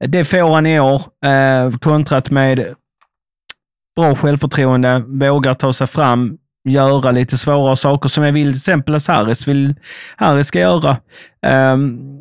Det 0.06 0.24
får 0.24 0.54
han 0.54 0.66
i 0.66 0.80
år, 0.80 1.02
eh, 1.26 1.78
kontrat 1.78 2.30
med 2.30 2.74
bra 3.96 4.14
självförtroende, 4.14 4.98
vågar 5.06 5.54
ta 5.54 5.72
sig 5.72 5.86
fram, 5.86 6.36
göra 6.68 7.10
lite 7.10 7.38
svårare 7.38 7.76
saker 7.76 8.08
som 8.08 8.24
jag 8.24 8.32
vill 8.32 8.48
till 8.48 8.56
exempel 8.56 8.94
att 8.94 9.06
Harris, 9.06 9.48
vill, 9.48 9.74
Harris 10.16 10.46
ska 10.46 10.58
göra. 10.58 10.96
Ehm, 11.46 12.19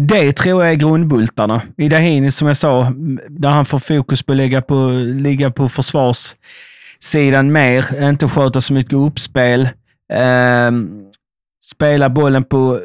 det 0.00 0.32
tror 0.32 0.64
jag 0.64 0.72
är 0.72 0.76
grundbultarna. 0.76 1.62
I 1.76 1.88
Dahini, 1.88 2.30
som 2.30 2.48
jag 2.48 2.56
sa, 2.56 2.92
där 3.28 3.48
han 3.48 3.64
får 3.64 3.78
fokus 3.78 4.22
på 4.22 4.32
att 4.32 4.36
ligga 4.36 4.62
på, 4.62 4.88
ligga 5.04 5.50
på 5.50 5.68
försvarssidan 5.68 7.52
mer, 7.52 8.08
inte 8.08 8.28
sköta 8.28 8.60
så 8.60 8.74
mycket 8.74 8.92
uppspel. 8.92 9.68
Ehm, 10.12 11.04
spela 11.64 12.08
bollen 12.08 12.44
på 12.44 12.80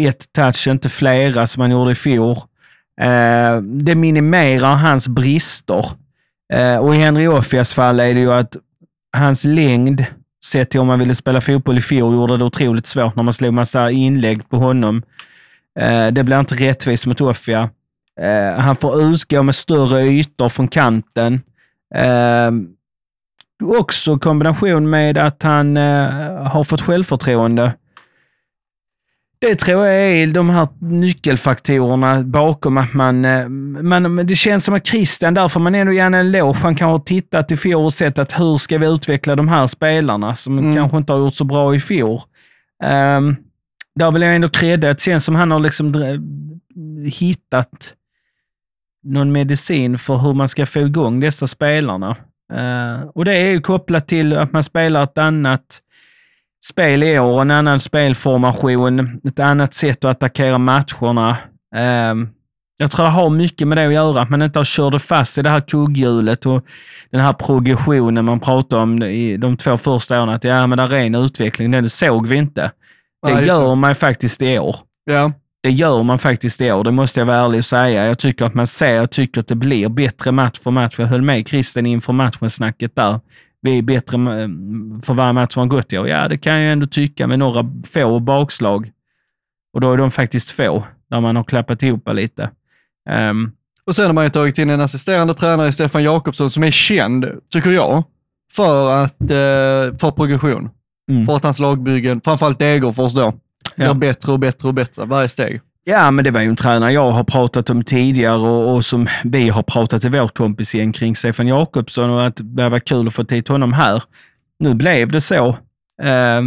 ett 0.00 0.32
touch, 0.32 0.68
inte 0.68 0.88
flera 0.88 1.46
som 1.46 1.60
han 1.60 1.70
gjorde 1.70 1.92
i 1.92 1.94
fjol. 1.94 2.36
Ehm, 3.00 3.84
det 3.84 3.94
minimerar 3.94 4.74
hans 4.74 5.08
brister. 5.08 5.84
Eh, 6.52 6.76
och 6.76 6.94
i 6.94 6.98
Henry 6.98 7.26
Offias 7.26 7.74
fall 7.74 8.00
är 8.00 8.14
det 8.14 8.20
ju 8.20 8.32
att 8.32 8.56
hans 9.16 9.44
längd, 9.44 10.04
sett 10.44 10.70
till 10.70 10.80
om 10.80 10.86
man 10.86 10.98
ville 10.98 11.14
spela 11.14 11.40
fotboll 11.40 11.78
i 11.78 11.82
fjol, 11.82 12.14
gjorde 12.14 12.36
det 12.36 12.44
otroligt 12.44 12.86
svårt 12.86 13.16
när 13.16 13.22
man 13.22 13.34
slog 13.34 13.54
massa 13.54 13.90
inlägg 13.90 14.48
på 14.48 14.56
honom. 14.56 15.02
Eh, 15.78 16.06
det 16.06 16.24
blir 16.24 16.40
inte 16.40 16.54
rättvist 16.54 17.06
mot 17.06 17.20
Offia. 17.20 17.70
Eh, 18.20 18.60
han 18.60 18.76
får 18.76 19.02
utgå 19.02 19.42
med 19.42 19.54
större 19.54 20.02
ytor 20.02 20.48
från 20.48 20.68
kanten. 20.68 21.40
Eh, 21.94 22.50
också 23.78 24.18
kombination 24.18 24.90
med 24.90 25.18
att 25.18 25.42
han 25.42 25.76
har 26.46 26.64
fått 26.64 26.80
självförtroende. 26.80 27.72
Det 29.38 29.56
tror 29.56 29.86
jag 29.86 29.96
är 29.96 30.26
de 30.26 30.50
här 30.50 30.68
nyckelfaktorerna 30.80 32.22
bakom 32.22 32.78
att 32.78 32.94
man... 32.94 33.26
man 33.88 34.16
det 34.26 34.34
känns 34.34 34.64
som 34.64 34.74
att 34.74 34.86
Christian, 34.86 35.34
där 35.34 35.48
får 35.48 35.60
man 35.60 35.74
ändå 35.74 35.92
ge 35.92 35.98
en 36.00 36.14
eloge. 36.14 36.58
Han 36.62 36.74
kan 36.74 36.90
ha 36.90 36.98
tittat 36.98 37.52
i 37.52 37.56
fjol 37.56 37.84
och 37.84 37.94
sett 37.94 38.18
att 38.18 38.40
hur 38.40 38.56
ska 38.58 38.78
vi 38.78 38.86
utveckla 38.86 39.36
de 39.36 39.48
här 39.48 39.66
spelarna 39.66 40.36
som 40.36 40.58
Mm. 40.58 40.76
kanske 40.76 40.96
inte 40.96 41.12
har 41.12 41.20
gjort 41.20 41.34
så 41.34 41.44
bra 41.44 41.74
i 41.74 41.80
fjol. 41.80 42.20
Um, 42.84 43.36
där 43.96 44.10
vill 44.10 44.22
jag 44.22 44.34
ändå 44.34 44.48
credda. 44.48 44.88
Det 44.88 45.00
känns 45.00 45.24
som 45.24 45.34
han 45.34 45.50
har 45.50 45.58
liksom 45.58 45.94
hittat 47.10 47.94
någon 49.02 49.32
medicin 49.32 49.98
för 49.98 50.16
hur 50.16 50.34
man 50.34 50.48
ska 50.48 50.66
få 50.66 50.78
igång 50.78 51.20
dessa 51.20 51.46
spelarna. 51.46 52.16
Uh, 52.52 53.08
och 53.14 53.24
det 53.24 53.32
är 53.32 53.50
ju 53.50 53.60
kopplat 53.60 54.08
till 54.08 54.36
att 54.36 54.52
man 54.52 54.62
spelar 54.62 55.02
ett 55.02 55.18
annat 55.18 55.80
spel 56.64 57.02
i 57.02 57.18
år, 57.18 57.42
en 57.42 57.50
annan 57.50 57.80
spelformation, 57.80 59.20
ett 59.24 59.38
annat 59.38 59.74
sätt 59.74 60.04
att 60.04 60.10
attackera 60.10 60.58
matcherna. 60.58 61.36
Uh, 61.76 62.28
jag 62.78 62.90
tror 62.90 63.06
det 63.06 63.10
har 63.10 63.30
mycket 63.30 63.68
med 63.68 63.78
det 63.78 63.86
att 63.86 63.92
göra, 63.92 64.20
att 64.20 64.30
man 64.30 64.42
inte 64.42 64.58
har 64.58 64.64
kört 64.64 65.02
fast 65.02 65.38
i 65.38 65.42
det 65.42 65.50
här 65.50 65.60
kugghjulet 65.60 66.46
och 66.46 66.64
den 67.10 67.20
här 67.20 67.32
progressionen 67.32 68.24
man 68.24 68.40
pratade 68.40 68.82
om 68.82 69.02
i 69.02 69.36
de 69.36 69.56
två 69.56 69.76
första 69.76 70.22
åren. 70.22 70.28
Att 70.28 70.44
ja, 70.44 70.66
men 70.66 70.78
där 70.78 70.94
är 70.94 71.04
en 71.04 71.14
utveckling, 71.14 71.70
den 71.70 71.90
såg 71.90 72.26
vi 72.26 72.36
inte. 72.36 72.70
Det 73.26 73.46
gör 73.46 73.74
man 73.74 73.94
faktiskt 73.94 74.42
i 74.42 74.58
år. 74.58 74.76
Ja. 75.04 75.32
Det 75.62 75.70
gör 75.70 76.02
man 76.02 76.18
faktiskt 76.18 76.60
i 76.60 76.72
år, 76.72 76.84
det 76.84 76.90
måste 76.90 77.20
jag 77.20 77.26
vara 77.26 77.36
ärlig 77.44 77.58
och 77.58 77.64
säga. 77.64 78.06
Jag 78.06 78.18
tycker 78.18 78.44
att 78.44 78.54
man 78.54 78.66
ser, 78.66 78.94
jag 78.94 79.10
tycker 79.10 79.40
att 79.40 79.46
det 79.46 79.54
blir 79.54 79.88
bättre 79.88 80.32
match 80.32 80.58
för 80.58 80.70
match. 80.70 80.94
Jag 80.98 81.06
höll 81.06 81.22
med 81.22 81.48
Christian 81.48 81.86
inför 81.86 82.12
matchen, 82.12 82.50
snacket 82.50 82.96
där. 82.96 83.20
Vi 83.62 83.78
är 83.78 83.82
bättre 83.82 84.16
eh, 84.16 84.48
för 85.02 85.14
varje 85.14 85.32
match 85.32 85.52
som 85.52 85.60
har 85.60 85.66
gått 85.66 85.92
i 85.92 85.98
år. 85.98 86.08
Ja, 86.08 86.28
det 86.28 86.38
kan 86.38 86.60
jag 86.60 86.72
ändå 86.72 86.86
tycka 86.86 87.26
med 87.26 87.38
några 87.38 87.66
få 87.92 88.20
bakslag. 88.20 88.90
Och 89.74 89.80
då 89.80 89.92
är 89.92 89.96
de 89.96 90.10
faktiskt 90.10 90.50
få, 90.50 90.84
där 91.10 91.20
man 91.20 91.36
har 91.36 91.44
klappat 91.44 91.82
ihop 91.82 92.08
lite. 92.12 92.50
Ehm, 93.10 93.52
Och 93.86 93.96
sen 93.96 94.06
har 94.06 94.12
man 94.12 94.24
ju 94.24 94.30
tagit 94.30 94.58
in 94.58 94.70
en 94.70 94.80
assisterande 94.80 95.34
tränare, 95.34 95.72
Stefan 95.72 96.02
Jakobsson, 96.02 96.50
som 96.50 96.62
är 96.62 96.70
känd, 96.70 97.26
tycker 97.52 97.70
jag, 97.70 98.04
för, 98.52 99.04
att, 99.04 99.20
eh, 99.20 99.98
för 100.00 100.10
progression. 100.16 100.70
Mm. 101.10 101.26
För 101.26 101.36
att 101.36 101.44
hans 101.44 101.58
lagbyggen, 101.58 102.20
framförallt 102.24 102.58
Degerfors 102.58 103.12
då, 103.12 103.30
blir 103.76 103.86
Ja. 103.86 103.94
bättre 103.94 104.32
och 104.32 104.38
bättre 104.38 104.68
och 104.68 104.74
bättre 104.74 105.04
varje 105.04 105.28
steg. 105.28 105.60
Ja, 105.84 106.10
men 106.10 106.24
det 106.24 106.30
var 106.30 106.40
ju 106.40 106.46
en 106.46 106.56
tränare 106.56 106.92
jag 106.92 107.10
har 107.10 107.24
pratat 107.24 107.70
om 107.70 107.84
tidigare 107.84 108.36
och, 108.38 108.74
och 108.74 108.84
som 108.84 109.08
vi 109.24 109.48
har 109.48 109.62
pratat 109.62 110.04
i 110.04 110.08
vårt 110.08 110.36
kompisgäng 110.38 110.92
kring 110.92 111.16
Stefan 111.16 111.46
Jakobsson 111.48 112.10
och 112.10 112.26
att 112.26 112.40
det 112.42 112.68
var 112.68 112.78
kul 112.78 113.06
att 113.06 113.14
få 113.14 113.22
dit 113.22 113.48
honom 113.48 113.72
här. 113.72 114.02
Nu 114.58 114.74
blev 114.74 115.08
det 115.12 115.20
så. 115.20 115.46
Eh, 116.02 116.42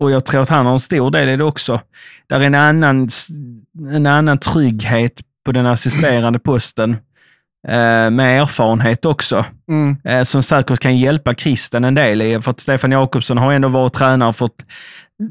och 0.00 0.10
jag 0.10 0.24
tror 0.24 0.42
att 0.42 0.48
han 0.48 0.66
har 0.66 0.72
en 0.72 0.80
stor 0.80 1.10
del 1.10 1.28
i 1.28 1.36
det 1.36 1.44
också. 1.44 1.80
Där 2.26 2.40
är 2.40 2.44
en 2.44 2.54
annan, 2.54 3.08
en 3.90 4.06
annan 4.06 4.38
trygghet 4.38 5.20
på 5.44 5.52
den 5.52 5.66
assisterande 5.66 6.38
posten 6.38 6.96
med 8.10 8.40
erfarenhet 8.40 9.04
också. 9.04 9.44
Mm. 9.68 9.96
eh, 10.04 10.22
som 10.22 10.42
säkert 10.42 10.78
kan 10.78 10.98
hjälpa 10.98 11.34
Christian 11.34 11.84
en 11.84 11.94
del 11.94 12.22
i. 12.22 12.40
För 12.40 12.50
att 12.50 12.60
Stefan 12.60 12.92
Jakobsson 12.92 13.38
har 13.38 13.52
ändå 13.52 13.68
varit 13.68 13.92
tränare 13.92 14.32
för 14.32 14.46
ett 14.46 14.64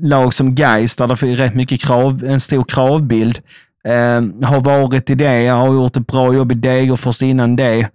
lag 0.02 0.34
som 0.34 0.56
Gais 0.56 0.96
där 0.96 1.08
det 1.08 1.14
är 1.14 1.36
rätt 1.36 1.56
mycket 1.56 1.82
krav, 1.82 2.24
en 2.24 2.40
stor 2.40 2.64
kravbild. 2.64 3.40
Eh, 3.88 4.48
har 4.48 4.60
varit 4.60 5.10
i 5.10 5.16
det, 5.16 5.48
har 5.48 5.74
gjort 5.74 5.98
ett 5.98 6.08
bra 6.08 6.34
jobb 6.34 6.52
i 6.52 6.56
Degerfors 6.56 7.22
innan 7.22 7.56
det. 7.56 7.90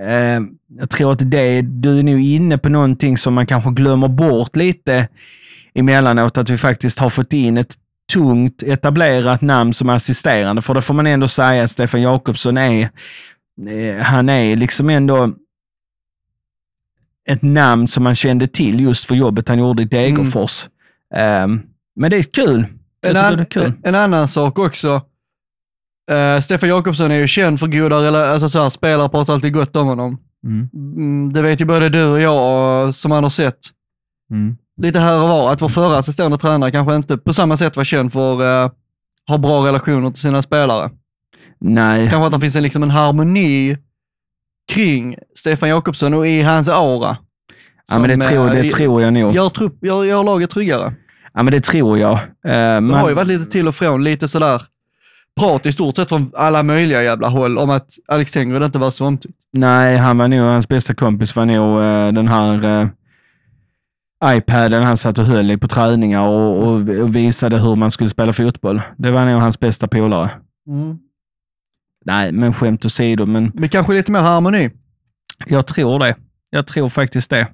Eh, 0.00 0.40
jag 0.78 0.90
tror 0.90 1.12
att 1.12 1.30
det, 1.30 1.62
du 1.62 1.98
är 1.98 2.02
nog 2.02 2.20
inne 2.20 2.58
på 2.58 2.68
någonting 2.68 3.16
som 3.16 3.34
man 3.34 3.46
kanske 3.46 3.70
glömmer 3.70 4.08
bort 4.08 4.56
lite 4.56 5.08
emellanåt, 5.74 6.38
att 6.38 6.50
vi 6.50 6.58
faktiskt 6.58 6.98
har 6.98 7.10
fått 7.10 7.32
in 7.32 7.56
ett 7.56 7.74
tungt 8.12 8.62
etablerat 8.62 9.40
namn 9.42 9.74
som 9.74 9.90
assisterande. 9.90 10.62
För 10.62 10.74
det 10.74 10.80
får 10.80 10.94
man 10.94 11.06
ändå 11.06 11.28
säga 11.28 11.64
att 11.64 11.70
Stefan 11.70 12.02
Jakobsson 12.02 12.58
är, 12.58 12.80
eh, 12.82 12.88
han 14.02 14.28
är 14.28 14.56
liksom 14.56 14.90
ändå 14.90 15.32
ett 17.28 17.42
namn 17.42 17.88
som 17.88 18.04
man 18.04 18.14
kände 18.14 18.46
till 18.46 18.80
just 18.80 19.04
för 19.04 19.14
jobbet 19.14 19.48
han 19.48 19.58
gjorde 19.58 19.82
i 19.82 19.84
Degerfors. 19.84 20.68
Ehm, 21.14 21.60
men 21.96 22.10
det 22.10 22.16
är 22.16 22.22
kul. 22.22 22.66
En, 23.06 23.16
an, 23.16 23.36
det 23.36 23.42
är 23.42 23.44
kul. 23.44 23.72
en 23.82 23.94
annan 23.94 24.28
sak 24.28 24.58
också. 24.58 25.02
Eh, 26.10 26.40
Stefan 26.40 26.68
Jakobsson 26.68 27.10
är 27.10 27.14
ju 27.16 27.26
känd 27.26 27.60
för 27.60 27.66
goda 27.66 27.96
relationer, 27.96 28.32
alltså 28.32 28.48
så 28.48 28.62
här, 28.62 28.68
spelare 28.68 29.08
pratar 29.08 29.32
alltid 29.32 29.52
gott 29.52 29.76
om 29.76 29.86
honom. 29.86 30.18
Mm. 30.44 30.68
Mm, 30.74 31.32
det 31.32 31.42
vet 31.42 31.60
ju 31.60 31.64
både 31.64 31.88
du 31.88 32.04
och 32.04 32.20
jag 32.20 32.86
och, 32.86 32.94
som 32.94 33.08
man 33.08 33.22
har 33.22 33.30
sett 33.30 33.58
Mm. 34.30 34.56
lite 34.82 34.98
här 34.98 35.22
och 35.22 35.28
var, 35.28 35.52
att 35.52 35.62
vår 35.62 35.68
förra 35.68 35.98
assisterande 35.98 36.38
tränare 36.38 36.70
kanske 36.70 36.96
inte 36.96 37.16
på 37.16 37.32
samma 37.32 37.56
sätt 37.56 37.76
var 37.76 37.84
känd 37.84 38.12
för 38.12 38.34
att 38.34 38.70
uh, 38.70 38.76
ha 39.28 39.38
bra 39.38 39.66
relationer 39.66 40.10
till 40.10 40.22
sina 40.22 40.42
spelare. 40.42 40.90
Nej, 41.60 42.10
Kanske 42.10 42.26
att 42.26 42.32
det 42.32 42.40
finns 42.40 42.56
en, 42.56 42.62
liksom 42.62 42.82
en 42.82 42.90
harmoni 42.90 43.76
kring 44.72 45.16
Stefan 45.38 45.68
Jakobsson 45.68 46.14
och 46.14 46.26
i 46.28 46.42
hans 46.42 46.68
aura. 46.68 47.16
ja, 47.90 47.98
men 47.98 48.10
det, 48.10 48.26
tror, 48.26 48.48
eh, 48.48 48.62
det 48.62 48.70
tror 48.70 49.02
jag 49.02 49.12
nog. 49.12 49.34
Gör, 49.34 49.48
trupp, 49.48 49.78
gör, 49.84 50.04
gör 50.04 50.24
laget 50.24 50.50
tryggare. 50.50 50.94
Ja, 51.34 51.42
men 51.42 51.52
det 51.52 51.60
tror 51.60 51.98
jag. 51.98 52.18
Ehm, 52.46 52.86
Det 52.88 52.94
har 52.94 53.08
ju 53.08 53.14
man- 53.14 53.14
varit 53.14 53.28
lite 53.28 53.50
till 53.50 53.68
och 53.68 53.74
från, 53.74 54.04
lite 54.04 54.28
sådär 54.28 54.62
prat 55.40 55.66
i 55.66 55.72
stort 55.72 55.96
sett 55.96 56.08
från 56.08 56.30
alla 56.36 56.62
möjliga 56.62 57.02
jävla 57.02 57.28
håll 57.28 57.58
om 57.58 57.70
att 57.70 57.86
Alex 58.08 58.32
Tengrud 58.32 58.62
inte 58.62 58.78
var 58.78 58.90
så 58.90 59.06
omtyckt. 59.06 59.34
Nej, 59.52 59.96
han 59.96 60.18
var 60.18 60.28
nog, 60.28 60.40
hans 60.48 60.68
bästa 60.68 60.94
kompis 60.94 61.36
var 61.36 61.44
nog 61.46 61.82
eh, 61.82 62.12
den 62.12 62.28
här 62.28 62.80
eh, 62.82 62.88
iPaden 64.36 64.82
han 64.84 64.96
satt 64.96 65.18
och 65.18 65.24
höll 65.24 65.50
i 65.50 65.56
på 65.58 65.68
träningar 65.68 66.26
och, 66.26 66.58
och, 66.66 66.72
och 66.74 67.16
visade 67.16 67.58
hur 67.58 67.76
man 67.76 67.90
skulle 67.90 68.10
spela 68.10 68.32
fotboll. 68.32 68.82
Det 68.96 69.10
var 69.10 69.24
nog 69.24 69.40
hans 69.42 69.60
bästa 69.60 69.88
polare. 69.88 70.30
Nej, 72.04 72.32
men 72.32 72.54
skämt 72.54 72.84
åsido, 72.84 73.26
men 73.26 73.52
Men 73.54 73.68
kanske 73.68 73.92
lite 73.94 74.12
mer 74.12 74.20
harmoni. 74.20 74.70
jag 75.46 75.66
tror 75.66 75.98
det. 75.98 76.16
Jag 76.50 76.66
tror 76.66 76.88
faktiskt 76.88 77.30
det. 77.30 77.46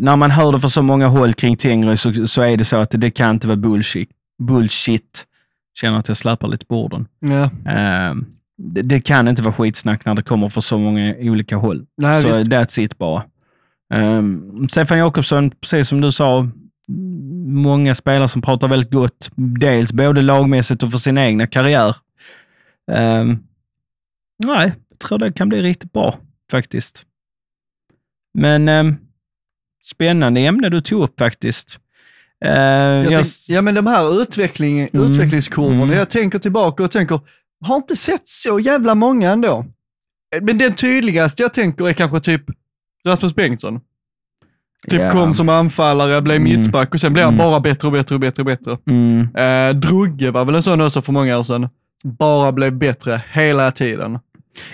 När 0.00 0.16
man 0.16 0.30
hör 0.30 0.52
det 0.52 0.60
från 0.60 0.70
så 0.70 0.82
många 0.82 1.06
håll 1.06 1.34
kring 1.34 1.56
Tengry 1.56 1.96
så, 1.96 2.26
så 2.26 2.42
är 2.42 2.56
det 2.56 2.64
så 2.64 2.76
att 2.76 2.90
det, 2.90 3.10
kan 3.10 3.30
inte 3.30 3.46
vara 3.46 3.56
bullshit. 3.56 4.10
Bullshit. 4.42 5.26
Känner 5.74 5.98
att 5.98 6.08
jag 6.08 6.16
släpar 6.16 6.48
lite 6.48 6.66
på 6.66 6.84
orden. 6.84 7.06
Ja. 7.20 7.50
Ehm, 7.70 8.26
det, 8.58 8.82
det 8.82 9.00
kan 9.00 9.28
inte 9.28 9.42
vara 9.42 9.54
skitsnack 9.54 10.04
när 10.04 10.14
det 10.14 10.22
kommer 10.22 10.48
från 10.48 10.62
så 10.62 10.78
många 10.78 11.14
olika 11.18 11.56
håll. 11.56 11.86
Nej, 11.96 12.22
så 12.22 12.28
visst. 12.28 12.50
that's 12.50 12.80
it 12.80 12.98
bara. 12.98 13.24
Um, 13.94 14.68
Stefan 14.68 14.98
Jakobsson, 14.98 15.50
precis 15.50 15.88
som 15.88 16.00
du 16.00 16.12
sa, 16.12 16.48
många 17.46 17.94
spelare 17.94 18.28
som 18.28 18.42
pratar 18.42 18.68
väldigt 18.68 18.92
gott. 18.92 19.30
Dels 19.36 19.92
både 19.92 20.22
lagmässigt 20.22 20.82
och 20.82 20.90
för 20.90 20.98
sin 20.98 21.18
egna 21.18 21.46
karriär. 21.46 21.96
Ehm, 22.92 23.38
nej, 24.46 24.72
jag 24.90 24.98
tror 24.98 25.18
det 25.18 25.32
kan 25.32 25.48
bli 25.48 25.62
riktigt 25.62 25.92
bra 25.92 26.18
faktiskt. 26.50 27.02
Men 28.34 28.68
um, 28.68 28.96
spännande 29.84 30.40
ämne 30.40 30.68
du 30.68 30.80
tog 30.80 31.02
upp 31.02 31.18
faktiskt. 31.18 31.78
Uh, 32.44 32.50
Jag 32.50 33.04
jag, 33.04 33.10
tänk, 33.12 33.26
ja 33.48 33.62
men 33.62 33.74
de 33.74 33.86
här 33.86 34.22
utveckling, 34.22 34.88
Mm. 34.92 35.10
utvecklingskurvorna, 35.10 35.82
Mm. 35.82 35.96
jag 35.96 36.10
tänker 36.10 36.38
tillbaka 36.38 36.84
och 36.84 36.90
tänker, 36.90 37.20
har 37.64 37.76
inte 37.76 37.96
sett 37.96 38.28
så 38.28 38.60
jävla 38.60 38.94
många 38.94 39.30
ändå. 39.30 39.64
Men 40.42 40.58
den 40.58 40.74
tydligaste 40.74 41.42
jag 41.42 41.54
tänker 41.54 41.88
är 41.88 41.92
kanske 41.92 42.20
typ 42.20 42.42
Rasmus 43.06 43.34
Bengtsson. 43.34 43.80
Typ 44.88 45.00
Ja. 45.00 45.10
kom 45.10 45.34
som 45.34 45.48
anfallare, 45.48 46.22
blev 46.22 46.36
Mm. 46.36 46.48
mittback 46.56 46.94
och 46.94 47.00
sen 47.00 47.12
blev 47.12 47.24
han 47.24 47.34
Mm. 47.34 47.46
bara 47.46 47.60
bättre 47.60 47.88
och 47.88 47.92
bättre 47.92 48.14
och 48.14 48.20
bättre 48.20 48.42
och 48.42 48.46
bättre. 48.46 48.78
mm, 48.86 49.28
Eh, 49.36 49.74
Drugge 49.76 50.30
var 50.30 50.44
väl 50.44 50.54
en 50.54 50.62
sån 50.62 50.80
också 50.80 51.02
för 51.02 51.12
många 51.12 51.38
år 51.38 51.42
sedan. 51.42 51.68
Bara 52.04 52.52
blev 52.52 52.72
bättre 52.72 53.22
hela 53.32 53.70
tiden. 53.70 54.18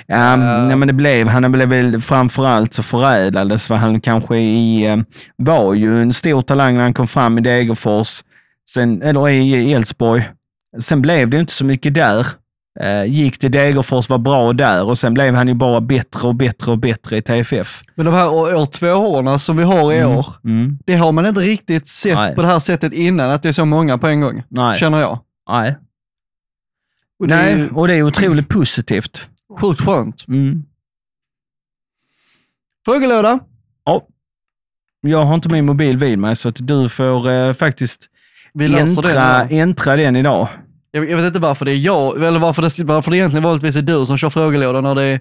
Ja, 0.07 0.33
Eh. 0.33 0.39
nej, 0.67 0.77
men 0.77 0.89
det 0.89 0.95
blev, 0.95 1.29
han 1.29 1.53
blev 1.53 1.69
väl 1.69 2.01
framförallt 2.01 2.75
så 2.75 2.83
förädlades 2.83 3.71
vad 3.71 3.79
han 3.79 4.01
kanske 4.01 4.37
i, 4.39 4.87
eh, 4.87 4.97
var 5.37 5.75
ju 5.75 6.03
en 6.03 6.13
stor 6.13 6.43
talang 6.43 6.75
när 6.75 6.83
han 6.83 6.95
kom 6.95 7.09
fram 7.09 7.39
i 7.39 7.41
Degerfors, 7.41 8.23
sen, 8.71 9.03
eller 9.03 9.29
i 9.29 9.73
Elfsborg. 9.73 10.29
Sen 10.81 11.03
blev 11.03 11.31
det 11.31 11.39
inte 11.41 11.53
så 11.53 11.65
mycket 11.65 11.95
där. 11.95 12.27
Eh, 12.81 13.05
gick 13.05 13.39
till 13.39 13.51
Degerfors, 13.51 14.09
var 14.09 14.19
bra 14.19 14.53
där 14.53 14.85
och 14.85 14.99
sen 14.99 15.15
blev 15.15 15.35
han 15.35 15.49
ju 15.49 15.55
bara 15.55 15.81
bättre 15.81 16.29
och 16.29 16.35
bättre 16.35 16.73
och 16.73 16.79
bättre 16.79 17.17
i 17.17 17.23
TFF. 17.23 17.83
Men 17.95 18.07
de 18.07 18.15
här 18.15 18.31
år, 18.33 18.55
år 18.55 18.67
tvåorna 18.67 19.39
som 19.39 19.57
vi 19.57 19.63
har 19.65 19.93
i 19.93 20.05
år, 20.05 20.27
Mm. 20.45 20.79
det 20.87 20.95
har 20.97 21.13
man 21.13 21.27
inte 21.27 21.41
riktigt 21.41 21.89
sett 21.89 22.17
Nej. 22.17 22.35
på 22.35 22.43
det 22.43 22.49
här 22.49 22.59
sättet 22.59 22.93
innan, 22.93 23.31
att 23.31 23.43
det 23.43 23.49
är 23.49 23.53
så 23.53 23.65
många 23.65 23.99
på 23.99 24.07
en 24.07 24.21
gång. 24.21 24.43
Nej. 24.49 24.79
Känner 24.79 24.99
jag. 25.01 25.19
Nej. 25.51 25.77
Och 27.21 27.29
det 27.29 27.37
Nej, 27.37 27.69
och 27.75 27.89
det 27.89 27.95
är 27.95 28.03
otroligt 28.03 28.49
positivt. 28.49 29.29
Sjukt 29.61 29.81
skönt. 29.81 30.25
Mm. 30.29 30.63
Frågelåda. 32.85 33.39
Ja. 33.85 34.07
Jag 35.01 35.23
har 35.23 35.35
inte 35.35 35.49
min 35.49 35.67
mobil 35.67 35.97
vid 35.99 36.19
mig 36.19 36.37
så 36.37 36.49
att 36.49 36.57
du 36.61 36.89
får 36.89 37.31
eh, 37.31 37.53
faktiskt 37.53 38.07
äntra, 38.61 39.45
nu. 39.45 39.57
äntra 39.59 39.97
den 39.97 40.17
idag. 40.17 40.49
Jag, 40.91 41.11
jag 41.11 41.17
vet 41.17 41.27
inte 41.27 41.39
varför 41.39 41.65
det 41.65 41.71
är 41.73 41.77
jag, 41.79 42.25
eller 42.25 42.39
varför 42.39 42.63
det, 42.63 42.85
varför 42.85 43.11
det 43.11 43.17
egentligen 43.17 43.45
vanligtvis 43.45 43.77
är 43.77 43.83
du 43.83 44.07
som 44.07 44.19
kör 44.19 44.31
frågelådan 44.31 44.85
när 44.85 44.95
det 44.95 45.03
är 45.03 45.21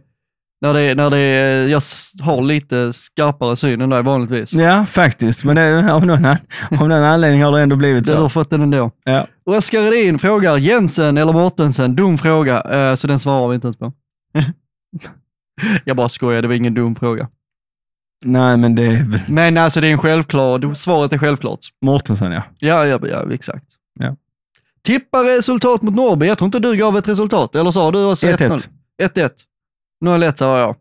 När 0.61 0.73
det, 0.73 0.95
när 0.95 1.09
det, 1.09 1.19
jag 1.69 1.81
har 2.25 2.41
lite 2.41 2.93
skarpare 2.93 3.55
syn 3.55 3.81
än 3.81 3.89
dig 3.89 4.03
vanligtvis. 4.03 4.53
Ja, 4.53 4.85
faktiskt. 4.85 5.43
Men 5.43 5.55
det, 5.55 5.93
av, 5.93 6.05
någon, 6.05 6.25
av 6.25 6.37
någon 6.89 6.91
anledning 6.91 7.43
har 7.43 7.51
det 7.51 7.61
ändå 7.61 7.75
blivit 7.75 8.05
Du 8.05 8.13
har 8.13 8.23
så. 8.23 8.29
fått 8.29 8.49
den 8.49 8.61
ändå. 8.61 8.91
Ja. 9.03 9.27
Oskar 9.45 9.93
Edin 9.93 10.19
frågar 10.19 10.57
Jensen 10.57 11.17
eller 11.17 11.33
Mortensen? 11.33 11.95
Dum 11.95 12.17
fråga, 12.17 12.61
eh, 12.61 12.95
så 12.95 13.07
den 13.07 13.19
svarar 13.19 13.47
vi 13.47 13.55
inte 13.55 13.67
ens 13.67 13.77
på. 13.77 13.93
jag 15.85 15.97
bara 15.97 16.09
skojar, 16.09 16.41
det 16.41 16.47
var 16.47 16.55
ingen 16.55 16.73
dum 16.73 16.95
fråga. 16.95 17.29
Nej, 18.25 18.57
men 18.57 18.75
det 18.75 19.05
Men 19.27 19.57
alltså 19.57 19.81
det 19.81 19.87
är 19.87 19.91
en 19.91 19.97
självklar, 19.97 20.73
svaret 20.73 21.13
är 21.13 21.17
självklart. 21.17 21.59
Mårtensson, 21.81 22.31
ja. 22.31 22.43
Ja, 22.59 22.85
ja, 22.85 22.99
ja 23.07 23.33
exakt. 23.33 23.65
Ja. 23.99 24.15
Tippa 24.83 25.23
resultat 25.23 25.81
mot 25.81 25.95
Norrby. 25.95 26.25
Jag 26.25 26.37
tror 26.37 26.45
inte 26.45 26.59
du 26.59 26.75
gav 26.75 26.97
ett 26.97 27.07
resultat, 27.07 27.55
eller 27.55 27.71
sa 27.71 27.91
du 27.91 28.05
också 28.05 28.27
1-1. 28.27 28.67
1-1. 29.03 29.29
0-1 30.05 30.35
sa 30.35 30.59
jag. 30.59 30.75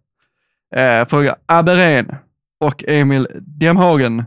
Eh, 0.74 1.06
fråga 1.06 1.36
Aberen 1.46 2.14
och 2.60 2.84
Emil 2.86 3.28
Demhagen. 3.40 4.24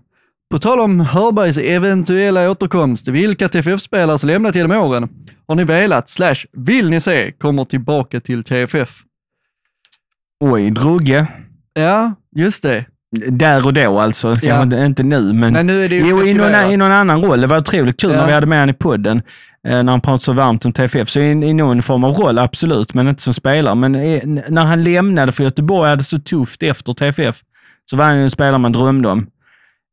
På 0.51 0.59
tal 0.59 0.79
om 0.79 0.99
Hörbergs 0.99 1.57
eventuella 1.57 2.51
återkomst, 2.51 3.07
vilka 3.07 3.49
TFF-spelare 3.49 4.19
som 4.19 4.27
lämnat 4.27 4.55
genom 4.55 4.71
åren 4.71 5.09
har 5.47 5.55
ni 5.55 5.63
velat, 5.63 6.09
slash 6.09 6.35
vill 6.51 6.89
ni 6.89 6.99
se, 6.99 7.31
kommer 7.31 7.65
tillbaka 7.65 8.19
till 8.19 8.43
TFF? 8.43 9.03
Oj, 10.39 10.71
Drugge. 10.71 11.27
Ja, 11.73 12.13
just 12.35 12.63
det. 12.63 12.85
Där 13.29 13.65
och 13.65 13.73
då 13.73 13.99
alltså. 13.99 14.35
Ja. 14.41 14.63
inte, 14.63 14.75
inte 14.77 15.03
nu, 15.03 15.33
men... 15.33 15.53
Nej, 15.53 15.63
nu 15.63 15.83
är 15.85 15.89
det 15.89 15.95
ju 15.95 16.07
Jo, 16.09 16.23
i 16.25 16.33
någon, 16.33 16.55
i 16.71 16.77
någon 16.77 16.91
annan 16.91 17.21
roll. 17.23 17.41
Det 17.41 17.47
var 17.47 17.57
otroligt 17.57 18.01
kul 18.01 18.11
Ja. 18.11 18.17
när 18.17 18.27
vi 18.27 18.33
hade 18.33 18.45
med 18.45 18.59
honom 18.59 18.75
i 18.75 18.77
podden, 18.77 19.21
eh, 19.67 19.83
när 19.83 19.91
han 19.91 20.01
pratade 20.01 20.21
så 20.23 20.33
varmt 20.33 20.65
om 20.65 20.73
TFF. 20.73 21.09
Så 21.09 21.19
i, 21.19 21.31
i 21.31 21.53
någon 21.53 21.81
form 21.81 22.03
av 22.03 22.13
roll, 22.13 22.37
absolut, 22.39 22.93
men 22.93 23.07
inte 23.07 23.21
som 23.21 23.33
spelare. 23.33 23.75
Men 23.75 23.95
eh, 23.95 24.19
n- 24.23 24.41
när 24.49 24.65
han 24.65 24.83
lämnade 24.83 25.31
för 25.31 25.43
Göteborg, 25.43 25.89
hade 25.89 25.99
det 25.99 26.03
så 26.03 26.19
tufft 26.19 26.63
efter 26.63 26.93
TFF, 26.93 27.41
så 27.89 27.97
var 27.97 28.05
han 28.05 28.17
ju 28.17 28.23
en 28.23 28.29
spelare 28.31 28.57
man 28.57 28.71
drömde 28.71 29.09
om. 29.09 29.27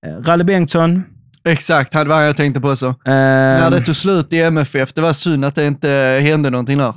Eh, 0.06 0.22
Ralle 0.22 0.44
Bengtsson. 0.44 1.02
Exakt, 1.48 1.92
det 1.92 2.04
var 2.04 2.20
jag 2.20 2.36
tänkte 2.36 2.60
på 2.60 2.68
också. 2.70 2.86
Eh, 2.86 2.94
När 3.12 3.70
det 3.70 3.80
tog 3.80 3.96
slut 3.96 4.32
i 4.32 4.40
MFF, 4.42 4.92
det 4.92 5.00
var 5.00 5.12
synd 5.12 5.44
att 5.44 5.54
det 5.54 5.66
inte 5.66 5.88
hände 6.22 6.50
någonting 6.50 6.78
där. 6.78 6.94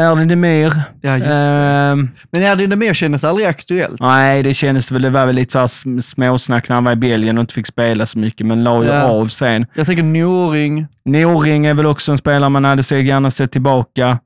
Erling 0.00 0.28
Demir. 0.28 0.72
Ja, 1.00 1.12
just 1.12 1.24
det. 1.24 1.30
Eh, 1.32 1.96
Men 2.32 2.42
Erdin 2.42 2.78
mer 2.78 2.94
kändes 2.94 3.24
aldrig 3.24 3.46
aktuellt. 3.46 4.00
nej, 4.00 4.42
det 4.42 4.54
kändes 4.54 4.92
väl, 4.92 5.02
det 5.02 5.10
var 5.10 5.26
väl 5.26 5.34
lite 5.34 5.52
så 5.52 5.58
här 5.58 5.66
sm- 5.66 6.00
småsnack 6.00 6.68
när 6.68 6.74
han 6.74 6.84
var 6.84 6.92
i 6.92 6.96
Belgien 6.96 7.38
och 7.38 7.40
inte 7.42 7.54
fick 7.54 7.66
spela 7.66 8.06
så 8.06 8.18
mycket, 8.18 8.46
men 8.46 8.64
la 8.64 8.82
ju 8.82 8.88
Ja. 8.88 9.02
av 9.02 9.26
sen. 9.28 9.66
Jag 9.74 9.86
tänker 9.86 10.02
Noring. 10.02 10.86
Noring 11.04 11.66
är 11.66 11.74
väl 11.74 11.86
också 11.86 12.12
en 12.12 12.18
spelare 12.18 12.50
man 12.50 12.64
hade 12.64 12.82
sig 12.82 13.06
gärna 13.06 13.30
sett 13.30 13.52
tillbaka. 13.52 14.18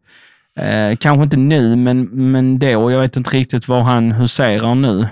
Eh, 0.61 0.97
kanske 0.97 1.23
inte 1.25 1.37
nu, 1.37 1.77
men, 1.77 2.03
men 2.33 2.59
då. 2.59 2.91
Jag 2.91 3.01
vet 3.01 3.17
inte 3.17 3.31
riktigt 3.31 3.69
var 3.69 3.81
han 3.83 4.13
huserar 4.13 4.75
nu. 4.75 5.09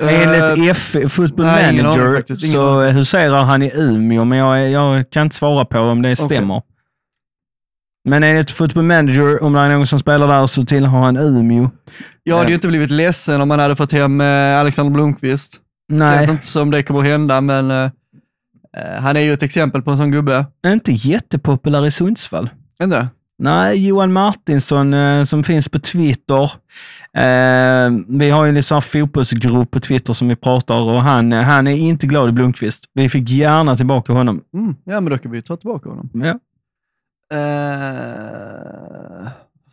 Enligt 0.00 0.70
F, 0.76 0.96
Football 1.12 1.46
Eh, 1.46 1.52
nej, 1.52 1.82
Manager 1.82 2.36
så 2.52 2.80
huserar 2.80 3.44
han 3.44 3.62
i 3.62 3.72
Umeå, 3.74 4.24
men 4.24 4.38
jag, 4.38 4.70
jag 4.70 5.10
kan 5.10 5.22
inte 5.22 5.36
svara 5.36 5.64
på 5.64 5.78
om 5.80 6.02
det 6.02 6.16
stämmer. 6.16 6.62
Men 8.06 8.22
enligt 8.22 8.50
Football 8.50 8.82
Manager, 8.82 9.42
om 9.42 9.52
det 9.52 9.60
är 9.60 9.68
någon 9.68 9.86
som 9.86 9.98
spelar 9.98 10.28
där, 10.28 10.46
så 10.46 10.64
tillhör 10.64 10.98
han 11.02 11.16
Umeå. 11.16 11.70
Jag 12.22 12.36
hade 12.36 12.48
ju 12.48 12.54
inte 12.54 12.68
blivit 12.68 12.90
ledsen 12.90 13.40
om 13.40 13.48
man 13.48 13.58
hade 13.58 13.76
fått 13.76 13.92
hem 13.92 14.20
eh, 14.20 14.58
Alexander 14.60 14.92
Blomqvist. 14.92 15.60
Nej, 15.88 16.18
Känns 16.18 16.30
inte 16.30 16.46
som 16.46 16.70
det 16.70 16.82
kommer 16.82 17.00
hända, 17.02 17.40
men 17.40 17.70
eh, 17.70 17.90
eh, 18.76 19.00
han 19.00 19.16
är 19.16 19.20
ju 19.20 19.32
ett 19.32 19.42
exempel 19.42 19.82
på 19.82 19.90
en 19.90 19.96
sån 19.96 20.10
gubbe. 20.10 20.46
inte 20.66 20.92
jättepopulär 20.92 21.86
i 21.86 21.90
Sundsvall. 21.90 22.50
Inte? 22.82 23.08
Nej, 23.38 23.86
Johan 23.88 24.12
Martinsson 24.12 24.94
eh, 24.94 25.22
som 25.22 25.44
finns 25.44 25.68
på 25.68 25.78
Twitter. 25.78 26.42
Eh, 27.16 27.90
vi 28.08 28.30
har 28.30 28.44
ju 28.44 28.56
en 28.56 28.62
sån 28.62 28.76
här 28.76 28.80
fotbollsgrupp 28.80 29.70
på 29.70 29.80
Twitter 29.80 30.12
som 30.12 30.28
vi 30.28 30.36
pratar 30.36 30.80
och 30.80 31.02
han, 31.02 31.32
eh, 31.32 31.42
han 31.42 31.66
är 31.66 31.76
inte 31.76 32.06
glad 32.06 32.28
i 32.28 32.32
Blomqvist. 32.32 32.84
Vi 32.94 33.08
fick 33.08 33.30
gärna 33.30 33.76
tillbaka 33.76 34.12
honom. 34.12 34.40
Mm. 34.54 34.76
Ja, 34.84 35.00
men 35.00 35.12
då 35.12 35.18
kan 35.18 35.30
vi 35.30 35.38
ju 35.38 35.42
ta 35.42 35.56
tillbaka 35.56 35.88
honom. 35.88 36.10
Ja. 36.14 36.38
Eh, 37.32 37.38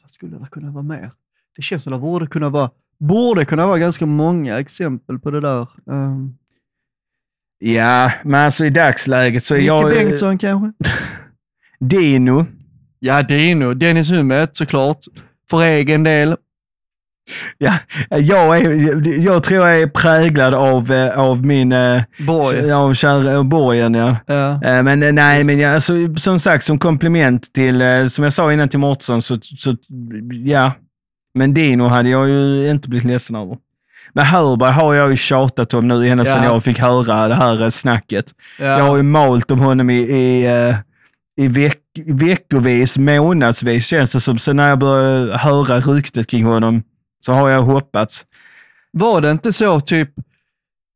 vad 0.01 0.09
skulle 0.09 0.37
det 0.37 0.47
kunna 0.51 0.71
vara 0.71 0.83
mer? 0.83 1.11
Det 1.55 1.61
känns 1.61 1.83
som 1.83 1.93
det 1.93 1.99
borde 1.99 2.27
kunna 2.27 2.49
vara, 2.49 2.71
borde 2.99 3.45
kunna 3.45 3.67
vara 3.67 3.77
ganska 3.79 4.05
många 4.05 4.59
exempel 4.59 5.19
på 5.19 5.31
det 5.31 5.41
där. 5.41 5.67
Um, 5.85 6.37
ja, 7.59 8.11
men 8.23 8.45
alltså 8.45 8.65
i 8.65 8.69
dagsläget 8.69 9.43
så 9.43 9.53
är 9.53 9.57
Micke 9.57 9.67
jag... 9.67 9.91
eh, 9.91 9.95
Bengtsson 9.97 10.37
kanske? 10.37 10.71
Dino. 11.79 12.45
Ja, 12.99 13.23
Dino. 13.23 13.73
Dennis 13.73 14.11
Hummet 14.11 14.55
såklart. 14.55 14.97
För 15.49 15.61
egen 15.61 16.03
del. 16.03 16.35
Ja, 17.57 17.73
jag, 18.09 18.57
är, 18.57 19.19
jag 19.25 19.43
tror 19.43 19.67
jag 19.67 19.81
är 19.81 19.87
präglad 19.87 20.53
av, 20.53 20.91
eh, 20.91 21.19
av 21.19 21.45
min... 21.45 21.71
eh, 21.71 22.01
Borg. 22.27 22.71
Av 22.71 22.93
kär, 22.93 23.35
av 23.35 23.45
borgen, 23.45 23.93
ja. 23.93 24.15
Ja. 24.27 24.51
Eh, 24.63 24.83
Men 24.83 25.03
eh, 25.03 25.11
nej, 25.11 25.43
men 25.43 25.59
jag, 25.59 25.73
alltså, 25.73 25.93
som 26.17 26.39
sagt, 26.39 26.65
som 26.65 26.79
komplement 26.79 27.53
till, 27.53 27.81
eh, 27.81 28.05
som 28.07 28.23
jag 28.23 28.33
sa 28.33 28.53
innan 28.53 28.69
till 28.69 28.79
Mårtensson, 28.79 29.21
så, 29.21 29.37
så 29.57 29.75
ja. 30.45 30.71
Men 31.35 31.53
Dino 31.53 31.87
hade 31.87 32.09
jag 32.09 32.29
ju 32.29 32.69
inte 32.69 32.89
blivit 32.89 33.07
ledsen 33.07 33.35
över. 33.35 33.57
Men 34.13 34.25
Hörberg 34.25 34.71
har 34.71 34.93
jag 34.93 35.09
ju 35.09 35.15
tjatat 35.17 35.73
om 35.73 35.87
nu 35.87 36.07
ända 36.07 36.25
sedan 36.25 36.43
Ja. 36.43 36.53
jag 36.53 36.63
fick 36.63 36.79
höra 36.79 37.27
det 37.27 37.35
här 37.35 37.61
eh, 37.63 37.69
snacket. 37.69 38.25
Ja. 38.59 38.65
Jag 38.65 38.83
har 38.85 38.97
ju 38.97 39.03
malt 39.03 39.51
om 39.51 39.59
honom 39.59 39.89
i, 39.89 39.95
i, 39.97 40.45
eh, 40.45 40.75
i 41.43 41.47
veck, 41.47 41.79
veckovis, 42.05 42.97
månadsvis 42.97 43.85
känns 43.85 44.11
det 44.11 44.19
som. 44.19 44.37
Sen 44.37 44.55
när 44.55 44.69
jag 44.69 44.79
började 44.79 45.37
höra 45.37 45.79
ryktet 45.79 46.27
kring 46.27 46.45
honom 46.45 46.83
så 47.25 47.33
har 47.33 47.49
jag 47.49 47.61
hoppats. 47.61 48.25
Var 48.91 49.21
det 49.21 49.31
inte 49.31 49.53
så 49.53 49.79
typ, 49.79 50.09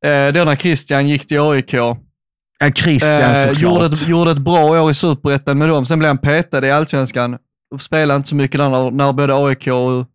eh, 0.05 0.33
då 0.33 0.43
när 0.43 0.55
Christian 0.55 1.07
gick 1.07 1.27
till 1.27 1.39
AIK, 1.41 1.73
Ja, 1.73 2.71
Christian 2.75 3.31
eh, 3.31 3.33
såklart. 3.35 3.61
gjorde, 3.61 3.85
ett, 3.85 4.07
gjorde 4.07 4.31
ett 4.31 4.39
bra 4.39 4.65
år 4.81 4.91
i 4.91 4.93
Superettan 4.93 5.57
med 5.57 5.69
dem, 5.69 5.85
sen 5.85 5.99
blev 5.99 6.09
han 6.09 6.17
petad 6.17 6.67
i 6.67 6.71
Allsvenskan 6.71 7.37
spelade 7.79 8.17
inte 8.17 8.29
så 8.29 8.35
mycket 8.35 8.59
där 8.59 8.69
när, 8.69 8.91
när 8.91 9.13
både 9.13 9.35
AIK 9.35 9.67
och, 9.67 10.05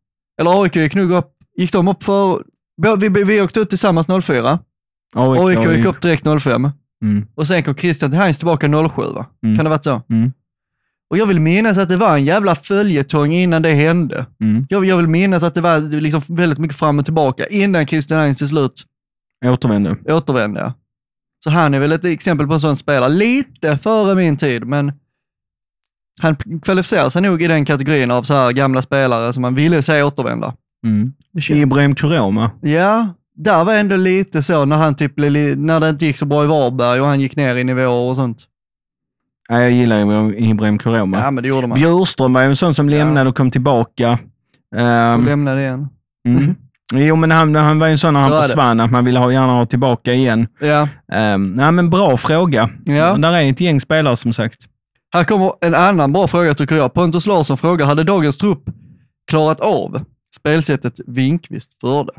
eller 0.40 0.62
AIK 0.62 0.76
gick 0.76 0.94
nog 0.94 1.12
upp, 1.12 1.30
gick 1.56 1.72
de 1.72 1.88
upp 1.88 2.02
för, 2.02 2.42
vi, 2.96 3.08
vi, 3.08 3.24
vi 3.24 3.40
åkte 3.40 3.60
ut 3.60 3.68
tillsammans 3.68 4.06
04, 4.24 4.58
AIK 5.16 5.76
gick 5.76 5.84
upp 5.84 6.00
direkt 6.00 6.26
05 6.42 6.70
Mm, 7.02 7.26
och 7.34 7.46
sen 7.46 7.62
kom 7.62 7.74
Christian 7.74 8.10
till 8.10 8.20
Heinz 8.20 8.38
tillbaka 8.38 8.68
07 8.68 9.02
va? 9.02 9.26
Mm. 9.44 9.56
Kan 9.56 9.64
det 9.64 9.68
varit 9.70 9.84
så? 9.84 10.02
mm, 10.10 10.32
Och 11.12 11.18
jag 11.18 11.26
vill 11.26 11.40
minnas 11.40 11.78
att 11.78 11.88
det 11.88 11.96
var 11.96 12.16
en 12.16 12.24
jävla 12.24 12.54
följetong 12.54 13.32
innan 13.32 13.62
det 13.62 13.70
hände. 13.70 14.26
mm. 14.40 14.66
Jag, 14.68 14.84
jag 14.84 14.96
vill 14.96 15.06
minnas 15.08 15.42
att 15.42 15.54
det 15.54 15.60
var 15.60 16.00
liksom 16.00 16.36
väldigt 16.36 16.58
mycket 16.58 16.78
fram 16.78 16.98
och 16.98 17.04
tillbaka 17.04 17.46
innan 17.46 17.86
Christian 17.86 18.20
Heinz 18.20 18.38
till 18.38 18.48
slut 18.48 18.82
Återvände. 19.44 19.96
återvände. 20.08 20.74
Så 21.44 21.50
han 21.50 21.74
är 21.74 21.78
väl 21.78 21.92
ett 21.92 22.04
exempel 22.04 22.46
på 22.46 22.52
en 22.54 22.60
sån 22.60 22.76
spelare. 22.76 23.08
Lite 23.10 23.78
före 23.78 24.14
min 24.14 24.36
tid, 24.36 24.66
men 24.66 24.92
han 26.20 26.36
kvalificerar 26.62 27.08
sig 27.08 27.22
nog 27.22 27.42
i 27.42 27.46
den 27.46 27.64
kategorin 27.64 28.10
av 28.10 28.22
så 28.22 28.34
här 28.34 28.52
gamla 28.52 28.82
spelare 28.82 29.32
som 29.32 29.42
man 29.42 29.54
ville 29.54 29.82
se 29.82 30.02
återvända. 30.02 30.54
Mm. 30.86 31.12
Ibrahim 31.50 31.94
Kuroma. 31.94 32.50
Ja, 32.60 33.14
där 33.36 33.64
var 33.64 33.74
ändå 33.74 33.96
lite 33.96 34.42
så 34.42 34.64
när 34.64 34.76
han 34.76 34.94
typ 34.94 35.16
när 35.16 35.80
det 35.80 35.88
inte 35.88 36.06
gick 36.06 36.16
så 36.16 36.26
bra 36.26 36.44
i 36.44 36.46
Varberg 36.46 37.00
och 37.00 37.06
han 37.06 37.20
gick 37.20 37.36
ner 37.36 37.56
i 37.56 37.64
nivåer 37.64 38.10
och 38.10 38.16
sånt. 38.16 38.46
Ja, 39.52 39.60
jag 39.60 39.70
gillar 39.70 39.98
ju 39.98 40.36
Ibrahim 40.36 40.78
Kuroma. 40.78 41.18
Ja, 41.18 41.30
men 41.30 41.42
det 41.42 41.48
gjorde 41.48 41.66
man. 41.66 41.78
Bjurström 41.78 42.32
var 42.32 42.42
ju 42.42 42.48
en 42.48 42.56
sån 42.56 42.74
som 42.74 42.88
lämnade 42.88 43.30
och 43.30 43.36
kom 43.36 43.50
tillbaka. 43.50 44.18
Um, 44.76 45.24
lämnade 45.24 45.60
igen. 45.60 45.88
mm. 46.28 46.54
Jo, 46.94 47.16
men 47.16 47.30
han, 47.30 47.54
han 47.54 47.78
var 47.78 47.86
ju 47.86 47.90
en 47.90 47.98
sån 47.98 48.14
när 48.14 48.20
Så 48.22 48.28
han 48.28 48.36
är 48.36 48.42
det. 48.42 48.48
försvann, 48.48 48.80
att 48.80 48.90
man 48.90 49.04
ville 49.04 49.18
ha, 49.18 49.32
gärna 49.32 49.52
ha 49.52 49.66
tillbaka 49.66 50.12
igen. 50.12 50.46
Ja. 50.60 50.88
Um, 51.34 51.54
ja, 51.58 51.70
men 51.70 51.90
bra 51.90 52.16
fråga. 52.16 52.70
Ja. 52.84 53.16
Där 53.16 53.32
är 53.32 53.50
ett 53.50 53.60
gäng 53.60 53.80
spelare 53.80 54.16
som 54.16 54.32
sagt. 54.32 54.66
Här 55.14 55.24
kommer 55.24 55.52
en 55.60 55.74
annan 55.74 56.12
bra 56.12 56.26
fråga 56.26 56.54
tycker 56.54 56.76
jag. 56.76 56.94
Pontus 56.94 57.26
Larsson 57.26 57.58
frågar, 57.58 57.86
hade 57.86 58.02
dagens 58.04 58.36
trupp 58.36 58.62
klarat 59.30 59.60
av 59.60 60.04
spelsättet 60.36 60.94
Winkvist 61.06 61.80
förde? 61.80 62.12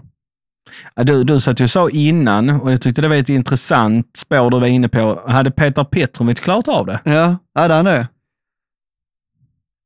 Du, 0.95 1.24
du 1.24 1.39
satt 1.39 1.59
ju 1.59 1.64
och 1.64 1.70
sa 1.70 1.89
innan, 1.89 2.49
och 2.49 2.72
jag 2.72 2.82
tyckte 2.82 3.01
det 3.01 3.07
var 3.07 3.16
ett 3.16 3.30
intressant 3.30 4.18
spår 4.18 4.49
du 4.51 4.59
var 4.59 4.68
inne 4.68 4.89
på. 4.89 5.24
Hade 5.28 5.51
Petar 5.51 5.84
Petrovic 5.84 6.39
klarat 6.39 6.68
av 6.68 6.86
det? 6.86 6.99
Ja, 7.05 7.38
hade 7.55 7.74
han 7.74 7.86
det? 7.86 8.07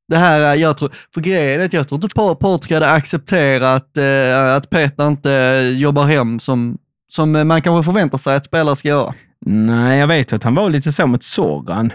Det 0.08 0.18
här 0.18 0.40
är, 0.42 0.56
jag 0.56 0.78
tror, 0.78 0.92
för 1.14 1.22
grejen 1.22 1.62
är 1.62 1.66
att 1.66 1.74
jag 1.74 1.88
tror 1.88 2.04
inte 2.04 2.16
Patrik 2.40 2.72
hade 2.72 2.90
accepterat 2.92 3.98
eh, 3.98 4.56
att 4.56 4.70
Peter 4.70 5.08
inte 5.08 5.30
jobbar 5.78 6.04
hem 6.06 6.40
som, 6.40 6.78
som 7.10 7.32
man 7.48 7.62
kanske 7.62 7.84
förväntar 7.92 8.18
sig 8.18 8.36
att 8.36 8.46
spelare 8.46 8.76
ska 8.76 8.88
göra. 8.88 9.14
Nej, 9.46 10.00
jag 10.00 10.08
vet 10.08 10.34
att 10.34 10.44
han 10.44 10.56
var 10.56 10.70
lite 10.70 10.92
så 10.92 11.08
mot 11.08 11.24
Soran. 11.24 11.92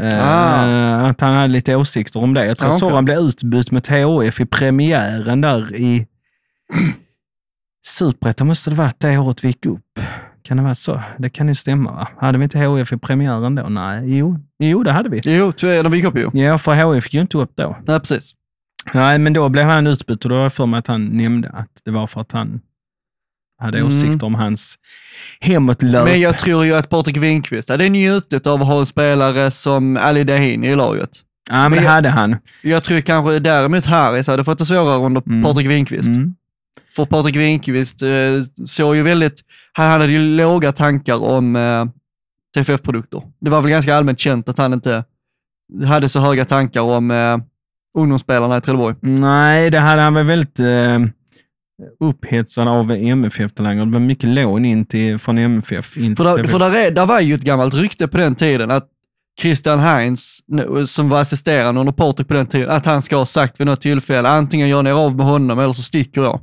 Eh, 0.00 0.28
Ah. 0.28 1.06
Att 1.08 1.20
han 1.20 1.34
hade 1.34 1.48
lite 1.48 1.76
åsikter 1.76 2.20
om 2.22 2.34
det. 2.34 2.46
Jag 2.46 2.58
tror 2.58 2.72
Ja. 2.72 2.78
Soran 2.78 3.04
blev 3.04 3.18
utbytt 3.18 3.70
med 3.70 3.84
THF 3.84 4.40
i 4.40 4.46
premiären 4.46 5.40
där 5.40 5.74
i 5.76 6.06
Superettan 7.86 8.46
måste 8.46 8.70
det 8.70 8.76
varit 8.76 9.00
det 9.00 9.18
året 9.18 9.44
vi 9.44 9.48
gick 9.48 9.66
upp. 9.66 10.00
Kan 10.42 10.56
det 10.56 10.62
vara 10.62 10.74
så? 10.74 11.02
Det 11.18 11.30
kan 11.30 11.48
ju 11.48 11.54
stämma 11.54 11.92
va? 11.92 12.08
Hade 12.20 12.38
vi 12.38 12.44
inte 12.44 12.58
HF 12.58 12.92
i 12.92 12.96
premiären 12.96 13.54
då? 13.54 13.62
Nej, 13.68 14.16
jo, 14.18 14.38
jo 14.58 14.82
det 14.82 14.92
hade 14.92 15.08
vi. 15.08 15.20
Jo, 15.24 15.52
de 15.60 15.94
gick 15.94 16.04
upp 16.04 16.16
ju. 16.16 16.30
Ja, 16.40 16.58
för 16.58 16.72
HF 16.94 17.04
gick 17.06 17.14
ju 17.14 17.20
inte 17.20 17.38
upp 17.38 17.52
då. 17.54 17.76
Nej, 17.86 18.00
precis. 18.00 18.32
Nej, 18.94 19.18
men 19.18 19.32
då 19.32 19.48
blev 19.48 19.66
han 19.66 19.86
utbytt 19.86 20.24
och 20.24 20.28
då 20.30 20.36
har 20.36 20.42
jag 20.42 20.52
för 20.52 20.66
mig 20.66 20.78
att 20.78 20.86
han 20.86 21.04
nämnde 21.06 21.48
att 21.48 21.68
det 21.84 21.90
var 21.90 22.06
för 22.06 22.20
att 22.20 22.32
han 22.32 22.60
hade 23.60 23.78
Mm. 23.78 23.88
åsikter 23.98 24.26
om 24.26 24.34
hans 24.34 24.74
hemåtlöp. 25.40 26.04
Men 26.04 26.20
jag 26.20 26.38
tror 26.38 26.64
ju 26.64 26.74
att 26.74 26.88
Patrik 26.90 27.16
Winqvist 27.16 27.68
hade 27.68 27.88
njutit 27.88 28.46
av 28.46 28.60
att 28.60 28.66
ha 28.66 28.80
en 28.80 28.86
spelare 28.86 29.50
som 29.50 29.96
Ali 29.96 30.24
Dahini 30.24 30.68
i 30.68 30.76
laget. 30.76 31.10
ja, 31.50 31.54
men 31.56 31.70
men 31.70 31.78
det 31.78 31.84
jag- 31.84 31.90
hade 31.90 32.08
han. 32.08 32.36
Jag 32.62 32.84
tror 32.84 33.00
kanske 33.00 33.38
däremot 33.38 33.84
Harris 33.84 34.26
hade 34.26 34.44
fått 34.44 34.58
det 34.58 34.66
svårare 34.66 34.98
under 35.06 35.22
Mm. 35.26 35.42
Patrik 35.42 35.66
Winqvist. 35.66 36.08
Mm. 36.08 36.34
För 36.96 37.04
Patrik 37.04 37.36
Winqvist 37.36 38.02
eh, 38.02 38.08
såg 38.64 38.96
ju 38.96 39.02
väldigt, 39.02 39.40
han 39.72 39.90
hade 39.90 40.12
ju 40.12 40.18
låga 40.18 40.72
tankar 40.72 41.22
om 41.22 41.56
eh, 41.56 41.84
TFF-produkter. 42.56 43.22
Det 43.40 43.50
var 43.50 43.62
väl 43.62 43.70
ganska 43.70 43.96
allmänt 43.96 44.20
känt 44.20 44.48
att 44.48 44.58
han 44.58 44.72
inte 44.72 45.04
hade 45.86 46.08
så 46.08 46.20
höga 46.20 46.44
tankar 46.44 46.80
om 46.80 47.10
eh, 47.10 47.38
ungdomsspelarna 47.98 48.56
i 48.56 48.60
Trelleborg. 48.60 48.96
Nej, 49.00 49.70
det 49.70 49.78
hade 49.78 50.02
han 50.02 50.14
väl 50.14 50.26
väldigt 50.26 50.60
eh, 50.60 50.98
upphetsad 52.00 52.68
av 52.68 52.90
MFF-talanger. 52.92 53.86
Det 53.86 53.92
var 53.92 54.00
mycket 54.00 54.28
lån 54.28 54.64
in 54.64 54.84
till, 54.84 55.18
från 55.18 55.38
MFF. 55.38 55.96
In 55.96 56.16
För, 56.16 56.24
där, 56.24 56.44
för 56.44 56.58
där, 56.58 56.86
är, 56.86 56.90
där 56.90 57.06
var 57.06 57.20
ju 57.20 57.34
ett 57.34 57.42
gammalt 57.42 57.74
rykte 57.74 58.08
på 58.08 58.16
den 58.16 58.34
tiden 58.34 58.70
att 58.70 58.88
Christian 59.40 59.78
Heinz, 59.78 60.38
som 60.86 61.08
var 61.08 61.20
assisterande 61.20 61.80
under 61.80 61.92
Patrik 61.92 62.28
på 62.28 62.34
den 62.34 62.46
tiden, 62.46 62.70
att 62.70 62.86
han 62.86 63.02
ska 63.02 63.16
ha 63.16 63.26
sagt 63.26 63.60
vid 63.60 63.66
något 63.66 63.80
tillfälle, 63.80 64.28
antingen 64.28 64.68
gör 64.68 64.82
ni 64.82 64.90
av 64.90 65.16
med 65.16 65.26
honom 65.26 65.58
eller 65.58 65.72
så 65.72 65.82
sticker 65.82 66.20
jag. 66.20 66.40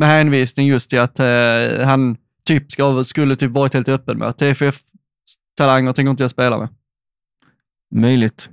Med 0.00 0.08
hänvisning 0.08 0.66
just 0.66 0.90
till 0.90 1.00
att 1.00 1.18
eh, 1.20 1.84
han 1.86 2.16
typ 2.46 2.72
ska, 2.72 3.04
skulle 3.04 3.36
typ 3.36 3.50
varit 3.50 3.74
helt 3.74 3.88
öppen 3.88 4.18
med 4.18 4.28
att 4.28 4.38
TFF-talanger 4.38 5.92
tänker 5.92 6.10
inte 6.10 6.22
jag 6.24 6.30
spela 6.30 6.58
med. 6.58 6.68
Möjligt. 7.94 8.48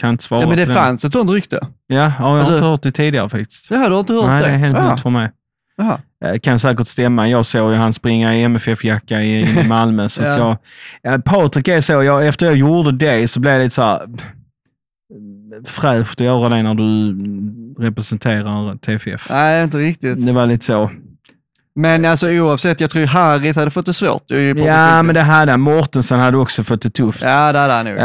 Kan 0.00 0.10
inte 0.10 0.24
svara 0.24 0.40
Ja, 0.42 0.48
men 0.48 0.56
det 0.56 0.66
på 0.66 0.72
den. 0.72 0.82
fanns 0.82 1.04
ett 1.04 1.12
sånt 1.12 1.30
rykte. 1.30 1.58
Ja, 1.62 1.68
ja 1.96 2.02
jag 2.02 2.10
har 2.10 2.38
Alltså- 2.38 2.52
inte 2.54 2.64
hört 2.64 2.82
det 2.82 2.92
tidigare 2.92 3.28
faktiskt. 3.28 3.70
Jaha, 3.70 3.88
du 3.88 3.94
har 3.94 4.00
inte 4.00 4.12
hört 4.12 4.26
Nej, 4.26 4.42
det? 4.42 4.48
det 4.48 4.54
är 4.54 4.58
helt 4.58 4.90
nytt 4.90 5.00
för 5.00 5.10
mig. 5.10 5.30
jaha. 5.76 6.00
Eh, 6.24 6.38
kan 6.38 6.58
säkert 6.58 6.88
stämma. 6.88 7.28
Jag 7.28 7.46
såg 7.46 7.70
ju 7.72 7.76
han 7.76 7.92
springa 7.92 8.34
i 8.36 8.42
MFF-jacka 8.42 9.22
i, 9.22 9.60
i 9.60 9.64
Malmö. 9.68 10.08
så 10.08 10.22
att 10.22 10.36
jag, 10.36 10.56
ja, 11.02 11.18
Patrik 11.18 11.68
är 11.68 11.80
så, 11.80 11.92
jag, 12.02 12.26
efter 12.26 12.46
jag 12.46 12.56
gjorde 12.56 12.92
det 12.92 13.28
så 13.28 13.40
blev 13.40 13.58
det 13.58 13.62
lite 13.64 13.74
så 13.74 13.82
här, 13.82 14.08
fräscht 15.66 16.20
att 16.20 16.24
göra 16.26 16.48
det 16.48 16.62
när 16.62 16.74
du 16.74 17.16
representerar 17.84 18.76
TFF. 18.76 19.26
Nej, 19.30 19.64
inte 19.64 19.76
riktigt. 19.78 20.26
Det 20.26 20.32
var 20.32 20.46
lite 20.46 20.64
så. 20.64 20.90
Men 21.74 22.04
alltså 22.04 22.30
oavsett, 22.30 22.80
jag 22.80 22.90
tror 22.90 23.06
Harris 23.06 23.56
hade 23.56 23.70
fått 23.70 23.86
det 23.86 23.92
svårt. 23.92 24.30
Ja, 24.56 25.02
men 25.02 25.14
det 25.14 25.20
hade 25.20 25.52
han. 25.52 25.60
Mårtensson 25.60 26.18
hade 26.18 26.36
också 26.36 26.64
fått 26.64 26.82
det 26.82 26.90
tufft. 26.90 27.22
Ja, 27.22 27.52
det 27.52 27.58
hade 27.58 27.72
han 27.72 27.84
nog. 27.86 27.96
Eh, 27.98 28.04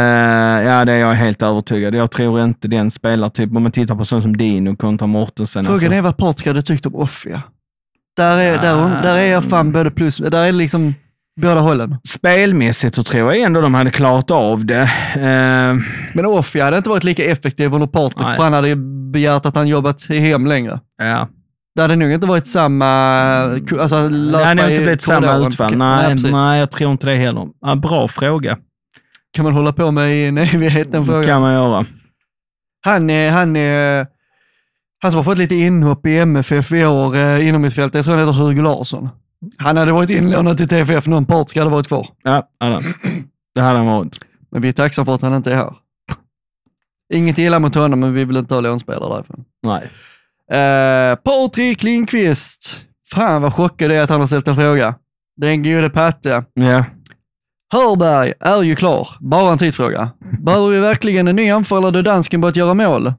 ja, 0.67 0.85
det 0.85 0.91
är 0.91 0.97
jag 0.97 1.13
helt 1.13 1.41
övertygad. 1.41 1.95
Jag 1.95 2.11
tror 2.11 2.43
inte 2.43 2.67
den 2.67 2.91
spelar 2.91 3.29
typ 3.29 3.55
om 3.55 3.63
man 3.63 3.71
tittar 3.71 3.95
på 3.95 4.05
sånt 4.05 4.23
som 4.23 4.37
Dino 4.37 4.75
kontra 4.75 5.07
Mårtensson. 5.07 5.65
Frågan 5.65 5.73
alltså. 5.75 5.91
är 5.93 6.01
vad 6.01 6.17
Patrik 6.17 6.47
hade 6.47 6.61
tyckt 6.61 6.85
om 6.85 6.95
Offia. 6.95 7.41
Där 8.17 8.37
är, 8.37 8.57
Ah. 8.57 8.61
där, 8.61 9.01
där 9.03 9.17
är 9.17 9.31
jag 9.31 9.43
fan 9.43 9.71
både 9.71 9.91
plus, 9.91 10.17
där 10.17 10.45
är 10.47 10.51
liksom 10.51 10.93
båda 11.37 11.59
hållen. 11.59 11.97
Spelmässigt 12.07 12.95
så 12.95 13.03
tror 13.03 13.33
jag 13.33 13.41
ändå 13.43 13.61
de 13.61 13.73
hade 13.73 13.91
klarat 13.91 14.31
av 14.31 14.65
det. 14.65 14.81
Eh, 15.15 15.75
Men 16.13 16.25
Offia 16.25 16.63
hade 16.63 16.77
inte 16.77 16.89
varit 16.89 17.03
lika 17.03 17.25
effektiv 17.25 17.73
under 17.73 17.87
Patrik, 17.87 18.27
Nej. 18.27 18.35
för 18.35 18.43
han 18.43 18.53
hade 18.53 18.75
begärt 19.11 19.45
att 19.45 19.55
han 19.55 19.67
jobbat 19.67 20.07
hem 20.09 20.45
längre. 20.47 20.79
ja. 20.97 21.29
Det 21.75 21.81
hade 21.81 21.95
nog 21.95 22.11
inte 22.11 22.27
varit 22.27 22.47
samma... 22.47 22.85
Alltså, 23.79 24.09
Det 24.09 24.45
hade 24.45 24.61
nog 24.61 24.69
inte 24.71 24.81
blivit 24.81 25.01
samma 25.01 25.35
utfall. 25.37 25.77
Nej, 25.77 26.11
precis. 26.11 26.31
nej, 26.31 26.59
jag 26.59 26.71
tror 26.71 26.91
inte 26.91 27.07
det 27.07 27.15
heller. 27.15 27.47
Ja, 27.61 27.75
bra 27.75 28.07
fråga. 28.07 28.57
Kan 29.33 29.43
man 29.45 29.53
hålla 29.53 29.73
på 29.73 29.91
med 29.91 30.15
i 30.15 30.25
en 30.25 30.37
evighet 30.37 30.91
den 30.91 31.05
frågan. 31.05 31.23
kan 31.23 31.41
man 31.41 31.53
göra. 31.53 31.85
Han, 32.85 33.09
han, 33.09 33.55
han 35.01 35.11
som 35.11 35.15
har 35.17 35.23
fått 35.23 35.37
lite 35.37 35.55
inhopp 35.55 36.05
i 36.07 36.17
MFF 36.17 36.71
i 36.71 36.85
år 36.85 37.15
eh, 37.15 37.47
inom 37.47 37.61
mitt 37.61 37.73
fält, 37.73 37.95
jag 37.95 38.05
tror 38.05 38.17
han 38.17 38.27
heter 38.27 38.39
Hugo 38.43 38.61
Larsson. 38.61 39.09
Han 39.57 39.77
hade 39.77 39.91
varit 39.91 40.09
inlånad 40.09 40.57
till 40.57 40.67
TFF, 40.67 41.07
någon 41.07 41.25
Patrik 41.25 41.57
hade 41.57 41.71
varit 41.71 41.87
kvar. 41.87 42.07
Ja, 42.23 42.49
hade 42.59 42.81
det 43.55 43.61
hade 43.61 43.77
han 43.77 43.87
varit. 43.87 44.19
Men 44.51 44.61
vi 44.61 44.69
är 44.69 44.73
tacksamma 44.73 45.05
för 45.05 45.15
att 45.15 45.21
han 45.21 45.33
inte 45.33 45.51
är 45.51 45.55
här. 45.55 45.73
Inget 47.13 47.37
illa 47.37 47.59
mot 47.59 47.75
honom, 47.75 47.99
men 47.99 48.13
vi 48.13 48.25
vill 48.25 48.37
inte 48.37 48.53
ha 48.53 48.61
lånspelare 48.61 49.13
därifrån. 49.13 49.45
Nej. 49.63 49.89
Uh, 50.51 51.15
Patrik 51.15 51.83
Lindqvist. 51.83 52.85
Fan 53.11 53.41
vad 53.41 53.53
chockad 53.53 53.91
jag 53.91 53.97
är 53.97 54.03
att 54.03 54.09
han 54.09 54.19
har 54.19 54.27
ställt 54.27 54.47
en 54.47 54.55
fråga. 54.55 54.95
Den 55.37 55.63
gode 55.63 55.89
Patte. 55.89 56.43
Ja. 56.53 56.85
Hörberg 57.73 58.33
är 58.39 58.63
ju 58.63 58.75
klar, 58.75 59.09
bara 59.19 59.51
en 59.51 59.57
tidsfråga. 59.57 60.09
Behöver 60.39 60.67
vi 60.69 60.79
verkligen 60.79 61.27
en 61.27 61.35
ny 61.35 61.49
anfallare 61.49 61.91
då 61.91 62.01
dansken 62.01 62.41
börjat 62.41 62.55
göra 62.55 62.73
mål? 62.73 63.13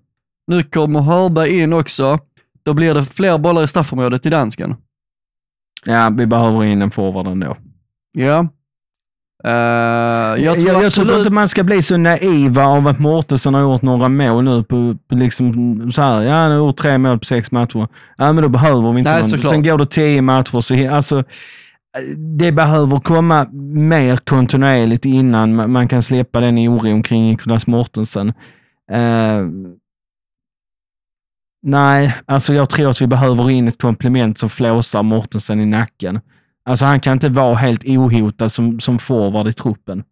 Nu 0.47 0.63
kommer 0.63 1.01
Hörberg 1.01 1.59
in 1.61 1.73
också. 1.73 2.19
Då 2.63 2.75
blir 2.75 2.95
det 2.95 3.05
fler 3.05 3.39
bollar 3.39 3.65
i 3.65 3.69
straffområdet 3.69 4.23
till 4.23 4.31
dansken. 4.31 4.77
Ja, 5.85 6.11
vi 6.17 6.27
behöver 6.27 6.65
in 6.65 6.83
en 6.83 6.91
forward 6.91 7.27
ändå. 7.27 7.57
Ja. 8.13 8.49
Uh, 9.47 10.45
jag 10.45 10.55
tror 10.55 10.69
jag, 10.69 10.85
jag 10.85 10.93
tror 10.93 11.19
inte 11.19 11.31
man 11.31 11.49
ska 11.49 11.65
bli 11.65 11.83
så 11.83 11.97
naiva 11.97 12.67
av 12.67 12.87
att 12.87 12.99
Mårtensson 12.99 13.55
har 13.55 13.61
gjort 13.61 13.83
några 13.83 14.09
mål 14.09 14.45
nu 14.45 14.63
på, 14.63 14.97
på 15.09 15.15
liksom 15.15 15.91
så 15.93 16.03
här, 16.03 16.23
ja 16.23 16.33
han 16.33 16.51
har 16.51 16.59
gjort 16.59 16.77
tre 16.77 16.99
mål 16.99 17.19
på 17.19 17.25
sex 17.25 17.53
matcher. 17.53 17.89
Ja 18.17 18.33
men 18.33 18.43
då 18.43 18.49
behöver 18.49 18.93
vi 18.93 18.99
inte 18.99 19.11
Nej, 19.11 19.21
någon. 19.21 19.31
såklart. 19.31 19.53
Sen 19.53 19.63
går 19.63 19.79
det 19.79 19.87
tio 19.87 20.23
matcher, 20.23 20.61
så 20.61 20.95
alltså 20.95 21.25
det 22.39 22.53
behöver 22.53 23.01
komma 23.01 23.47
mer 23.73 24.17
kontinuerligt 24.17 25.05
innan 25.05 25.73
man, 25.73 25.89
kan 25.89 26.03
släppa 26.03 26.41
den 26.41 26.59
oron 26.59 27.03
kring 27.03 27.31
Nicolas 27.31 27.67
Mårtensson. 27.67 28.29
Eh, 28.93 29.47
nej, 31.63 32.15
alltså 32.27 32.55
jag 32.55 32.71
tror 32.71 32.91
att 32.91 33.03
vi 33.03 33.07
behöver 33.07 33.51
in 33.51 33.69
ett 33.69 33.83
komplement 33.83 34.39
som 34.39 34.49
flåsar 34.49 35.03
Mårtensson 35.03 35.61
i 35.61 35.67
nacken. 35.67 36.21
Alltså 36.65 36.85
han 36.85 37.01
kan 37.01 37.13
inte 37.13 37.29
vara 37.29 37.55
helt 37.55 37.85
ohotad 37.85 38.49
som, 38.53 38.81
som 38.81 38.99
forward 38.99 39.49
i 39.49 39.53
truppen. 39.53 40.05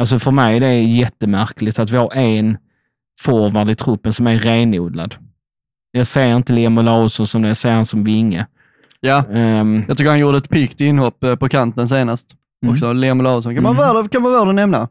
Alltså 0.00 0.18
för 0.18 0.30
mig 0.30 0.56
är 0.56 0.60
det 0.60 0.74
jättemärkligt 0.82 1.78
att 1.78 1.90
vi 1.90 1.96
har 1.98 2.16
en 2.16 2.58
forward 3.20 3.70
i 3.70 3.74
truppen 3.74 4.12
som 4.12 4.26
är 4.26 4.38
renodlad. 4.38 5.14
Jag 5.92 6.06
ser 6.06 6.36
inte 6.36 6.52
Liam 6.52 6.78
Olausson 6.78 7.26
som 7.26 7.42
det, 7.42 7.48
jag 7.48 7.56
ser 7.56 7.72
han 7.72 7.86
som 7.86 8.04
vinge. 8.04 8.46
Ja, 9.00 9.24
Ehm, 9.32 9.84
jag 9.88 9.96
tycker 9.96 10.10
han 10.10 10.18
gjorde 10.18 10.38
ett 10.38 10.48
pikt 10.48 10.80
inhopp 10.80 11.24
eh, 11.24 11.36
på 11.36 11.48
kanten 11.48 11.88
senast. 11.88 12.34
Mm. 12.62 12.74
Också, 12.74 12.92
Liam 12.92 13.20
Larsson. 13.20 13.54
Kan, 13.54 13.62
man 13.62 13.76
Mm. 13.76 13.94
värd, 13.94 14.10
kan 14.10 14.54
nämna. 14.56 14.88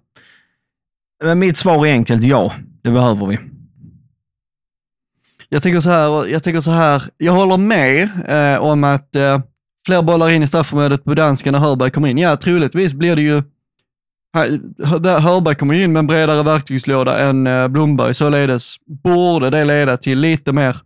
men 1.24 1.40
mitt 1.40 1.58
svar 1.58 1.86
är 1.86 1.92
enkelt, 1.92 2.24
ja. 2.24 2.54
Det 2.82 2.92
behöver 2.92 3.26
vi. 3.28 3.38
Jag 5.50 5.64
tycker 5.64 5.80
så 5.80 5.90
här, 5.90 6.26
jag 6.28 6.44
tycker 6.44 6.60
så 6.62 6.72
här, 6.72 7.04
jag 7.18 7.34
håller 7.34 7.58
med 7.58 8.10
eh, 8.28 8.62
om 8.64 8.84
att 8.84 9.16
eh, 9.16 9.40
fler 9.86 10.02
bollar 10.02 10.30
in 10.30 10.44
i 10.44 10.48
straffområdet 10.48 11.04
på 11.04 11.14
dansken 11.14 11.52
när 11.54 11.60
Hörberg 11.60 11.92
kommer 11.92 12.08
in. 12.08 12.18
Ja, 12.18 12.38
troligtvis 12.38 12.94
blir 12.94 13.16
det 13.16 13.22
ju, 13.22 13.44
Hör- 14.34 15.20
Hörberg 15.20 15.56
kommer 15.56 15.74
ju 15.74 15.84
in 15.84 15.94
med 15.94 16.00
en 16.00 16.08
bredare 16.08 16.44
verktygslåda 16.44 17.20
än 17.20 17.48
eh, 17.48 17.68
Blomberg, 17.68 18.14
således 18.14 18.76
borde 19.04 19.50
det 19.50 19.66
leda 19.66 19.98
till 19.98 20.20
lite 20.20 20.52
mer 20.52 20.78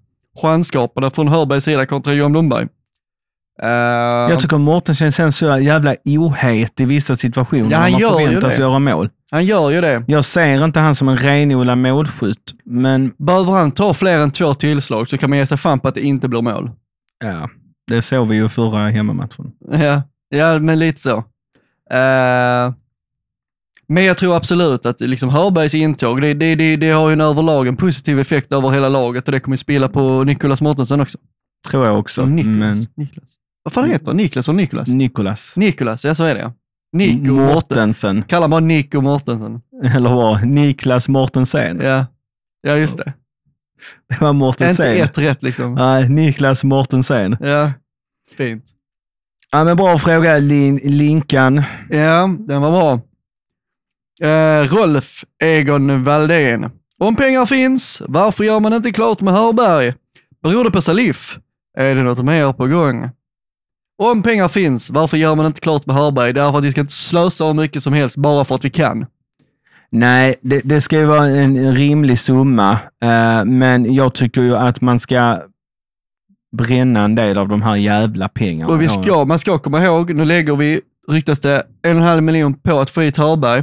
chansskapande 0.41 1.09
från 1.11 1.27
Hörbergs 1.27 1.63
sida 1.65 1.85
kontra 1.85 2.13
Johan 2.13 2.31
Blomberg. 2.31 2.67
Eh, 3.61 3.69
Jag 3.69 4.39
tycker 4.39 4.57
Mårtensson 4.57 5.11
känns 5.11 5.37
så 5.37 5.57
jävla 5.59 5.95
ohet 6.05 6.79
i 6.79 6.85
vissa 6.85 7.15
situationer 7.15 7.71
Ja, 7.71 7.77
han 7.77 7.91
gör 7.97 8.19
ju 8.19 8.25
förväntas 8.25 8.55
det. 8.55 8.61
göra 8.61 8.79
mål. 8.79 9.09
Han 9.33 9.45
gör 9.45 9.69
ju 9.69 9.81
det. 9.81 10.03
Jag 10.07 10.25
ser 10.25 10.65
inte 10.65 10.79
han 10.79 10.95
som 10.95 11.09
en 11.09 11.17
renodlad 11.17 11.77
målskytt, 11.77 12.53
men 12.65 13.13
Behöver 13.17 13.51
han 13.51 13.71
ta 13.71 13.93
fler 13.93 14.19
än 14.19 14.31
två 14.31 14.53
tillslag 14.53 15.09
så 15.09 15.17
kan 15.17 15.29
man 15.29 15.39
ge 15.39 15.45
sig 15.45 15.57
fan 15.57 15.79
på 15.79 15.87
att 15.87 15.95
det 15.95 16.01
inte 16.01 16.27
blir 16.29 16.41
mål. 16.41 16.71
ja, 17.23 17.49
det 17.87 18.01
såg 18.01 18.27
vi 18.27 18.35
ju 18.35 18.49
förra 18.49 18.89
hemmamatchen. 18.89 19.51
Ja, 19.71 20.01
ja 20.29 20.59
men 20.59 20.79
lite 20.79 21.01
så. 21.01 21.17
Eh, 21.91 22.73
men 23.87 24.03
jag 24.05 24.17
tror 24.17 24.35
absolut 24.35 24.85
att 24.85 24.99
liksom 24.99 25.29
Hörbergs 25.29 25.75
intåg, 25.75 26.21
det, 26.21 26.33
det, 26.33 26.55
det, 26.55 26.75
det 26.75 26.89
har 26.91 27.09
ju 27.09 27.13
en 27.13 27.21
överlag 27.21 27.67
en 27.67 27.75
positiv 27.77 28.19
effekt 28.19 28.53
över 28.53 28.69
hela 28.69 28.89
laget 28.89 29.25
och 29.27 29.31
det 29.31 29.39
kommer 29.39 29.53
ju 29.53 29.57
spela 29.57 29.89
på 29.89 30.23
Nikolas 30.23 30.61
Mårtensson 30.61 31.01
också. 31.01 31.17
Tror 31.69 31.85
jag 31.85 31.99
också. 31.99 32.25
Niklas. 32.25 32.55
Men 32.55 32.87
Niklas. 32.95 33.29
Vad 33.63 33.73
fan 33.73 33.89
heter 33.89 34.05
han? 34.07 34.17
Niklas 34.17 34.49
och 34.49 34.55
Nikolas? 34.55 34.87
Nikolas 34.87 35.57
Nikolas, 35.57 36.05
ja 36.05 36.15
så 36.15 36.23
är 36.23 36.35
det 36.35 36.41
ja. 36.41 36.53
Nico 36.93 37.31
Mårten. 37.31 37.53
Mårtensen, 37.53 38.23
Kallar 38.23 38.47
bara 38.47 38.59
Nico 38.59 39.01
Mårtensson. 39.01 39.61
eller 39.95 40.09
vad? 40.15 40.47
Niklas 40.47 41.09
Mårtensen. 41.09 41.79
Ja. 41.83 42.05
ja, 42.61 42.77
just 42.77 42.97
det. 42.97 43.13
Det 44.09 44.21
var 44.21 44.29
Inte 44.29 44.37
Mårtensen. 44.37 44.97
ett 44.97 45.17
rätt 45.17 45.43
liksom. 45.43 45.75
Nej, 45.75 46.09
Niklas 46.09 46.63
Mårtensen. 46.63 47.37
Ja, 47.41 47.71
fint. 48.37 48.63
Ja, 49.51 49.63
men 49.63 49.77
bra 49.77 49.97
fråga, 49.97 50.37
Lin 50.37 50.79
Linkan. 50.83 51.63
Ja, 51.89 52.29
den 52.39 52.61
var 52.61 52.71
bra. 52.71 52.99
Eh, 54.29 54.67
Rolf 54.73 55.23
Egon 55.43 56.03
Valdén. 56.03 56.69
Om 56.97 57.15
pengar 57.15 57.45
finns, 57.45 58.01
varför 58.07 58.43
gör 58.43 58.59
man 58.59 58.73
inte 58.73 58.91
klart 58.91 59.21
med 59.21 59.33
Hörberg? 59.33 59.93
Beror 60.43 60.63
det 60.63 60.71
på 60.71 60.81
Salif? 60.81 61.37
Är 61.77 61.95
det 61.95 62.03
något 62.03 62.25
mer 62.25 62.53
på 62.53 62.67
gång? 62.67 63.09
Om 64.11 64.23
pengar 64.23 64.47
finns, 64.47 64.89
varför 64.89 65.17
gör 65.17 65.35
man 65.35 65.45
inte 65.45 65.61
klart 65.61 65.85
med 65.85 65.95
Hörberg? 65.95 66.33
Därför 66.33 66.57
att 66.57 66.63
vi 66.63 66.71
ska 66.71 66.81
inte 66.81 66.93
slösa 66.93 67.45
hur 67.45 67.53
mycket 67.53 67.83
som 67.83 67.93
helst 67.93 68.17
bara 68.17 68.45
för 68.45 68.55
att 68.55 68.65
vi 68.65 68.69
kan. 68.69 69.05
Nej, 69.89 70.35
det, 70.41 70.61
det 70.63 70.81
ska 70.81 70.99
ju 70.99 71.05
vara 71.05 71.25
en, 71.25 71.75
rimlig 71.75 72.19
summa, 72.19 72.71
eh, 73.03 73.45
men 73.45 73.93
jag 73.93 74.13
tycker 74.13 74.41
ju 74.41 74.55
att 74.55 74.81
man 74.81 74.99
ska 74.99 75.41
bränna 76.57 77.03
en 77.03 77.15
del 77.15 77.37
av 77.37 77.47
de 77.47 77.61
här 77.61 77.75
jävla 77.75 78.29
pengarna. 78.29 78.73
Och 78.73 78.81
vi 78.81 78.89
ska, 78.89 79.25
man 79.25 79.39
ska 79.39 79.59
komma 79.59 79.85
ihåg, 79.85 80.15
nu 80.15 80.25
lägger 80.25 80.55
vi, 80.55 80.81
ryktas 81.07 81.39
det, 81.39 81.63
en 81.81 81.95
och 81.95 82.01
en 82.01 82.07
halv 82.07 82.23
miljon 82.23 82.53
på 82.53 82.79
att 82.79 82.89
få 82.89 83.01
hit 83.01 83.17
Hörberg. 83.17 83.59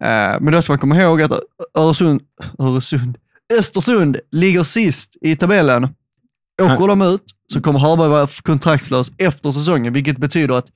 Eh, 0.00 0.40
men 0.40 0.52
då 0.52 0.62
ska 0.62 0.72
man 0.72 0.78
komma 0.78 1.00
ihåg 1.00 1.22
att 1.22 1.32
Öresund, 1.78 2.20
Öresund, 2.58 3.18
Östersund 3.58 4.16
ligger 4.30 4.62
sist 4.62 5.16
i 5.20 5.36
tabellen. 5.36 5.88
Åker 6.62 6.88
de 6.88 7.02
ut 7.02 7.24
så 7.52 7.60
kommer 7.60 7.78
Hörberg 7.80 8.08
vara 8.08 8.26
kontraktslös 8.42 9.12
efter 9.18 9.52
säsongen, 9.52 9.92
vilket 9.92 10.18
betyder 10.18 10.54
att 10.54 10.66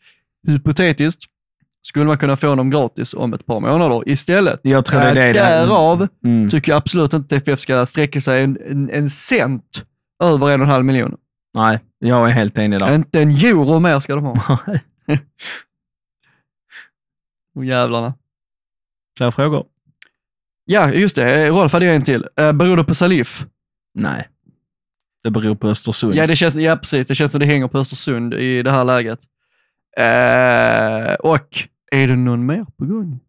hypotetiskt 0.46 1.22
skulle 1.82 2.04
man 2.04 2.18
kunna 2.18 2.36
få 2.36 2.48
honom 2.48 2.70
gratis 2.70 3.14
om 3.14 3.34
ett 3.34 3.46
par 3.46 3.60
månader 3.60 4.08
istället. 4.08 4.60
Jag 4.62 4.84
tror 4.84 5.00
det 5.00 5.06
är 5.06 5.16
Eh, 5.16 5.22
det 5.22 5.32
Därav 5.32 6.08
Mm. 6.24 6.50
tycker 6.50 6.72
jag 6.72 6.76
absolut 6.76 7.12
inte 7.12 7.40
TFF 7.40 7.60
ska 7.60 7.86
sträcka 7.86 8.20
sig 8.20 8.42
en, 8.42 8.58
en, 8.70 8.90
en 8.90 9.10
cent 9.10 9.84
över 10.22 10.50
en 10.50 10.60
och 10.60 10.66
en 10.66 10.70
halv 10.72 10.84
miljon. 10.84 11.16
Nej, 11.54 11.80
jag 11.98 12.28
är 12.28 12.32
helt 12.32 12.58
enig 12.58 12.78
där. 12.78 12.94
Inte 12.94 13.20
en 13.22 13.30
euro 13.30 13.80
mer 13.80 14.00
ska 14.00 14.14
de 14.14 14.24
ha. 14.24 14.58
Och 17.56 17.64
jävlarna. 17.64 18.14
Fler 19.16 19.30
frågor? 19.30 19.66
Ja, 20.64 20.92
just 20.92 21.16
det. 21.16 21.48
Rolf 21.48 21.72
hade 21.72 21.86
jag 21.86 21.96
en 21.96 22.04
till. 22.04 22.26
Uh, 22.40 22.52
beror 22.52 22.76
det 22.76 22.84
på 22.84 22.94
Salif? 22.94 23.46
Nej. 23.94 24.28
Det 25.24 25.30
beror 25.30 25.54
på 25.54 25.68
Östersund. 25.68 26.14
Ja, 26.14 26.26
det 26.26 26.36
känns, 26.36 26.54
ja, 26.54 26.76
precis. 26.76 27.06
Det 27.06 27.14
känns 27.14 27.32
som 27.32 27.40
det 27.40 27.46
hänger 27.46 27.68
på 27.68 27.78
Östersund 27.78 28.34
i 28.34 28.62
det 28.62 28.70
här 28.70 28.84
läget. 28.84 29.18
Eh, 29.96 31.14
och 31.14 31.48
är 31.92 32.06
det 32.06 32.16
någon 32.16 32.46
mer 32.46 32.66
på 32.78 32.84
gång? 32.84 33.20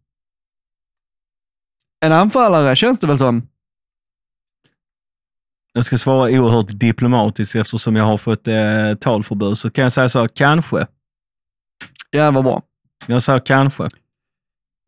En 2.05 2.11
anfallare 2.11 2.75
känns 2.75 2.99
det 2.99 3.07
väl 3.07 3.17
som. 3.17 3.47
Jag 5.73 5.85
ska 5.85 5.97
svara 5.97 6.29
oerhört 6.31 6.67
diplomatiskt 6.69 7.55
eftersom 7.55 7.95
jag 7.95 8.03
har 8.03 8.17
fått 8.17 8.47
eh, 8.47 8.93
talförbud. 8.99 9.57
Så 9.57 9.69
kan 9.69 9.83
jag 9.83 9.93
säga 9.93 10.09
så, 10.09 10.27
kanske. 10.27 10.87
Ja, 12.09 12.31
vad 12.31 12.43
bra. 12.43 12.61
Jag 13.07 13.23
säger 13.23 13.39
kanske. 13.39 13.89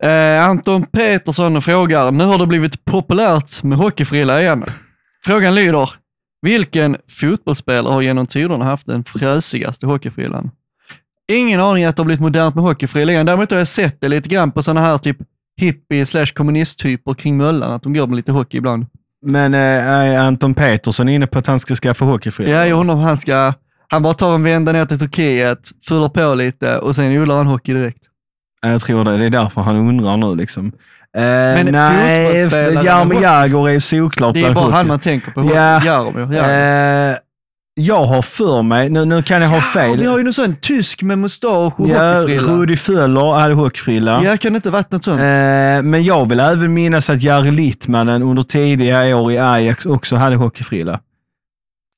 Eh, 0.02 0.48
Anton 0.48 0.86
Petersson 0.86 1.62
frågar, 1.62 2.10
nu 2.10 2.24
har 2.24 2.38
det 2.38 2.46
blivit 2.46 2.84
populärt 2.84 3.62
med 3.62 3.78
hockeyfrilla 3.78 4.42
igen. 4.42 4.64
Frågan 5.24 5.54
lyder, 5.54 5.90
vilken 6.42 6.96
fotbollsspelare 7.20 7.92
har 7.92 8.02
genom 8.02 8.26
tiderna 8.26 8.64
haft 8.64 8.86
den 8.86 9.04
fräsigaste 9.04 9.86
hockeyfrillan? 9.86 10.50
Ingen 11.32 11.60
aning 11.60 11.84
att 11.84 11.96
det 11.96 12.00
har 12.00 12.04
blivit 12.04 12.20
modernt 12.20 12.54
med 12.54 12.64
hockeyfrilla 12.64 13.12
igen. 13.12 13.26
Däremot 13.26 13.50
har 13.50 13.58
jag 13.58 13.68
sett 13.68 14.00
det 14.00 14.08
lite 14.08 14.28
grann 14.28 14.52
på 14.52 14.62
sådana 14.62 14.80
här 14.80 14.98
typ 14.98 15.16
hippie 15.60 16.06
slash 16.06 16.26
kommunisttyper 16.26 17.14
kring 17.14 17.36
Möllan, 17.36 17.72
att 17.72 17.82
de 17.82 17.94
går 17.94 18.06
med 18.06 18.16
lite 18.16 18.32
hockey 18.32 18.58
ibland. 18.58 18.86
Men 19.22 19.54
eh, 19.54 19.60
är 19.88 20.18
Anton 20.18 20.54
Petersson 20.54 21.08
inne 21.08 21.26
på 21.26 21.38
att 21.38 21.46
han 21.46 21.58
ska 21.58 21.74
skaffa 21.74 22.04
hockeyfrilla? 22.04 22.50
Ja, 22.50 22.66
jag 22.66 22.80
undrar 22.80 22.94
om 22.94 23.00
han 23.00 23.16
ska, 23.16 23.52
han 23.88 24.02
bara 24.02 24.14
tar 24.14 24.34
en 24.34 24.42
vända 24.42 24.72
ner 24.72 24.86
till 24.86 24.98
Turkiet, 24.98 25.70
fyller 25.88 26.08
på 26.08 26.34
lite 26.34 26.78
och 26.78 26.96
sen 26.96 27.22
odlar 27.22 27.36
han 27.36 27.46
hockey 27.46 27.74
direkt. 27.74 28.08
Jag 28.62 28.80
tror 28.80 29.04
det. 29.04 29.16
Det 29.16 29.24
är 29.24 29.30
därför 29.30 29.60
han 29.60 29.76
undrar 29.76 30.16
nu. 30.16 30.34
Liksom. 30.34 30.72
Eh, 31.16 31.22
Men 31.22 31.66
nej, 31.66 32.32
fotbollsspelare 32.32 32.84
Jaromir 32.84 33.22
Jagr 33.22 33.68
är 33.68 33.72
ju 33.72 33.80
såklart 33.80 34.34
Det 34.34 34.44
är 34.44 34.54
bara 34.54 34.70
han 34.70 34.86
man 34.86 34.98
tänker 34.98 35.30
på. 35.30 35.50
Ja. 35.54 35.84
Jaromir. 35.84 36.36
Ja. 36.36 36.50
Eh, 36.50 37.16
jag 37.80 38.04
har 38.04 38.22
för 38.22 38.62
mig, 38.62 38.90
nu, 38.90 39.04
nu 39.04 39.22
kan 39.22 39.42
jag 39.42 39.48
ha 39.48 39.60
fel. 39.60 39.98
Vi 39.98 40.06
har 40.06 40.18
ju 40.18 40.24
någon 40.24 40.32
sån 40.32 40.56
tysk 40.56 41.02
med 41.02 41.18
mustasch 41.18 41.80
och 41.80 41.88
ja, 41.88 42.20
hockeyfrilla. 42.20 42.52
Rudi 42.52 42.76
Föller 42.76 43.32
hade 43.32 43.54
hockeyfrilla. 43.54 44.20
Ja, 44.24 44.36
kan 44.36 44.52
det 44.52 44.56
inte 44.56 44.70
varit 44.70 44.92
något 44.92 45.04
sånt? 45.04 45.20
Eh, 45.20 45.82
men 45.82 46.04
jag 46.04 46.28
vill 46.28 46.40
även 46.40 46.74
minnas 46.74 47.10
att 47.10 47.22
Jari 47.22 47.50
Littmanen 47.50 48.22
under 48.22 48.42
tidiga 48.42 49.16
år 49.16 49.32
i 49.32 49.38
Ajax 49.38 49.86
också 49.86 50.16
hade 50.16 50.36
hockeyfrilla. 50.36 51.00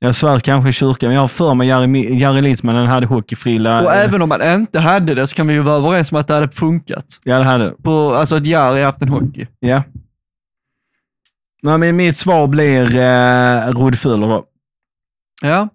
Jag 0.02 0.14
svär 0.14 0.40
kanske 0.40 0.68
i 0.70 0.72
kyrkan, 0.72 1.08
men 1.08 1.14
jag 1.14 1.20
har 1.20 1.28
för 1.28 1.54
mig 1.54 1.68
Jari, 1.68 2.18
Jari 2.20 2.42
Littmanen 2.42 2.86
hade 2.86 3.06
hockeyfrilla. 3.06 3.82
och 3.82 3.92
även 3.94 4.22
om 4.22 4.28
man 4.28 4.42
inte 4.54 4.80
hade 4.80 5.14
det 5.14 5.26
så 5.26 5.36
kan 5.36 5.46
vi 5.46 5.54
ju 5.54 5.60
vara 5.60 5.76
överens 5.76 6.12
om 6.12 6.18
att 6.18 6.26
det 6.28 6.34
hade 6.34 6.48
funkat. 6.48 7.04
Ja, 7.24 7.38
det 7.38 7.44
hade. 7.44 7.70
På, 7.70 8.14
alltså 8.14 8.36
att 8.36 8.46
Jari 8.46 8.82
haft 8.82 9.02
en 9.02 9.08
hockey. 9.08 9.46
Ja. 9.60 9.82
Nej, 11.62 11.78
men 11.78 11.96
mitt 11.96 12.16
svar 12.16 12.46
blir 12.46 12.96
eh, 12.96 13.68
Rudi 13.72 13.96
Föller 13.96 14.28
då. 14.28 14.44
Ja, 15.42 15.68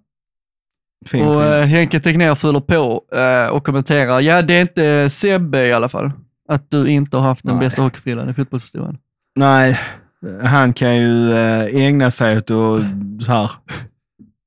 Fin 1.06 1.26
och 1.26 1.34
frilla. 1.34 1.58
eh, 1.58 1.66
Henke 1.66 2.00
Tegnér 2.00 2.34
fyller 2.34 2.60
på 2.60 3.02
eh, 3.16 3.48
och 3.54 3.64
kommenterar. 3.66 4.20
Ja, 4.20 4.42
det 4.42 4.54
är 4.54 4.60
inte 4.60 5.10
Sebbe 5.10 5.66
i 5.66 5.72
alla 5.72 5.88
fall. 5.88 6.10
Att 6.48 6.70
du 6.70 6.88
inte 6.88 7.16
har 7.16 7.24
haft 7.28 7.44
den 7.44 7.56
Nej. 7.56 7.66
bästa 7.66 7.82
hockeyfrillan 7.82 8.30
i 8.30 8.34
fotbollshistorien. 8.34 8.98
Nej, 9.36 9.78
han 10.44 10.72
kan 10.72 10.96
ju 10.96 11.32
eh, 11.32 11.64
ägna 11.86 12.10
sig 12.10 12.36
åt 12.36 12.50
att 12.50 12.80
så 13.24 13.32
här, 13.32 13.50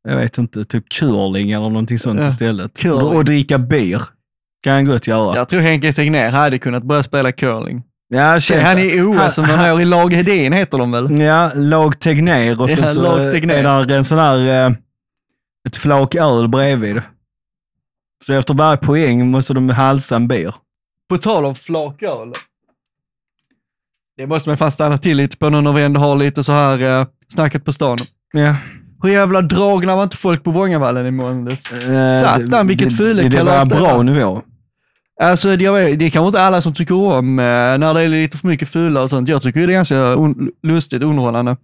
jag 0.09 0.17
vet 0.17 0.37
inte, 0.37 0.65
typ 0.65 0.89
curling 0.89 1.51
eller 1.51 1.69
någonting 1.69 1.99
sånt 1.99 2.19
Ja, 2.19 2.27
istället. 2.29 2.79
curling. 2.79 3.17
Och, 3.17 3.25
dricka 3.25 3.57
bier. 3.57 4.01
Kan 4.63 4.73
han 4.73 4.85
gott 4.85 5.07
göra. 5.07 5.35
Jag 5.35 5.49
tror 5.49 5.61
Henke 5.61 5.93
Tegnér 5.93 6.29
hade 6.31 6.59
kunnat 6.59 6.83
börja 6.83 7.03
spela 7.03 7.31
curling. 7.31 7.83
Ja, 8.07 8.39
Se, 8.39 8.59
han 8.59 8.77
är 8.77 8.97
i 8.97 9.01
OS 9.01 9.35
som 9.35 9.43
han- 9.45 9.59
han 9.59 9.65
är 9.67 9.81
i 9.81 9.85
lag 9.85 10.13
Hedin 10.13 10.53
heter 10.53 10.77
de 10.77 10.91
väl? 10.91 11.19
Ja, 11.19 11.51
lag 11.55 11.99
Tegnér 11.99 12.61
och 12.61 12.69
sen 12.69 12.83
Ja, 12.83 12.87
så 12.87 13.01
är 13.15 13.85
där 13.85 13.97
en 13.97 14.03
sån 14.03 14.17
här, 14.19 14.65
eh, 14.67 14.71
ett 15.67 15.75
flak 15.75 16.15
öl 16.15 16.47
bredvid. 16.47 17.01
Så 18.25 18.33
efter 18.33 18.53
varje 18.53 18.77
poäng 18.77 19.31
måste 19.31 19.53
de 19.53 19.69
halsa 19.69 20.15
en 20.15 20.27
bier. 20.27 20.55
På 21.09 21.17
tal 21.17 21.45
om 21.45 21.55
flaköl. 21.55 22.33
Det 24.17 24.27
måste 24.27 24.49
man 24.49 24.57
fan 24.57 24.71
stanna 24.71 24.97
till 24.97 25.17
lite 25.17 25.37
på 25.37 25.49
nu 25.49 25.61
när 25.61 25.73
vi 25.73 25.81
ändå 25.83 25.99
har 25.99 26.17
lite 26.17 26.43
så 26.43 26.51
här 26.51 26.99
eh, 27.01 27.07
snacket 27.33 27.65
på 27.65 27.73
stan. 27.73 27.97
Ja. 28.33 28.55
Hur 29.01 29.09
jävla 29.09 29.41
dragna 29.41 29.95
var 29.95 30.03
inte 30.03 30.17
folk 30.17 30.43
på 30.43 30.51
Vångavallen 30.51 31.05
i 31.05 31.11
måndags? 31.11 31.71
Eh, 31.71 32.21
Satan, 32.21 32.67
vilket 32.67 32.97
det, 32.97 33.13
det, 33.13 33.29
det 33.29 33.43
var 33.43 33.65
det 33.65 33.75
bra 33.75 33.95
var. 33.95 34.03
nivå. 34.03 34.41
Alltså 35.21 35.55
det, 35.55 35.63
jag 35.63 35.73
vet, 35.73 35.99
det 35.99 36.05
är 36.05 36.09
kanske 36.09 36.27
inte 36.27 36.41
alla 36.41 36.61
som 36.61 36.73
tycker 36.73 36.95
om 36.95 37.39
eh, 37.39 37.43
när 37.45 37.93
det 37.93 38.01
är 38.01 38.07
lite 38.07 38.37
för 38.37 38.47
mycket 38.47 38.69
fylla 38.69 39.01
och 39.01 39.09
sånt. 39.09 39.29
Jag 39.29 39.41
tycker 39.41 39.59
det 39.67 39.73
är 39.73 39.75
ganska 39.75 39.95
un- 39.95 40.49
lustigt, 40.63 41.03
underhållande. 41.03 41.57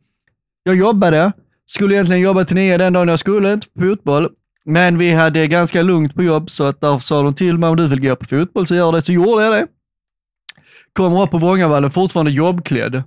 Jag 0.64 0.76
jobbade, 0.76 1.32
skulle 1.66 1.96
egentligen 1.96 2.22
jobba 2.22 2.44
till 2.46 2.56
nio 2.56 2.78
den 2.78 2.94
dagen 2.94 3.08
jag 3.08 3.20
skulle, 3.20 3.54
inte 3.54 3.68
på 3.70 3.82
fotboll. 3.82 4.30
Men 4.66 4.98
vi 4.98 5.14
hade 5.14 5.48
ganska 5.48 5.82
lugnt 5.82 6.16
på 6.16 6.24
jobb 6.24 6.50
så 6.50 6.64
att 6.64 6.82
där 6.82 7.00
sa 7.00 7.22
de 7.22 7.34
till 7.34 7.58
mig 7.58 7.70
om 7.70 7.76
du 7.78 7.88
vill 7.88 8.02
gå 8.02 8.16
på 8.16 8.26
fotboll 8.26 8.68
så 8.68 8.76
gör 8.76 8.92
det. 8.92 9.02
Så 9.02 9.12
gjorde 9.14 9.44
jag 9.44 9.54
det. 9.54 9.68
Kommer 10.94 11.24
upp 11.24 11.32
på 11.32 11.38
Vångavallen 11.38 11.92
fortfarande 11.92 12.32
jobbklädd. 12.32 13.04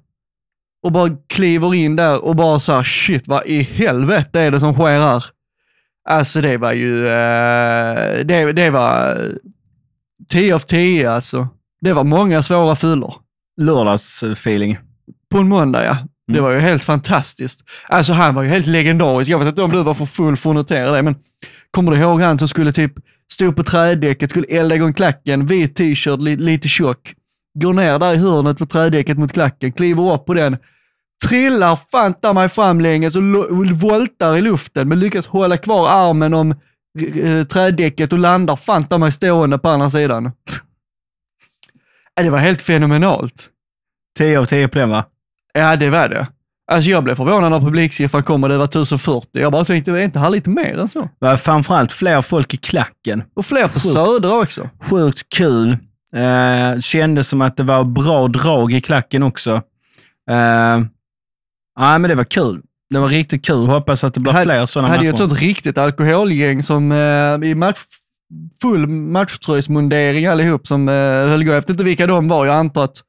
Och 0.83 0.93
bara 0.93 1.11
kliver 1.29 1.74
in 1.74 1.97
där 1.97 2.24
och 2.24 2.37
bara 2.37 2.59
så 2.59 2.72
här, 2.72 2.85
shit 2.85 3.29
vad 3.29 3.47
i 3.47 3.62
helvete 3.62 4.41
är 4.41 4.51
det 4.51 4.61
som 4.61 4.74
sker 4.74 5.01
här? 5.01 5.24
Alltså 6.09 6.41
det 6.41 6.57
var 6.57 6.72
ju, 6.72 7.07
eh, 7.09 8.24
det, 8.24 8.53
det 8.53 8.70
var 8.70 9.18
10 10.29 10.55
av 10.55 10.59
10 10.59 11.11
alltså. 11.11 11.49
Det 11.81 11.93
var 11.93 12.05
många 12.05 12.43
svåra 12.43 12.76
fyllor. 12.76 13.14
Lördagsfeeling. 13.61 14.79
På 15.31 15.39
en 15.39 15.49
måndag 15.49 15.85
ja. 15.85 15.97
Det 16.26 16.33
Mm. 16.39 16.45
var 16.45 16.51
ju 16.53 16.59
helt 16.59 16.85
fantastiskt. 16.85 17.61
Alltså 17.89 18.12
han 18.12 18.35
var 18.35 18.43
ju 18.43 18.49
helt 18.49 18.66
legendarisk. 18.66 19.31
Jag 19.31 19.39
vet 19.39 19.49
inte 19.49 19.62
om 19.62 19.70
du 19.70 19.83
var 19.83 19.95
för 19.95 20.05
full 20.07 20.37
för 20.37 20.51
att 20.51 20.57
notera 20.57 20.91
det, 20.91 21.03
men 21.03 21.14
kommer 21.70 21.93
du 21.93 21.99
ihåg 21.99 22.20
han 22.22 22.39
som 22.39 22.49
skulle 22.49 22.72
typ 22.72 22.93
stå 23.33 23.53
på 23.53 23.62
trädäcket, 23.62 24.31
skulle 24.31 24.47
elda 24.47 24.74
igång 24.74 24.93
klacken, 24.93 25.47
vit 25.47 25.76
t-shirt, 25.76 26.20
li, 26.20 26.37
lite 26.37 26.68
tjock. 26.68 27.14
Går 27.61 27.73
ner 27.73 27.99
där 27.99 28.15
i 28.15 28.17
hörnet 28.17 28.59
på 28.59 28.67
trädäcket 28.67 29.19
mot 29.19 29.33
klacken, 29.33 29.73
kliver 29.73 30.15
upp 30.15 30.27
på 30.27 30.35
den, 30.35 30.57
trillar 31.29 31.77
fanta 31.77 32.33
mig 32.33 32.49
framlänges 32.49 33.17
och 33.17 33.23
voltar 33.83 34.37
i 34.37 34.41
luften, 34.43 34.89
men 34.89 35.01
lyckas 35.01 35.27
hålla 35.27 35.57
kvar 35.57 35.89
armen 35.89 36.35
om 36.35 36.51
eh, 37.15 37.45
trädäcket 37.45 38.13
och 38.13 38.19
landar 38.19 38.57
fanta 38.57 38.99
mig 38.99 39.13
stående 39.13 39.59
på 39.59 39.69
andra 39.69 39.91
sidan. 39.91 40.33
Det 42.17 42.31
var 42.31 42.39
helt 42.39 42.63
fenomenalt. 42.63 43.49
10 44.19 44.39
av 44.39 44.45
10 44.45 44.69
på 44.69 44.79
den 44.79 44.91
va? 44.91 45.05
Ja, 45.55 45.77
det 45.77 45.91
var 45.91 46.09
det. 46.09 46.27
Alltså 46.73 46.91
jag 46.91 47.05
blev 47.05 47.15
förvånad 47.15 47.51
när 47.51 47.61
publiksiffran 47.61 48.23
kom 48.23 48.43
och 48.43 48.49
det 48.49 48.59
var 48.59 48.65
1040. 48.65 49.29
Jag 49.33 49.53
bara 49.53 49.65
tänkte, 49.65 49.91
är 49.91 49.99
inte 49.99 50.19
här 50.19 50.31
lite 50.31 50.51
mer 50.51 50.79
än 50.79 50.89
så? 50.89 51.01
Det 51.01 51.27
var 51.27 51.37
framförallt 51.37 51.93
fler 51.93 52.23
folk 52.23 52.55
i 52.55 52.57
klacken. 52.57 53.23
Och 53.37 53.47
fler 53.47 53.63
på 53.63 53.81
Sjukt. 53.81 53.93
Södra 53.93 54.33
också. 54.33 54.71
Sjukt 54.91 55.29
kul. 55.29 55.77
Eh, 56.17 56.81
kändes 56.81 57.29
som 57.29 57.43
att 57.43 57.57
det 57.57 57.63
var 57.63 57.85
bra 57.85 58.29
drag 58.29 58.73
i 58.73 58.81
klacken 58.81 59.23
också. 59.23 59.63
Eh, 60.31 60.79
ja, 61.81 61.99
men 61.99 62.03
det 62.03 62.15
var 62.15 62.25
kul. 62.25 62.63
Det 62.91 62.99
var 62.99 63.09
riktigt 63.09 63.45
kul. 63.45 63.67
Hoppas 63.67 64.05
att 64.05 64.15
det 64.15 64.21
blir 64.21 64.33
fler 64.33 64.67
sådana 64.67 64.89
hade 64.89 65.03
ju 65.03 65.09
ett 65.09 65.15
matcher. 65.15 65.29
sånt 65.29 65.41
riktigt 65.41 65.79
alkoholgäng 65.79 66.63
som 66.63 66.93
eh, 66.93 67.49
i 67.49 67.55
match, 67.55 67.79
full 68.63 68.87
matchtröjsmundering 68.87 70.27
allihop 70.27 70.67
som 70.67 70.89
eh, 70.89 70.95
höll 71.29 71.45
gå. 71.45 71.53
Jag 71.53 71.61
vet 71.61 71.71
inte 71.71 71.85
vilka 71.85 72.07
de 72.07 72.29
var. 72.29 72.47
Jag 72.47 72.55
antar 72.55 72.85
att 72.85 73.03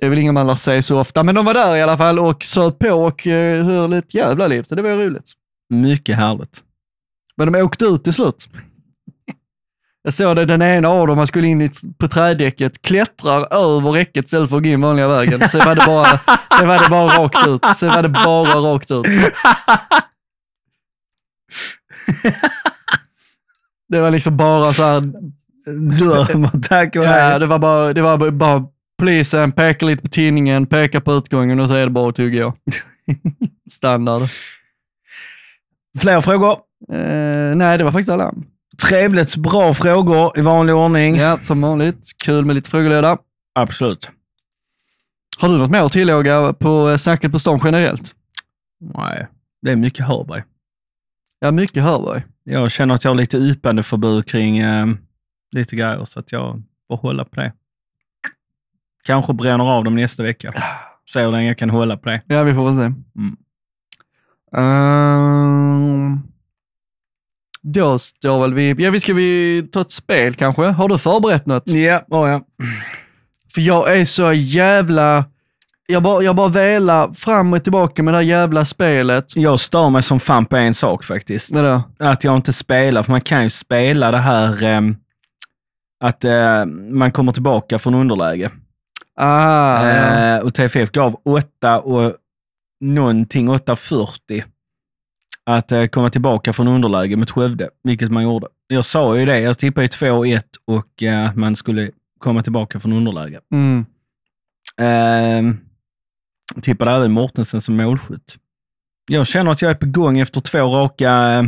det 0.00 0.06
är 0.06 0.10
väl 0.10 0.18
inga 0.18 0.32
man 0.32 0.46
lär 0.46 0.54
sig 0.54 0.82
så 0.82 1.00
ofta, 1.00 1.24
men 1.24 1.34
de 1.34 1.44
var 1.44 1.54
där 1.54 1.76
i 1.76 1.82
alla 1.82 1.98
fall 1.98 2.18
och 2.18 2.44
söp 2.44 2.78
på 2.78 2.90
och 2.90 3.26
eh, 3.26 3.64
höll 3.64 3.92
ett 3.92 4.14
jävla 4.14 4.46
liv. 4.46 4.62
Så 4.68 4.74
det 4.74 4.82
var 4.82 4.90
roligt. 4.90 5.32
Mycket 5.70 6.16
härligt. 6.16 6.62
Men 7.36 7.52
de 7.52 7.62
åkte 7.62 7.84
ut 7.84 8.04
till 8.04 8.12
slut. 8.12 8.48
Jag 10.08 10.14
såg 10.14 10.36
det, 10.36 10.44
den 10.44 10.62
ena 10.62 10.88
av 10.88 11.06
dem, 11.06 11.18
han 11.18 11.26
skulle 11.26 11.46
in 11.46 11.70
på 11.98 12.08
trädäcket, 12.08 12.82
klättrar 12.82 13.54
över 13.54 13.90
räcket 13.90 14.24
istället 14.24 14.50
för 14.50 14.56
att 14.56 14.62
gå 14.62 14.68
in 14.68 14.80
vanliga 14.80 15.08
vägen. 15.08 15.48
Sen 15.48 15.60
var 15.64 15.74
det 15.74 15.82
bara, 15.86 16.06
sen 16.58 16.68
var 16.68 16.78
det 16.78 16.90
bara 16.90 17.18
rakt 17.18 17.48
ut. 17.48 17.76
Sen 17.76 17.88
var 17.88 18.02
det 18.02 18.08
bara 18.08 18.54
rakt 18.54 18.90
ut. 18.90 19.06
Det 23.88 24.00
var 24.00 24.10
liksom 24.10 24.36
bara 24.36 24.72
så 24.72 24.82
här, 24.82 25.00
Dörr, 25.98 26.60
tack 26.60 26.96
och 26.96 27.04
ja, 27.04 27.38
det 27.38 27.46
var 27.46 27.58
bara, 27.58 27.92
det 27.92 28.02
var 28.02 28.30
bara 28.30 28.64
polisen 28.98 29.52
pekar 29.52 29.86
lite 29.86 30.02
på 30.02 30.08
tidningen, 30.08 30.66
pekar 30.66 31.00
på 31.00 31.12
utgången 31.12 31.60
och 31.60 31.68
så 31.68 31.74
är 31.74 31.84
det 31.84 31.90
bara 31.90 32.08
att 32.08 32.16
tugga. 32.16 32.54
Standard. 33.70 34.22
Fler 35.98 36.20
frågor? 36.20 36.52
Eh, 36.92 37.56
nej, 37.56 37.78
det 37.78 37.84
var 37.84 37.92
faktiskt 37.92 38.10
alla. 38.10 38.34
Trevligt, 38.86 39.36
bra 39.36 39.74
frågor 39.74 40.38
i 40.38 40.40
vanlig 40.40 40.74
ordning. 40.74 41.16
Ja, 41.16 41.38
som 41.42 41.60
vanligt. 41.60 42.10
Kul 42.24 42.44
med 42.44 42.56
lite 42.56 42.70
frågelåda. 42.70 43.18
Absolut. 43.54 44.10
Har 45.38 45.48
du 45.48 45.58
något 45.58 45.70
mer 45.70 45.82
att 45.82 45.92
tillägga 45.92 46.52
på 46.52 46.90
eh, 46.90 46.96
snacket 46.96 47.32
på 47.32 47.38
stan 47.38 47.60
generellt? 47.64 48.14
Nej, 48.80 49.26
det 49.62 49.70
är 49.70 49.76
mycket 49.76 50.06
Hörberg. 50.06 50.42
Ja, 51.40 51.50
mycket 51.50 51.82
Hörberg. 51.82 52.22
Jag 52.44 52.70
känner 52.70 52.94
att 52.94 53.04
jag 53.04 53.10
har 53.10 53.16
lite 53.16 53.36
ypande 53.36 53.82
förbud 53.82 54.26
kring 54.26 54.58
eh, 54.58 54.86
lite 55.50 55.76
grejer, 55.76 56.04
så 56.04 56.20
att 56.20 56.32
jag 56.32 56.62
får 56.88 56.96
hålla 56.96 57.24
på 57.24 57.40
det. 57.40 57.52
Kanske 59.04 59.32
bränner 59.32 59.64
av 59.64 59.84
dem 59.84 59.94
nästa 59.96 60.22
vecka. 60.22 60.54
Se 61.12 61.22
hur 61.22 61.32
länge 61.32 61.48
jag 61.48 61.58
kan 61.58 61.70
hålla 61.70 61.96
på 61.96 62.08
det. 62.08 62.22
Ja, 62.26 62.42
vi 62.42 62.54
får 62.54 62.64
väl 62.64 62.76
se. 62.76 62.92
Mm. 63.16 63.36
Ehm, 64.56 66.22
då 67.72 67.98
står 67.98 68.40
väl 68.40 68.54
vi... 68.54 68.74
Ja, 68.78 68.90
vi 68.90 69.00
ska 69.00 69.14
vi 69.14 69.68
ta 69.72 69.80
ett 69.80 69.92
spel 69.92 70.34
kanske? 70.34 70.62
Har 70.62 70.88
du 70.88 70.98
förberett 70.98 71.46
något? 71.46 71.62
Ja, 71.66 72.04
oh, 72.08 72.28
ja. 72.28 72.40
För 73.54 73.60
jag 73.60 73.98
är 73.98 74.04
så 74.04 74.32
jävla... 74.32 75.24
Jag 75.86 76.02
bara, 76.02 76.22
jag 76.22 76.36
bara 76.36 76.48
velar 76.48 77.14
fram 77.14 77.52
och 77.52 77.62
tillbaka 77.62 78.02
med 78.02 78.14
det 78.14 78.18
här 78.18 78.24
jävla 78.24 78.64
spelet. 78.64 79.36
Jag 79.36 79.60
stör 79.60 79.90
mig 79.90 80.02
som 80.02 80.20
fan 80.20 80.46
på 80.46 80.56
en 80.56 80.74
sak 80.74 81.04
faktiskt. 81.04 81.54
Där. 81.54 81.82
Att 81.98 82.24
jag 82.24 82.36
inte 82.36 82.52
spelar, 82.52 83.02
för 83.02 83.12
man 83.12 83.20
kan 83.20 83.42
ju 83.42 83.50
spela 83.50 84.10
det 84.10 84.18
här 84.18 84.62
ehm, 84.62 84.96
att 86.04 86.24
eh, 86.24 86.64
man 86.90 87.12
kommer 87.12 87.32
tillbaka 87.32 87.78
från 87.78 87.94
underläge. 87.94 88.50
Ah, 89.16 89.88
ja. 89.88 90.36
Eh, 90.36 90.44
och 90.44 90.54
TFF 90.54 90.90
gav 90.90 91.20
8 91.24 91.80
och 91.80 92.14
någonting, 92.80 93.48
8.40 93.48 94.44
att 95.48 95.72
eh, 95.72 95.86
komma 95.86 96.10
tillbaka 96.10 96.52
från 96.52 96.68
underläge 96.68 97.16
mot 97.16 97.30
Skövde, 97.30 97.68
vilket 97.82 98.10
man 98.10 98.22
gjorde. 98.22 98.46
Jag 98.66 98.84
sa 98.84 99.16
ju 99.18 99.26
det, 99.26 99.40
jag 99.40 99.58
tippade 99.58 99.84
ju 99.84 99.88
2-1 99.88 100.42
och 100.64 101.02
eh, 101.02 101.28
att 101.28 101.36
man 101.36 101.56
skulle 101.56 101.90
komma 102.18 102.42
tillbaka 102.42 102.80
från 102.80 102.92
underläge. 102.92 103.40
Mm. 103.52 103.86
Eh, 104.80 105.54
tippade 106.62 106.90
även 106.90 107.12
Mortensen 107.12 107.60
som 107.60 107.76
målskytt. 107.76 108.36
Jag 109.10 109.26
känner 109.26 109.50
att 109.50 109.62
jag 109.62 109.70
är 109.70 109.74
på 109.74 109.86
gång 109.86 110.18
efter 110.18 110.40
två 110.40 110.58
raka 110.58 111.12
eh, 111.34 111.42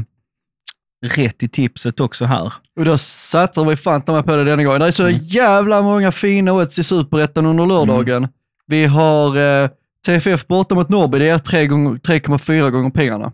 rätt 1.06 1.42
i 1.42 1.48
tipset 1.48 2.00
också 2.00 2.24
här. 2.24 2.52
Och 2.78 2.84
då 2.84 2.98
satsar 2.98 3.64
vi 3.64 3.76
fan 3.76 4.02
ta 4.02 4.12
mig 4.12 4.22
på 4.22 4.36
det 4.36 4.44
denna 4.44 4.64
gången. 4.64 4.80
Det 4.80 4.86
är 4.86 4.90
så 4.90 5.06
Mm. 5.06 5.20
jävla 5.22 5.82
många 5.82 6.12
fina 6.12 6.52
odds 6.52 6.78
i 6.78 6.84
Superettan 6.84 7.46
under 7.46 7.66
lördagen. 7.66 8.28
Vi 8.66 8.84
har 8.86 9.36
eh, 9.64 9.68
TFF 10.06 10.46
borta 10.46 10.74
mot 10.74 10.88
Norrby, 10.88 11.18
det 11.18 11.28
är 11.28 11.38
tre 11.38 11.66
gånger- 11.66 11.98
3,4 11.98 12.70
gånger 12.70 12.90
pengarna. 12.90 13.32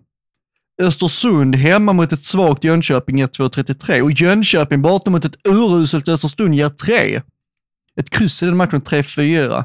Östersund 0.83 1.57
hemma 1.57 1.93
mot 1.93 2.12
ett 2.12 2.24
svagt 2.24 2.64
Jönköping 2.64 3.18
ger 3.18 3.27
2,33 3.27 4.01
och 4.01 4.12
Jönköping 4.12 4.83
borta 4.83 5.11
mot 5.11 5.24
ett 5.24 5.47
uruselt 5.49 6.09
Östersund 6.09 6.55
ger 6.55 6.68
3. 6.68 7.22
Ett 8.01 8.11
kryss 8.11 8.43
i 8.43 8.47
den 8.47 8.57
matchen 8.57 8.83
3-4. 8.83 9.64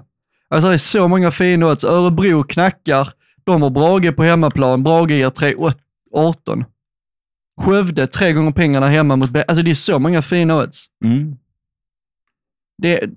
Alltså 0.49 0.67
det 0.69 0.73
är 0.73 0.77
så 0.77 1.07
många 1.07 1.31
fina 1.31 1.67
odds. 1.67 1.83
Örebro 1.83 2.43
knackar, 2.43 3.09
de 3.43 3.61
har 3.61 3.69
Brage 3.69 4.15
på 4.15 4.23
hemmaplan, 4.23 4.83
Brage 4.83 5.11
ger 5.11 5.29
3,18. 5.29 6.65
Skövde 7.61 8.07
tre 8.07 8.33
gånger 8.33 8.51
pengarna 8.51 8.87
hemma 8.87 9.15
mot 9.15 9.29
Be- 9.29 9.43
Alltså 9.47 9.63
det 9.63 9.71
är 9.71 9.75
så 9.75 9.99
många 9.99 10.21
fina 10.21 10.57
odds. 10.57 10.85
Mm. 11.05 11.35
Det 12.77 13.09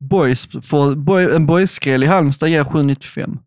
Boys 0.00 0.46
får, 0.62 0.94
boy, 0.94 1.24
en 1.34 1.46
boyskräll 1.46 2.02
i 2.02 2.06
Halmstad 2.06 2.48
ger 2.48 2.64
7,95. 2.64 3.38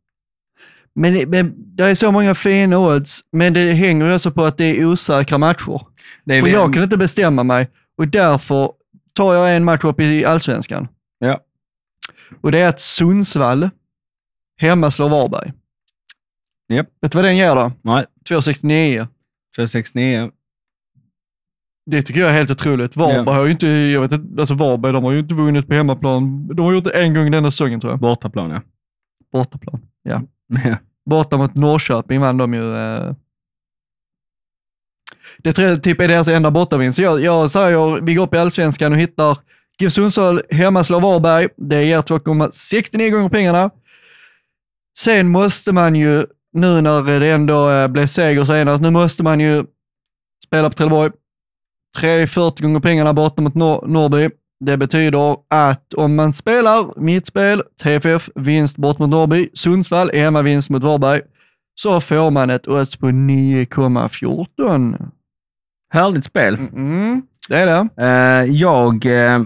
Men, 0.96 1.14
det- 1.14 1.28
men 1.28 1.54
det 1.76 1.84
är 1.84 1.96
så 1.96 2.12
många 2.12 2.36
fina 2.36 2.80
odds, 2.80 3.22
men 3.32 3.54
det 3.54 3.72
hänger 3.74 4.16
också 4.16 4.32
på 4.32 4.44
att 4.46 4.58
det 4.58 4.66
är 4.80 4.86
osäkra 4.86 5.38
matcher. 5.38 5.82
Är 6.26 6.42
För 6.42 6.48
jag 6.48 6.74
kan 6.74 6.84
inte 6.84 6.98
bestämma 6.98 7.44
mig 7.44 7.70
och 7.98 8.08
därför 8.08 8.72
tar 9.14 9.34
jag 9.34 9.56
en 9.56 9.64
match 9.64 9.84
upp 9.84 10.00
i 10.00 10.26
allsvenskan. 10.26 10.88
Ja. 11.20 11.40
Och 12.42 12.52
det 12.52 12.60
är 12.60 12.70
att 12.70 12.80
Sundsvall 12.80 13.70
hemma 14.58 14.92
slår 14.92 15.10
Varberg. 15.10 15.54
Japp. 16.74 16.88
Vet 17.02 17.12
du 17.12 17.18
vad 17.18 17.26
den 17.26 17.38
ger 17.38 17.56
då? 17.56 17.72
Nej, 17.82 18.06
2,69. 18.30 19.08
269. 19.56 20.32
Det 21.92 22.02
tycker 22.02 22.20
jag 22.22 22.30
är 22.30 22.34
helt 22.34 22.52
otroligt. 22.52 22.96
Varberg 22.96 23.24
Ja. 23.26 23.34
har 23.34 23.46
ju 23.46 23.52
inte, 23.52 23.68
jag 23.68 24.02
vet 24.02 24.12
inte, 24.12 24.42
alltså 24.42 24.54
Varberg, 24.54 24.94
de 24.94 25.04
har 25.04 25.12
ju 25.12 25.20
inte 25.20 25.34
vunnit 25.36 25.68
på 25.68 25.74
hemmaplan. 25.74 26.48
De 26.48 26.66
har 26.66 26.74
gjort 26.74 26.84
det 26.84 26.92
en 27.04 27.14
gång 27.14 27.32
denna 27.32 27.52
säsongen 27.52 27.80
tror 27.80 27.94
jag. 27.94 28.00
Bortaplan, 28.00 28.52
ja. 28.52 28.62
Bortaplan. 29.32 29.82
Ja. 30.04 30.22
Borta 31.10 31.38
mot 31.38 31.56
Norrköping 31.56 32.22
vann 32.22 32.38
de 32.38 32.54
ju. 32.54 32.76
Eh... 32.76 33.14
Det 35.38 35.54
tror 35.54 35.68
jag 35.68 35.84
typ 35.84 36.02
är 36.02 36.08
deras 36.08 36.28
enda 36.28 36.52
bortavinst. 36.52 36.96
Så 36.96 37.02
jag, 37.02 37.22
jag 37.22 37.52
säger, 37.52 38.02
vi 38.02 38.14
går 38.14 38.24
upp 38.24 38.34
i 38.34 38.38
allsvenskan 38.38 38.94
och 38.94 39.00
hittar 39.00 39.38
GIF 39.80 39.94
Sundsvall 39.94 40.42
hemma 40.50 40.84
slår 40.84 41.02
Varberg. 41.02 41.48
Det 41.58 41.84
ger 41.84 42.00
2,69 42.00 43.10
gånger 43.10 43.30
pengarna. 43.30 43.70
Sen 44.98 45.28
måste 45.30 45.72
man 45.72 45.96
ju, 45.96 46.26
nu 46.54 46.82
när 46.82 47.20
det 47.20 47.32
ändå 47.32 47.70
eh, 47.70 47.88
blev 47.88 48.08
seger 48.08 48.46
senast, 48.46 48.84
nu 48.84 48.90
måste 48.90 49.24
man 49.24 49.40
ju 49.40 49.66
spela 50.46 50.70
på 50.70 50.76
Trelleborg. 50.76 51.12
3,40 51.98 52.62
gånger 52.62 52.80
pengarna 52.80 53.14
borta 53.14 53.42
mot 53.42 53.54
Nor- 53.54 53.88
Norrby. 53.88 54.30
Det 54.60 54.78
betyder 54.78 55.38
att 55.50 55.94
om 55.94 56.16
man 56.16 56.34
spelar 56.34 57.00
mitt 57.00 57.28
spel, 57.28 57.64
TFF, 57.84 58.30
vinst 58.36 58.78
bort 58.78 59.00
mot 59.00 59.10
Norrby, 59.10 59.50
Sundsvall, 59.54 60.12
hemmavinst 60.14 60.70
mot 60.70 60.84
Varberg, 60.84 61.22
så 61.76 62.02
får 62.02 62.32
man 62.32 62.50
ett 62.50 62.68
odds 62.68 62.98
på 62.98 63.08
9,14. 63.08 65.10
Härligt 65.94 66.26
spel. 66.26 66.56
Mm, 66.56 67.22
det 67.50 67.58
är 67.58 67.66
det. 67.66 67.90
Eh, 68.04 68.44
jag 68.56 69.06
eh, 69.06 69.44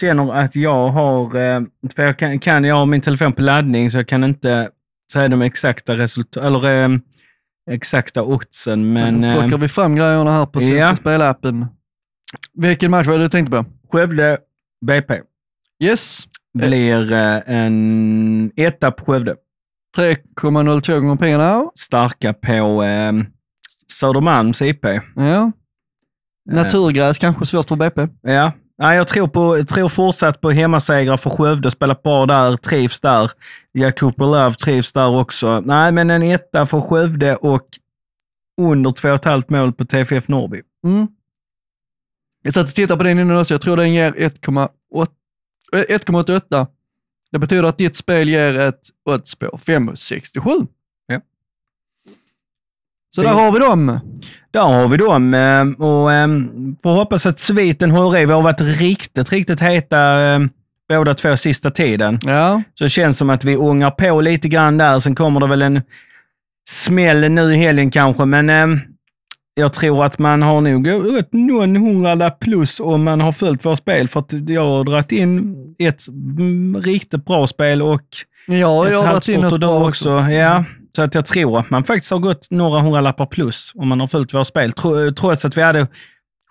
känner 0.00 0.34
att 0.34 0.56
jag 0.56 0.88
har, 0.88 1.30
för 1.94 2.02
jag 2.02 2.18
kan, 2.18 2.38
kan, 2.38 2.64
jag 2.64 2.74
har 2.74 2.86
min 2.86 3.00
telefon 3.00 3.32
på 3.32 3.42
laddning 3.42 3.90
så 3.90 3.98
jag 3.98 4.08
kan 4.08 4.24
inte 4.24 4.70
säga 5.12 5.28
de 5.28 5.42
exakta 5.42 5.96
resultat, 5.96 6.44
eller 6.44 7.00
exakta 7.70 8.22
oddsen, 8.22 8.92
men 8.92 9.24
eh, 9.24 9.40
plockar 9.40 9.58
vi 9.58 9.68
fram 9.68 9.96
grejerna 9.96 10.32
här 10.32 10.46
på 10.46 10.60
Svenska 10.60 10.78
ja. 10.78 10.96
Spelappen. 10.96 11.66
Vilken 12.54 12.90
match 12.90 13.06
var 13.06 13.18
det 13.18 13.24
du 13.24 13.28
tänkte 13.28 13.50
på? 13.50 13.64
Skövde 13.92 14.38
BP 14.86 15.20
Yes, 15.82 16.24
blir 16.54 17.12
eh, 17.12 17.40
en 17.46 18.52
etta 18.56 18.90
på 18.90 19.04
Skövde. 19.04 19.36
3,02 19.96 21.00
gånger 21.00 21.16
pengarna. 21.16 21.70
Starka 21.74 22.32
på 22.32 22.82
eh, 22.82 23.12
Södermalms 23.92 24.62
IP. 24.62 24.86
Ja. 25.16 25.52
Naturgräs 26.50 27.18
kanske 27.18 27.46
svårt 27.46 27.68
för 27.68 27.76
BP. 27.76 28.08
Ja, 28.22 28.52
Nej, 28.78 28.96
jag 28.96 29.08
tror, 29.08 29.28
på, 29.28 29.56
jag 29.58 29.68
tror 29.68 29.88
fortsatt 29.88 30.40
på 30.40 30.50
hemmasegrar 30.50 31.16
för 31.16 31.30
Skövde. 31.30 31.70
Spelat 31.70 32.02
bra 32.02 32.26
där, 32.26 32.56
trivs 32.56 33.00
där. 33.00 33.30
Jakub 33.72 34.18
Love 34.18 34.54
trivs 34.54 34.92
där 34.92 35.08
också. 35.08 35.60
Nej, 35.60 35.92
men 35.92 36.10
en 36.10 36.22
etta 36.22 36.66
för 36.66 36.80
Skövde 36.80 37.36
och 37.36 37.66
under 38.60 38.90
2,5 38.90 39.44
mål 39.48 39.72
på 39.72 39.84
TFF 39.84 40.28
Norrby. 40.28 40.62
Mm. 40.84 41.08
Jag 42.46 42.54
satt 42.54 42.68
och 42.68 42.74
tittade 42.74 42.98
på 42.98 43.04
den 43.04 43.18
innan 43.18 43.38
också. 43.38 43.54
Jag 43.54 43.60
tror 43.60 43.76
den 43.76 43.94
ger 43.94 44.12
1,8 44.12 44.68
eh, 45.72 45.78
1,88. 45.78 46.66
Det 47.32 47.38
betyder 47.38 47.62
att 47.64 47.78
ditt 47.78 47.96
spel 47.96 48.28
ger 48.28 48.54
ett 48.58 48.80
odds 49.04 49.34
på 49.34 49.46
5,67. 49.46 50.66
Ja. 51.06 51.20
Så 53.14 53.22
där 53.22 53.30
har 53.30 53.52
vi 53.52 53.58
dem. 53.58 54.00
Där 54.50 54.60
har 54.60 54.88
vi 54.88 54.96
dem 54.96 55.34
eh, 55.34 55.86
och 55.86 56.12
eh, 56.12 56.28
får 56.82 56.90
hoppas 56.94 57.26
att 57.26 57.38
sviten 57.38 57.90
håller 57.90 58.18
i. 58.18 58.26
Vi 58.26 58.32
har 58.32 58.42
varit 58.42 58.60
riktigt, 58.60 59.32
riktigt 59.32 59.60
heta 59.60 59.98
båda 60.88 61.14
två 61.14 61.36
sista 61.36 61.70
tiden. 61.70 62.18
Ja, 62.22 62.62
Så 62.74 62.84
det 62.84 62.90
känns 62.90 63.18
som 63.18 63.30
att 63.30 63.44
vi 63.44 63.56
ångar 63.56 63.90
på 63.90 64.20
lite 64.20 64.48
grann 64.48 64.78
där. 64.78 65.00
Sen 65.00 65.14
kommer 65.14 65.40
det 65.40 65.46
väl 65.46 65.62
en 65.62 65.82
smäll 66.68 67.30
nu 67.30 67.54
i 67.54 67.56
helgen 67.56 67.90
kanske, 67.90 68.24
men 68.24 68.80
jag 69.58 69.72
tror 69.72 70.04
att 70.04 70.18
man 70.18 70.42
har 70.42 70.60
nog 70.60 70.84
gått 70.84 71.32
någon 71.32 71.76
hundralapp 71.76 72.40
plus 72.40 72.80
om 72.80 73.04
man 73.04 73.20
har 73.20 73.32
följt 73.32 73.64
vårt 73.64 73.78
spel. 73.78 74.08
För 74.08 74.20
att 74.20 74.32
jag 74.48 74.66
har 74.66 74.84
dragit 74.84 75.12
in 75.12 75.56
ett 75.78 76.02
riktigt 76.84 77.24
bra 77.24 77.46
spel 77.46 77.82
och 77.82 78.02
ja 78.46 78.86
ett 78.86 78.92
jag 78.92 78.98
har 78.98 79.08
dragit 79.08 79.28
in 79.28 79.40
du 79.40 79.58
bra 79.58 79.88
också. 79.88 80.10
Ja, 80.20 80.64
Så 80.96 81.02
att 81.02 81.14
jag 81.14 81.26
tror 81.26 81.58
att 81.60 81.70
man 81.70 81.84
faktiskt 81.84 82.10
har 82.12 82.18
gått 82.18 82.46
några 82.50 82.80
hundra 82.80 83.00
lappar 83.00 83.26
plus 83.26 83.72
om 83.74 83.88
man 83.88 84.00
har 84.00 84.06
följt 84.06 84.34
våra 84.34 84.44
spel. 84.44 84.72
Tro, 84.72 85.12
trots 85.12 85.44
att 85.44 85.56
vi 85.56 85.62
hade 85.62 85.86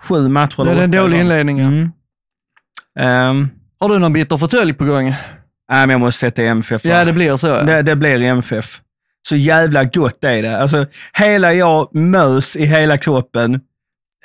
sju 0.01 0.27
matcher. 0.27 0.63
Det 0.63 0.71
är 0.71 0.75
en 0.83 0.91
dålig 0.91 1.19
inledning. 1.19 1.59
Mm. 1.59 1.91
Ehm, 2.99 3.49
Har 3.79 3.89
du 3.89 3.99
någon 3.99 4.13
bitter 4.13 4.37
fåtölj 4.37 4.73
på 4.73 4.85
gång? 4.85 5.05
nej, 5.69 5.87
men 5.87 5.89
jag 5.89 5.99
måste 5.99 6.19
sätta 6.19 6.43
MFF. 6.43 6.85
Ja, 6.85 7.05
det 7.05 7.13
blir 7.13 7.37
så. 7.37 7.47
Ja. 7.47 7.63
det, 7.63 7.81
det 7.81 7.95
blir 7.95 8.21
MFF. 8.21 8.81
Så 9.27 9.35
jävla 9.35 9.83
gott 9.83 10.23
är 10.23 10.41
det. 10.41 10.57
Alltså, 10.57 10.85
hela 11.13 11.53
jag 11.53 11.95
mös 11.95 12.55
i 12.55 12.65
hela 12.65 12.97
kroppen. 12.97 13.61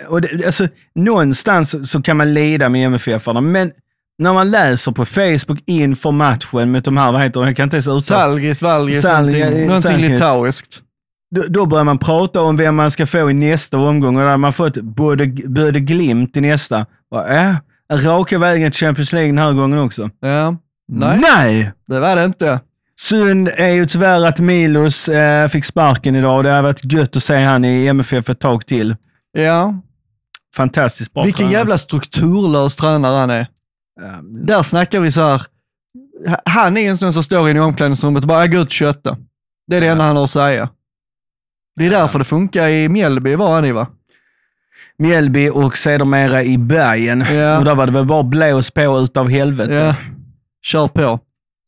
Och 0.08 0.20
det, 0.20 0.46
alltså, 0.46 0.68
någonstans 0.94 1.90
så 1.90 2.02
kan 2.02 2.16
man 2.16 2.34
lida 2.34 2.68
med 2.68 2.86
MFF-arna, 2.86 3.40
men 3.40 3.72
när 4.18 4.32
man 4.32 4.50
läser 4.50 4.92
på 4.92 5.04
Facebook 5.04 5.58
inför 5.66 6.10
matchen 6.10 6.72
mot 6.72 6.84
de 6.84 6.96
här, 6.96 7.12
vad 7.12 7.22
heter 7.22 7.40
de? 7.40 7.46
Jag 7.46 7.56
kan 7.56 7.64
inte 7.64 7.76
ens 7.76 7.88
uttala. 7.88 8.02
Salgis, 8.02 8.62
Valgis, 8.62 9.02
Salgis, 9.02 9.34
någonting, 9.34 9.66
någonting 9.66 9.90
Salgis. 9.92 10.10
litauiskt. 10.10 10.82
Då, 11.34 11.42
då 11.48 11.66
börjar 11.66 11.84
man 11.84 11.98
prata 11.98 12.40
om 12.42 12.56
vem 12.56 12.76
man 12.76 12.90
ska 12.90 13.06
få 13.06 13.30
i 13.30 13.34
nästa 13.34 13.78
omgång 13.78 14.16
och 14.16 14.22
där 14.22 14.36
man 14.36 14.52
fått 14.52 14.76
både, 14.76 15.26
både 15.46 15.80
glimt 15.80 16.36
i 16.36 16.40
nästa. 16.40 16.86
Och, 17.10 17.28
äh, 17.28 17.54
raka 17.92 18.38
vägen 18.38 18.70
till 18.72 18.80
Champions 18.80 19.12
League 19.12 19.28
den 19.28 19.38
här 19.38 19.52
gången 19.52 19.78
också. 19.78 20.10
Ja. 20.20 20.56
Nej, 20.92 21.20
Nej! 21.20 21.72
det 21.86 22.00
var 22.00 22.16
det 22.16 22.24
inte. 22.24 22.60
Synd 23.00 23.48
är 23.56 23.68
ju 23.68 23.86
tyvärr 23.86 24.26
att 24.26 24.40
Milos 24.40 25.08
eh, 25.08 25.48
fick 25.48 25.64
sparken 25.64 26.16
idag. 26.16 26.44
Det 26.44 26.50
har 26.50 26.62
varit 26.62 26.92
gött 26.92 27.16
att 27.16 27.22
se 27.22 27.36
han 27.44 27.64
i 27.64 27.86
MFF 27.86 28.30
ett 28.30 28.40
tag 28.40 28.66
till. 28.66 28.96
Ja. 29.32 29.74
Fantastiskt 30.56 31.12
bra 31.12 31.22
Vilken 31.22 31.38
tränare. 31.38 31.58
jävla 31.58 31.78
strukturlös 31.78 32.76
tränare 32.76 33.16
han 33.16 33.30
är. 33.30 33.46
Ja, 34.00 34.20
Där 34.22 34.62
snackar 34.62 35.00
vi 35.00 35.12
så 35.12 35.20
här. 35.20 35.42
Han 36.44 36.76
är 36.76 36.90
en 36.90 36.98
sån 36.98 37.12
som 37.12 37.22
står 37.22 37.50
inne 37.50 37.58
i 37.58 37.62
omklädningsrummet 37.62 38.22
och 38.24 38.28
bara, 38.28 38.46
gå 38.46 38.58
ut 38.58 38.66
och 38.66 38.70
kötta. 38.72 39.16
Det 39.66 39.76
är 39.76 39.80
det 39.80 39.86
enda 39.86 40.04
han 40.04 40.16
har 40.16 40.24
att 40.24 40.30
säga. 40.30 40.68
Det 41.76 41.86
är 41.86 41.90
därför 41.90 42.18
det 42.18 42.24
funkar 42.24 42.68
i 42.68 42.88
Mjällby, 42.88 43.34
var 43.34 43.54
han 43.54 43.64
i 43.64 43.72
va? 43.72 43.86
Mjällby 44.98 45.48
och 45.48 45.76
sedermera 45.76 46.42
i 46.42 46.58
Bergen. 46.58 47.20
Ja. 47.20 47.58
Och 47.58 47.64
där 47.64 47.74
var 47.74 47.86
det 47.86 47.92
väl 47.92 48.06
bara 48.06 48.22
blås 48.22 48.70
på 48.70 48.98
utav 48.98 49.28
helvete. 49.28 49.72
Ja. 49.74 49.94
Kör 50.62 50.88
på. 50.88 51.20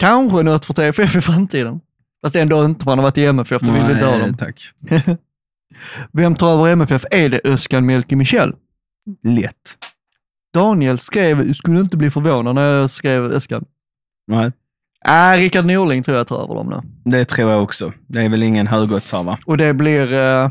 Kanske 0.02 0.42
något 0.42 0.64
för 0.64 0.74
TFF 0.74 1.16
i 1.16 1.20
framtiden. 1.20 1.80
Fast 2.22 2.36
ändå 2.36 2.64
inte, 2.64 2.84
för 2.84 2.90
han 2.90 2.98
har 2.98 3.02
varit 3.02 3.18
i 3.18 3.24
MFF, 3.24 3.62
det 3.62 3.72
vill 3.72 3.82
vi 3.82 3.92
inte 3.92 4.04
ha 4.04 4.18
dem. 4.18 4.36
tack. 4.36 4.70
Vem 6.12 6.34
tar 6.34 6.52
över 6.52 6.68
MFF? 6.68 7.04
Är 7.10 7.28
det 7.28 7.40
Özcan 7.44 7.86
Melke 7.86 8.16
Michel? 8.16 8.54
Lätt. 9.22 9.78
Daniel 10.54 10.98
skrev, 10.98 11.52
skulle 11.52 11.80
inte 11.80 11.96
bli 11.96 12.10
förvånad 12.10 12.54
när 12.54 12.62
jag 12.62 12.90
skrev 12.90 13.24
Özcan. 13.24 13.64
Nej, 14.26 14.52
Nej, 15.06 15.40
Rickard 15.40 15.64
Norling 15.64 16.02
tror 16.02 16.16
jag 16.16 16.26
tar 16.26 16.44
över 16.44 16.54
dem 16.54 16.66
nu. 16.66 17.10
det 17.10 17.24
tror 17.24 17.50
jag 17.50 17.62
också. 17.62 17.92
Det 18.06 18.20
är 18.22 18.28
väl 18.28 18.42
ingen 18.42 18.66
högoddsare, 18.66 19.24
va? 19.24 19.38
Och 19.46 19.56
det 19.56 19.74
blir, 19.74 20.12
eh, 20.12 20.50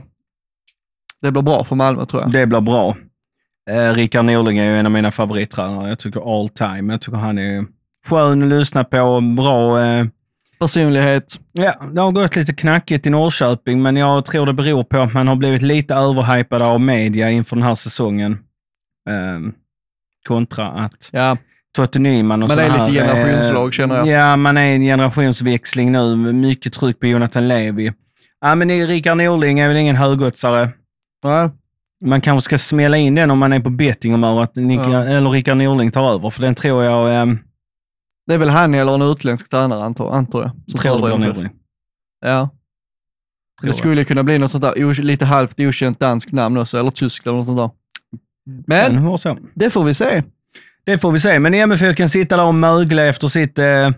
det 1.21 1.31
blir 1.31 1.41
bra 1.41 1.63
för 1.63 1.75
Malmö 1.75 2.05
tror 2.05 2.21
jag. 2.21 2.31
Det 2.31 2.47
blir 2.47 2.61
bra. 2.61 2.97
Eh, 3.69 3.93
Rickard 3.93 4.25
Norling 4.25 4.57
är 4.57 4.65
ju 4.65 4.77
en 4.77 4.85
av 4.85 4.91
mina 4.91 5.11
favorittränare. 5.11 5.89
Jag 5.89 5.99
tycker 5.99 6.39
all 6.39 6.49
time. 6.49 6.93
Jag 6.93 7.01
tycker 7.01 7.17
han 7.17 7.37
är 7.37 7.65
skön 8.07 8.43
att 8.43 8.49
lyssna 8.49 8.83
på. 8.83 9.21
Bra. 9.21 9.83
Eh, 9.85 10.05
Personlighet. 10.59 11.39
ja, 11.51 11.73
det 11.93 12.01
har 12.01 12.11
gått 12.11 12.35
lite 12.35 12.53
knackigt 12.53 13.07
i 13.07 13.09
Norrköping, 13.09 13.81
men 13.81 13.97
jag 13.97 14.25
tror 14.25 14.45
det 14.45 14.53
beror 14.53 14.83
på 14.83 14.99
att 14.99 15.13
man 15.13 15.27
har 15.27 15.35
blivit 15.35 15.61
lite 15.61 15.93
överhypad 15.95 16.61
av 16.61 16.81
media 16.81 17.29
inför 17.29 17.55
den 17.55 17.65
här 17.65 17.75
säsongen. 17.75 18.31
Eh, 19.09 19.51
kontra 20.27 20.67
att 20.67 21.09
Ja, 21.11 21.37
Totte 21.75 21.99
Nyman 21.99 22.43
och 22.43 22.49
Man 22.49 22.57
så 22.57 22.61
är 22.63 22.69
lite 22.69 22.83
eh, 22.83 23.07
generationslag, 23.07 23.73
känner 23.73 23.95
jag. 23.97 24.07
Ja, 24.07 24.35
man 24.37 24.57
är 24.57 24.61
en 24.75 24.81
generationsväxling 24.81 25.91
nu. 25.91 26.15
Mycket 26.15 26.73
tryck 26.73 26.99
på 26.99 27.07
Jonathan 27.07 27.47
Levi. 27.47 27.93
Ja, 28.41 28.55
men 28.55 28.87
Rickard 28.87 29.17
Norling 29.17 29.59
är 29.59 29.67
väl 29.67 29.77
ingen 29.77 29.95
högoddsare. 29.95 30.69
nej. 31.23 31.49
Man 32.05 32.21
kanske 32.21 32.45
ska 32.45 32.57
smälla 32.57 32.97
in 32.97 33.15
den 33.15 33.31
om 33.31 33.39
man 33.39 33.53
är 33.53 33.59
på 33.59 33.69
bettinghumör, 33.69 34.41
att 34.43 34.55
Nick, 34.55 34.79
Ja. 34.79 35.03
eller 35.03 35.29
Rickard 35.29 35.57
Norling 35.57 35.91
tar 35.91 36.13
över, 36.13 36.29
för 36.29 36.41
den 36.41 36.55
tror 36.55 36.83
jag... 36.83 37.15
Eh, 37.15 37.33
Det 38.28 38.34
är 38.34 38.38
väl 38.38 38.49
han 38.49 38.74
eller 38.74 38.93
en 38.93 39.01
utländsk 39.01 39.49
tränare 39.49 39.84
antar, 39.84 40.11
antar 40.11 40.41
jag. 40.41 40.51
som 40.67 40.80
tror 40.80 41.43
det. 41.43 41.49
Ja. 42.22 42.49
Det 43.61 43.74
skulle 43.74 44.03
kunna 44.03 44.24
bli 44.24 44.38
något 44.38 44.51
sånt 44.51 44.63
där 44.63 45.01
lite 45.01 45.26
halvt 45.26 45.59
okänt 45.59 45.99
danskt 45.99 46.32
namn 46.32 46.57
också, 46.57 46.78
eller 46.80 46.91
tyskt 46.91 47.28
eller 47.28 47.38
något 47.38 47.45
sånt 47.45 47.57
där. 47.57 47.69
Men, 48.67 49.17
det 49.53 49.69
får 49.69 49.84
vi 49.84 49.93
se. 49.93 50.24
Det 50.84 50.97
får 50.97 51.11
vi 51.11 51.19
se, 51.19 51.39
men 51.39 51.53
MFF 51.53 51.95
kan 51.95 52.09
sitta 52.09 52.38
där 52.38 52.45
och 52.45 52.55
mögla 52.55 53.03
efter 53.03 53.28
sitt... 53.28 53.59
Eh, 53.59 53.89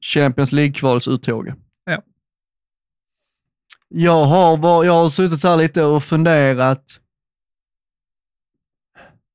Champions 0.00 0.52
League-kvalsuttåg. 0.52 1.52
Ja. 1.84 2.02
Jag 3.88 4.24
har, 4.24 4.56
var, 4.56 4.84
jag 4.84 4.92
har 4.92 5.08
suttit 5.08 5.44
här 5.44 5.56
lite 5.56 5.82
och 5.84 6.04
funderat. 6.04 7.00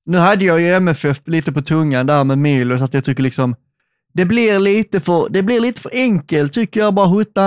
Nu 0.06 0.18
hade 0.18 0.46
jag 0.46 0.62
ju 0.62 0.68
MFF 0.68 1.22
lite 1.26 1.52
på 1.52 1.62
tungan 1.62 2.06
där 2.06 2.24
med 2.24 2.38
Milos, 2.38 2.82
att 2.82 2.94
jag 2.94 3.06
tycker 3.06 3.24
liksom, 3.24 3.56
det 4.14 4.26
blir 4.26 4.60
lite 4.60 5.00
för, 5.00 5.28
det 5.30 5.44
blir 5.44 5.60
lite 5.62 5.82
för 5.82 5.92
enkelt 5.94 6.54
tycker 6.54 6.80
jag, 6.80 6.94
bara 6.94 7.08
hutta 7.08 7.42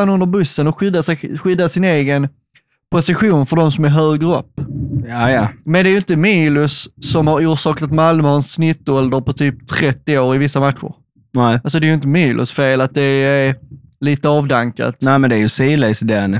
han 0.00 0.08
under 0.10 0.26
bussen 0.26 0.66
och 0.66 0.78
skydda, 0.78 1.02
sig, 1.02 1.38
skydda 1.38 1.68
sin 1.68 1.84
egen 1.84 2.28
position 2.90 3.46
för 3.46 3.56
de 3.56 3.72
som 3.72 3.84
är 3.84 3.88
högre 3.88 4.26
upp. 4.38 4.60
ja, 5.08 5.30
ja. 5.30 5.48
Men 5.64 5.84
det 5.84 5.88
är 5.88 5.92
ju 5.92 5.96
inte 5.96 6.16
Milos 6.16 6.88
som 7.00 7.26
har 7.28 7.46
orsakat 7.46 7.82
att 7.82 7.92
Malmö 7.92 8.28
har 8.28 8.36
en 8.36 8.42
snittålder 8.42 9.20
på 9.20 9.32
typ 9.32 9.68
30 9.68 10.18
år 10.18 10.34
i 10.34 10.38
vissa 10.38 10.60
matcher. 10.60 10.92
Nej. 11.34 11.60
Alltså 11.64 11.80
det 11.80 11.86
är 11.86 11.88
ju 11.88 11.94
inte 11.94 12.08
Milos 12.08 12.52
fel 12.52 12.80
att 12.80 12.94
det 12.94 13.02
är 13.02 13.56
lite 14.00 14.28
avdankat. 14.28 14.96
Nej, 15.00 15.18
men 15.18 15.30
det 15.30 15.36
är 15.36 15.40
ju 15.40 15.48
Silas 15.48 16.00
den. 16.00 16.30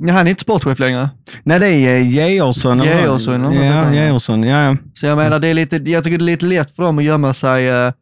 Nej, 0.00 0.14
han 0.14 0.26
är 0.26 0.30
inte 0.30 0.42
sportchef 0.42 0.78
längre. 0.78 1.10
Nej, 1.42 1.58
det 1.58 1.66
är 1.68 1.98
Georgsson. 1.98 2.82
Georgsson, 2.82 3.52
Ja. 3.54 3.92
Georgsson. 3.94 4.42
Ja, 4.42 4.62
ja. 4.64 4.76
Så 4.94 5.06
jag 5.06 5.16
menar, 5.16 5.38
det 5.38 5.48
är 5.48 5.54
lite, 5.54 5.76
jag 5.76 6.04
tycker 6.04 6.18
det 6.18 6.24
är 6.24 6.26
lite 6.26 6.46
lätt 6.46 6.76
för 6.76 6.82
dem 6.82 6.98
att 6.98 7.04
gömma 7.04 7.34
sig, 7.34 7.68
eh, 7.68 7.92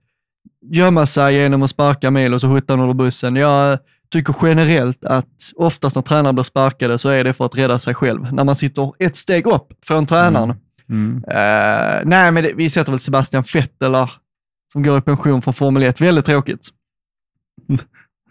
gömma 0.70 1.06
sig 1.06 1.34
genom 1.34 1.62
att 1.62 1.70
sparka 1.70 2.10
Milos 2.10 2.44
och 2.44 2.50
honom 2.50 2.80
under 2.80 2.94
bussen. 2.94 3.36
Jag 3.36 3.78
tycker 4.12 4.34
generellt 4.42 5.04
att 5.04 5.52
oftast 5.56 5.96
när 5.96 6.02
tränare 6.02 6.32
blir 6.32 6.44
sparkade 6.44 6.98
så 6.98 7.08
är 7.08 7.24
det 7.24 7.32
för 7.32 7.46
att 7.46 7.56
rädda 7.56 7.78
sig 7.78 7.94
själv. 7.94 8.32
När 8.32 8.44
man 8.44 8.56
sitter 8.56 8.92
ett 8.98 9.16
steg 9.16 9.46
upp 9.46 9.68
från 9.84 10.06
tränaren. 10.06 10.54
Mm. 10.88 11.24
Eh, 11.28 12.00
nej, 12.04 12.32
men 12.32 12.44
det, 12.44 12.52
vi 12.54 12.70
sätter 12.70 12.92
väl 12.92 12.98
Sebastian 12.98 13.44
Vettel 13.54 13.94
som 14.72 14.82
går 14.82 14.98
i 14.98 15.00
pension 15.00 15.42
från 15.42 15.54
Formel 15.54 15.82
1. 15.82 16.00
Väldigt 16.00 16.24
tråkigt. 16.24 16.68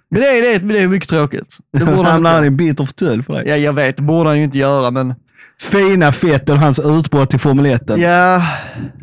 Men 0.09 0.21
det 0.21 0.27
är, 0.27 0.59
det, 0.59 0.73
det 0.73 0.79
är 0.79 0.87
mycket 0.87 1.09
tråkigt. 1.09 1.57
Det 1.71 1.85
borde 1.85 2.09
han 2.09 2.25
han 2.25 2.43
i 2.43 2.47
inte 2.47 2.57
bitter 2.57 2.85
fåtölj 2.85 3.23
för 3.23 3.33
dig? 3.33 3.43
Ja, 3.47 3.57
jag 3.57 3.73
vet, 3.73 3.97
det 3.97 4.03
borde 4.03 4.29
han 4.29 4.37
ju 4.37 4.43
inte 4.43 4.57
göra, 4.57 4.91
men 4.91 5.13
Fina 5.61 6.11
Fettel, 6.11 6.57
hans 6.57 6.79
utbrott 6.79 7.33
i 7.33 7.37
Formel 7.37 7.65
1. 7.65 7.81
ja, 7.97 8.41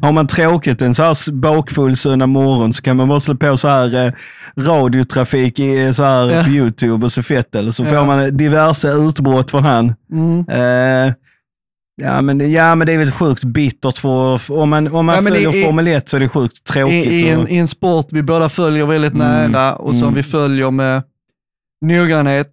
Har 0.03 0.13
man 0.13 0.27
tråkigt 0.27 0.83
en 0.83 0.95
så 0.95 1.03
här 1.03 1.33
bakfull 1.33 1.97
söndag 1.97 2.27
morgon 2.27 2.73
så 2.73 2.83
kan 2.83 2.97
man 2.97 3.09
bara 3.09 3.21
slå 3.21 3.35
på 3.37 3.57
så 3.57 3.69
här 3.69 4.07
eh, 4.07 4.13
radiotrafik 4.61 5.59
i, 5.59 5.83
eh, 5.85 5.91
så 5.93 6.05
här 6.05 6.31
Ja. 6.31 6.45
på 6.45 6.51
YouTube 6.51 7.05
och 7.07 7.13
så 7.13 7.23
Fettel. 7.23 7.73
Så 7.73 7.83
Ja. 7.83 7.89
får 7.89 8.07
man 8.07 8.37
diverse 8.37 8.89
utbrott 8.89 9.51
från 9.51 9.65
han. 9.65 9.95
mm. 10.13 10.45
Eh, 10.49 11.15
ja, 12.03 12.21
men, 12.21 12.53
ja, 12.53 12.75
men 12.75 12.87
det 12.87 12.93
är 12.93 12.99
väl 12.99 13.11
sjukt 13.13 13.45
bittert 13.45 13.97
för, 13.99 14.53
om 14.53 14.71
man, 14.71 14.89
om 14.95 15.07
man 15.07 15.15
Ja, 15.15 15.23
följer 15.23 15.55
i- 15.55 15.61
i- 15.61 15.65
Formel 15.65 15.89
1 15.89 16.09
så 16.09 16.17
är 16.17 16.21
det 16.21 16.29
sjukt 16.29 16.65
tråkigt. 16.65 17.07
I, 17.07 17.11
i, 17.15 17.29
en, 17.29 17.41
och, 17.41 17.51
I 17.51 17.57
en 17.59 17.69
sport 17.69 18.07
vi 18.13 18.23
båda 18.23 18.49
följer 18.49 18.87
väldigt 18.87 19.15
Mm, 19.15 19.51
nära 19.53 19.77
och 19.77 19.91
som 19.95 20.03
mm. 20.03 20.15
vi 20.15 20.23
följer 20.23 20.71
med 20.71 21.03
noggrannhet. 21.85 22.51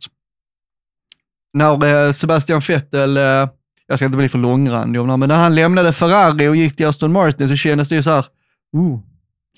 När 1.54 2.06
eh, 2.08 2.12
Sebastian 2.12 2.62
Vettel, 2.68 3.18
eh, 3.18 3.48
jag 3.90 4.00
ska 4.00 4.06
inte 4.06 4.18
bli 4.18 4.30
för 4.30 4.38
långrandig 4.38 5.02
om 5.02 5.08
det 5.08 5.14
här, 5.14 5.18
men 5.18 5.30
när 5.30 5.36
han 5.36 5.56
lämnade 5.56 5.94
Ferrari 5.94 6.48
och 6.48 6.56
gick 6.56 6.76
till 6.76 6.86
Aston 6.88 7.12
Martin 7.14 7.50
så 7.50 7.56
kändes 7.56 7.90
det 7.90 7.96
ju 7.96 8.04
så 8.04 8.10
här, 8.10 8.26
uh, 8.78 8.94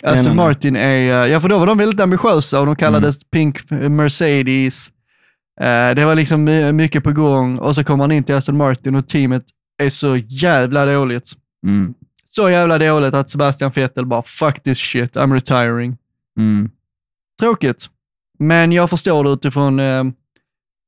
Aston 0.04 0.18
Spännande. 0.18 0.34
Martin 0.44 0.76
är, 0.76 1.26
eh, 1.26 1.32
ja 1.32 1.40
för 1.40 1.50
då 1.50 1.60
var 1.60 1.68
de 1.68 1.78
väldigt 1.78 2.00
ambitiösa 2.00 2.60
och 2.60 2.66
de 2.66 2.76
kallades 2.76 3.16
Mm. 3.16 3.24
Pink 3.32 3.70
Mercedes. 3.92 4.92
Eh, 5.62 5.96
det 5.96 6.06
var 6.06 6.16
liksom 6.16 6.44
my- 6.44 6.72
mycket 6.72 7.04
på 7.04 7.12
gång 7.12 7.58
och 7.58 7.76
så 7.76 7.84
kommer 7.84 8.04
han 8.04 8.12
in 8.12 8.24
till 8.24 8.36
Aston 8.36 8.58
Martin 8.58 8.96
och 8.96 9.08
teamet 9.08 9.44
är 9.84 9.90
så 9.90 10.18
jävla 10.18 10.86
dåligt. 10.86 11.32
mm, 11.68 11.94
Så 12.30 12.50
jävla 12.50 12.78
dåligt 12.78 13.14
att 13.14 13.30
Sebastian 13.30 13.72
Vettel 13.76 14.06
bara, 14.06 14.24
fuck 14.24 14.64
this 14.64 14.78
shit, 14.78 15.16
I'm 15.16 15.34
retiring. 15.34 15.98
mm. 16.40 16.70
Tråkigt. 17.40 17.90
Men 18.40 18.72
jag 18.72 18.90
förstår 18.90 19.24
det 19.24 19.30
utifrån 19.30 19.80
eh, 19.80 20.04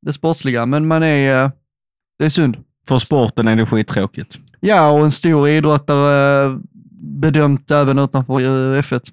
det 0.05 0.13
sportsliga, 0.13 0.65
men 0.65 0.87
man 0.87 1.03
är, 1.03 1.51
det 2.19 2.25
är 2.25 2.29
synd. 2.29 2.57
För 2.87 2.97
sporten 2.97 3.47
är 3.47 3.55
det 3.55 3.65
skittråkigt. 3.65 4.39
Ja, 4.59 4.91
och 4.91 4.99
en 4.99 5.11
stor 5.11 5.49
idrottare, 5.49 6.45
eh, 6.45 6.57
bedömt 7.01 7.71
även 7.71 7.99
utanför 7.99 8.39
eh, 8.39 8.81
F1. 8.81 9.11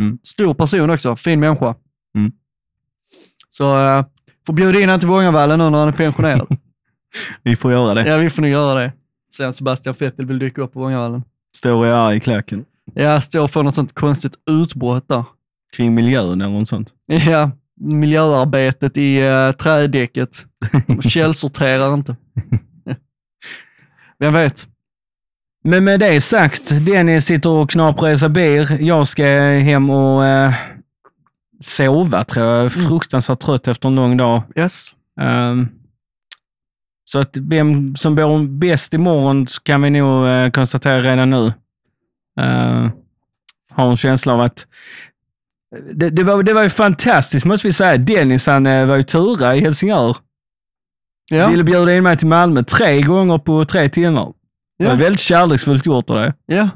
Mm. 0.00 0.18
Stor 0.22 0.54
person 0.54 0.90
också, 0.90 1.16
fin 1.16 1.40
människa. 1.40 1.74
Mm. 2.16 2.32
Så 3.48 3.78
eh, 3.80 4.04
får 4.46 4.52
bjuda 4.52 4.80
in 4.80 4.88
han 4.88 4.98
till 5.00 5.08
Vångavallen 5.08 5.58
nu 5.58 5.70
när 5.70 5.78
han 5.78 5.88
är 5.88 5.92
pensionerad. 5.92 6.46
Vi 7.42 7.56
får 7.56 7.72
göra 7.72 7.94
det. 7.94 8.08
ja, 8.08 8.16
vi 8.16 8.30
får 8.30 8.42
nog 8.42 8.50
göra 8.50 8.80
det. 8.80 8.92
Sen 9.36 9.52
Sebastian 9.52 9.94
Vettel 9.98 10.26
vill 10.26 10.38
dyka 10.38 10.62
upp 10.62 10.72
på 10.72 10.80
Vångavallen. 10.80 11.22
Står 11.56 11.86
jag 11.86 11.98
arg 11.98 12.16
i 12.16 12.20
klacken. 12.20 12.64
Ja, 12.94 13.20
står 13.20 13.48
för 13.48 13.62
något 13.62 13.74
sånt 13.74 13.94
konstigt 13.94 14.34
utbrott 14.50 15.08
där. 15.08 15.24
Kring 15.76 15.94
miljön 15.94 16.40
eller 16.40 16.58
något 16.58 16.68
sånt. 16.68 16.92
Ja, 17.06 17.50
miljöarbetet 17.80 18.96
i 18.96 19.22
uh, 19.22 19.52
trädäcket. 19.52 20.46
De 20.86 21.02
källsorterar 21.02 21.94
inte. 21.94 22.16
Vem 24.22 24.32
vet? 24.32 24.66
Men 25.64 25.84
med 25.84 26.00
det 26.00 26.20
sagt, 26.20 26.86
Dennis 26.86 27.24
sitter 27.24 27.50
och 27.50 27.70
knaprar 27.70 28.10
i 28.10 28.16
sig 28.16 28.28
bir. 28.28 28.82
Jag 28.82 29.06
ska 29.06 29.24
hem 29.24 29.90
och 29.90 30.26
eh, 30.26 30.54
sova 31.60 32.24
tror 32.24 32.46
jag. 32.46 32.56
Jag 32.56 32.64
är 32.64 32.68
fruktansvärt 32.68 33.40
trött 33.40 33.68
efter 33.68 33.88
en 33.88 33.94
lång 33.94 34.16
dag. 34.16 34.42
Yes. 34.56 34.94
Ehm, 35.20 35.68
så 37.04 37.18
att 37.18 37.36
vem 37.36 37.96
som 37.96 38.14
bor 38.14 38.46
bäst 38.58 38.94
imorgon 38.94 39.46
kan 39.62 39.82
vi 39.82 39.90
nog 39.90 40.26
eh, 40.26 40.50
konstatera 40.50 41.02
redan 41.02 41.30
nu. 41.30 41.52
Uh, 42.40 42.90
har 43.70 43.90
en 43.90 43.96
känsla 43.96 44.32
av 44.32 44.40
att 44.40 44.66
det, 45.94 46.10
det, 46.10 46.24
var, 46.24 46.42
det 46.42 46.52
var 46.52 46.62
ju 46.62 46.68
fantastiskt 46.68 47.44
måste 47.44 47.66
vi 47.66 47.72
säga. 47.72 47.96
Dennis 47.96 48.46
han 48.46 48.66
eh, 48.66 48.86
var 48.86 48.96
ju 48.96 49.02
tura 49.02 49.56
i 49.56 49.60
Helsingör. 49.60 50.16
Ja. 51.30 51.48
Ville 51.48 51.64
bjuda 51.64 51.94
in 51.94 52.02
mig 52.02 52.16
till 52.16 52.26
Malmö 52.26 52.62
tre 52.62 53.02
gånger 53.02 53.38
på 53.38 53.64
tre 53.64 53.88
timmar. 53.88 54.32
Det 54.78 54.84
var 54.84 54.92
Ja. 54.92 54.96
väldigt 54.98 55.20
kärleksfullt 55.20 55.86
gjort 55.86 56.10
av 56.10 56.16
dig. 56.16 56.32
Ja. 56.46 56.68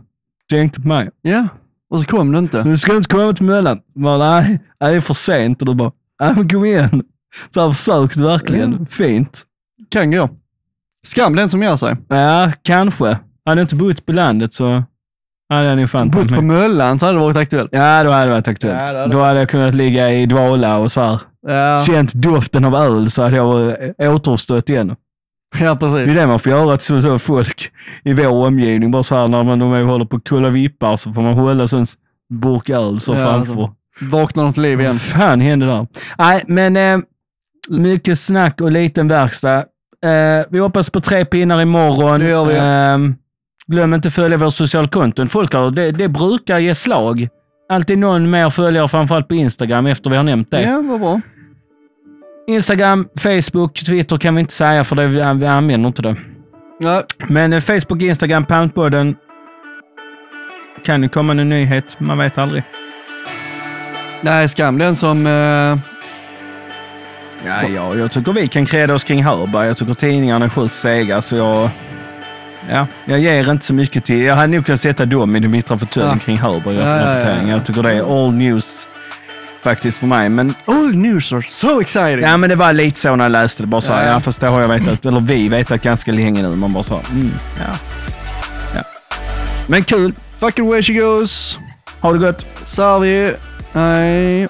Tänkte 0.50 0.80
på 0.80 0.88
mig. 0.88 1.10
Ja. 1.22 1.48
Och 1.90 2.00
så 2.00 2.06
kom 2.06 2.32
du 2.32 2.38
inte. 2.38 2.62
Du 2.62 2.78
ska 2.78 2.96
inte 2.96 3.08
komma 3.08 3.32
till 3.32 3.44
Möllan. 3.44 3.80
Bara, 3.94 4.18
nej, 4.40 4.60
det 4.80 4.84
är 4.86 5.00
för 5.00 5.14
sent. 5.14 5.62
Och 5.62 5.66
du 5.66 5.74
bara, 5.74 5.92
nej 6.20 6.32
men 6.36 6.48
kom 6.48 6.64
igen. 6.64 7.02
Så 7.54 7.60
han 7.60 7.74
försökte 7.74 8.22
verkligen. 8.22 8.72
Mm. 8.72 8.86
Fint. 8.86 9.42
Kan 9.90 10.10
gå. 10.10 10.30
Skam 11.06 11.36
den 11.36 11.48
som 11.48 11.62
gör 11.62 11.76
sig. 11.76 11.96
Ja, 12.08 12.52
kanske. 12.62 13.04
Hade 13.44 13.60
jag 13.60 13.64
inte 13.64 13.76
bott 13.76 14.06
på 14.06 14.12
landet 14.12 14.52
så 14.52 14.84
hade 15.48 15.64
jag 15.68 15.78
nog 15.78 15.90
fan 15.90 16.10
Bott 16.10 16.28
på. 16.28 16.42
Möllan 16.42 16.98
så 16.98 17.06
hade 17.06 17.18
det 17.18 17.22
varit 17.24 17.36
aktuellt. 17.36 17.68
Ja, 17.72 18.04
då 18.04 18.10
hade 18.10 18.24
det 18.26 18.30
varit 18.32 18.48
aktuellt. 18.48 18.82
Ja, 18.86 18.92
det 18.92 18.98
hade 19.00 19.12
då 19.12 19.20
hade 19.22 19.38
jag 19.38 19.48
kunnat 19.48 19.74
ligga 19.74 20.10
i 20.12 20.26
dvala 20.26 20.78
och 20.78 20.92
så 20.92 21.00
här. 21.00 21.20
Ja, 21.46 21.82
känt 21.86 22.12
doften 22.14 22.64
av 22.64 22.74
öl 22.74 23.10
så 23.10 23.22
hade 23.22 23.36
jag 23.36 23.76
återuppstått 23.98 24.68
igen. 24.70 24.96
ja 25.60 25.64
Det 25.74 25.86
är 25.86 25.90
precis. 25.90 26.14
det 26.16 26.26
man 26.26 26.38
får 26.38 26.52
göra 26.52 26.76
till 26.76 27.02
så 27.02 27.18
folk 27.18 27.70
i 28.04 28.12
vår 28.14 28.46
omgivning. 28.46 28.90
Bara 28.90 29.02
så 29.02 29.16
här 29.16 29.28
när 29.28 29.42
man 29.44 29.58
de 29.58 29.72
är 29.72 29.82
håller 29.82 30.04
på 30.04 30.16
att 30.16 30.24
kulla 30.24 30.48
vippar 30.48 30.96
så 30.96 31.12
får 31.12 31.22
man 31.22 31.34
hålla 31.34 31.66
så 31.66 31.76
en 31.78 31.86
burk 32.34 32.70
öl 32.70 33.00
så 33.00 33.12
Ja, 33.12 33.18
framför. 33.18 33.38
alltså. 33.52 33.72
Vaknar 34.00 34.44
de 34.44 34.52
till 34.52 34.62
liv 34.62 34.80
igen. 34.80 34.92
Vad 34.92 35.00
fan 35.00 35.40
hände 35.40 35.66
där? 35.66 35.86
Nej, 36.18 36.42
men 36.46 36.76
eh, 36.76 36.98
mycket 37.68 38.18
snack 38.18 38.60
och 38.60 38.72
liten 38.72 39.08
verkstad. 39.08 39.56
Eh, 40.04 40.44
vi 40.50 40.58
hoppas 40.58 40.90
på 40.90 41.00
tre 41.00 41.24
pinnar 41.24 41.60
imorgon. 41.62 42.20
Det 42.20 42.28
gör 42.28 42.44
vi. 42.44 42.54
Eh, 42.56 43.12
glöm 43.72 43.94
inte 43.94 44.08
att 44.08 44.14
följa 44.14 44.38
våra 44.38 44.50
sociala 44.50 44.88
konton. 44.88 45.28
Folk 45.28 45.54
har, 45.54 45.70
det, 45.70 45.90
det 45.92 46.08
brukar 46.08 46.58
ge 46.58 46.74
slag. 46.74 47.28
Alltid 47.68 47.98
någon 47.98 48.30
mer 48.30 48.50
följare, 48.50 48.88
framförallt 48.88 49.28
på 49.28 49.34
Instagram, 49.34 49.86
efter 49.86 50.10
vi 50.10 50.16
har 50.16 50.24
nämnt 50.24 50.50
det. 50.50 50.62
Ja, 50.62 50.82
vad 50.84 51.00
bra. 51.00 51.20
Instagram, 52.48 53.08
Facebook, 53.18 53.74
Twitter 53.86 54.16
kan 54.16 54.34
vi 54.34 54.40
inte 54.40 54.52
säga 54.52 54.84
för 54.84 54.96
det, 54.96 55.06
vi, 55.06 55.22
använder 55.22 55.88
inte 55.88 56.02
det. 56.02 56.16
Ja, 56.78 57.02
Men 57.28 57.52
eh, 57.52 57.60
Facebook, 57.60 58.02
Instagram, 58.02 58.44
Poundpodden. 58.44 59.16
Kan 60.84 61.02
ju 61.02 61.08
komma 61.08 61.32
en 61.32 61.48
nyhet, 61.48 62.00
man 62.00 62.18
vet 62.18 62.38
aldrig. 62.38 62.62
nej, 64.22 64.48
skam 64.48 64.78
den 64.78 64.96
som... 64.96 65.26
Eh, 65.26 65.78
Ja, 67.46 67.68
ja, 67.68 67.94
jag 67.94 68.12
tycker 68.12 68.32
vi 68.32 68.48
kan 68.48 68.66
kreda 68.66 68.94
oss 68.94 69.04
kring 69.04 69.24
Hörberg. 69.24 69.66
Jag 69.66 69.76
tycker 69.76 69.94
tidningarna 69.94 70.44
är 70.44 70.48
sjukt 70.48 70.74
sega, 70.74 71.22
så 71.22 71.36
jag... 71.36 71.70
Ja, 72.70 72.86
jag 73.04 73.18
ger 73.20 73.50
inte 73.50 73.64
så 73.66 73.74
mycket 73.74 74.04
till... 74.04 74.22
Jag 74.22 74.34
hade 74.34 74.46
nog 74.46 74.66
kunnat 74.66 74.80
sätta 74.80 75.04
dem 75.06 75.36
i 75.36 75.40
mittra 75.40 75.78
fåtöljen 75.78 76.12
Ja. 76.12 76.24
kring 76.24 76.38
Hörberg. 76.38 76.74
Ja, 76.76 76.82
rapportering. 77.00 77.48
ja. 77.48 77.54
Jag 77.54 77.64
tycker 77.66 77.82
det 77.82 77.92
är 77.92 78.24
all 78.24 78.32
news 78.32 78.88
faktiskt 79.62 79.98
för 79.98 80.06
mig. 80.06 80.28
Men, 80.28 80.54
all 80.64 80.94
news 80.96 81.32
are 81.32 81.42
so 81.42 81.80
exciting. 81.80 82.20
ja, 82.20 82.36
men 82.36 82.50
det 82.50 82.56
var 82.56 82.72
lite 82.72 83.00
så 83.00 83.16
när 83.16 83.24
jag 83.24 83.32
läste 83.32 83.62
det. 83.62 83.66
Bara 83.66 83.80
så 83.80 83.92
här, 83.92 84.06
Ja. 84.06 84.12
ja. 84.12 84.20
fast 84.20 84.40
det 84.40 84.46
har 84.48 84.60
jag 84.60 84.68
vetat, 84.68 85.06
eller 85.06 85.20
vi 85.20 85.48
vetat 85.48 85.82
ganska 85.82 86.12
länge 86.12 86.42
nu. 86.42 86.56
Man 86.56 86.72
bara 86.72 86.82
så 86.82 86.94
här, 86.94 87.04
mm, 87.12 87.30
ja. 87.58 87.76
ja. 88.74 88.80
Men 89.66 89.84
kul. 89.84 90.14
Fucking 90.40 90.66
way 90.68 90.82
she 90.82 90.92
goes. 90.92 91.58
Ha 92.00 92.12
det 92.12 92.18
gott. 92.18 92.46
Sarvi. 92.64 93.32
Nej. 93.72 94.48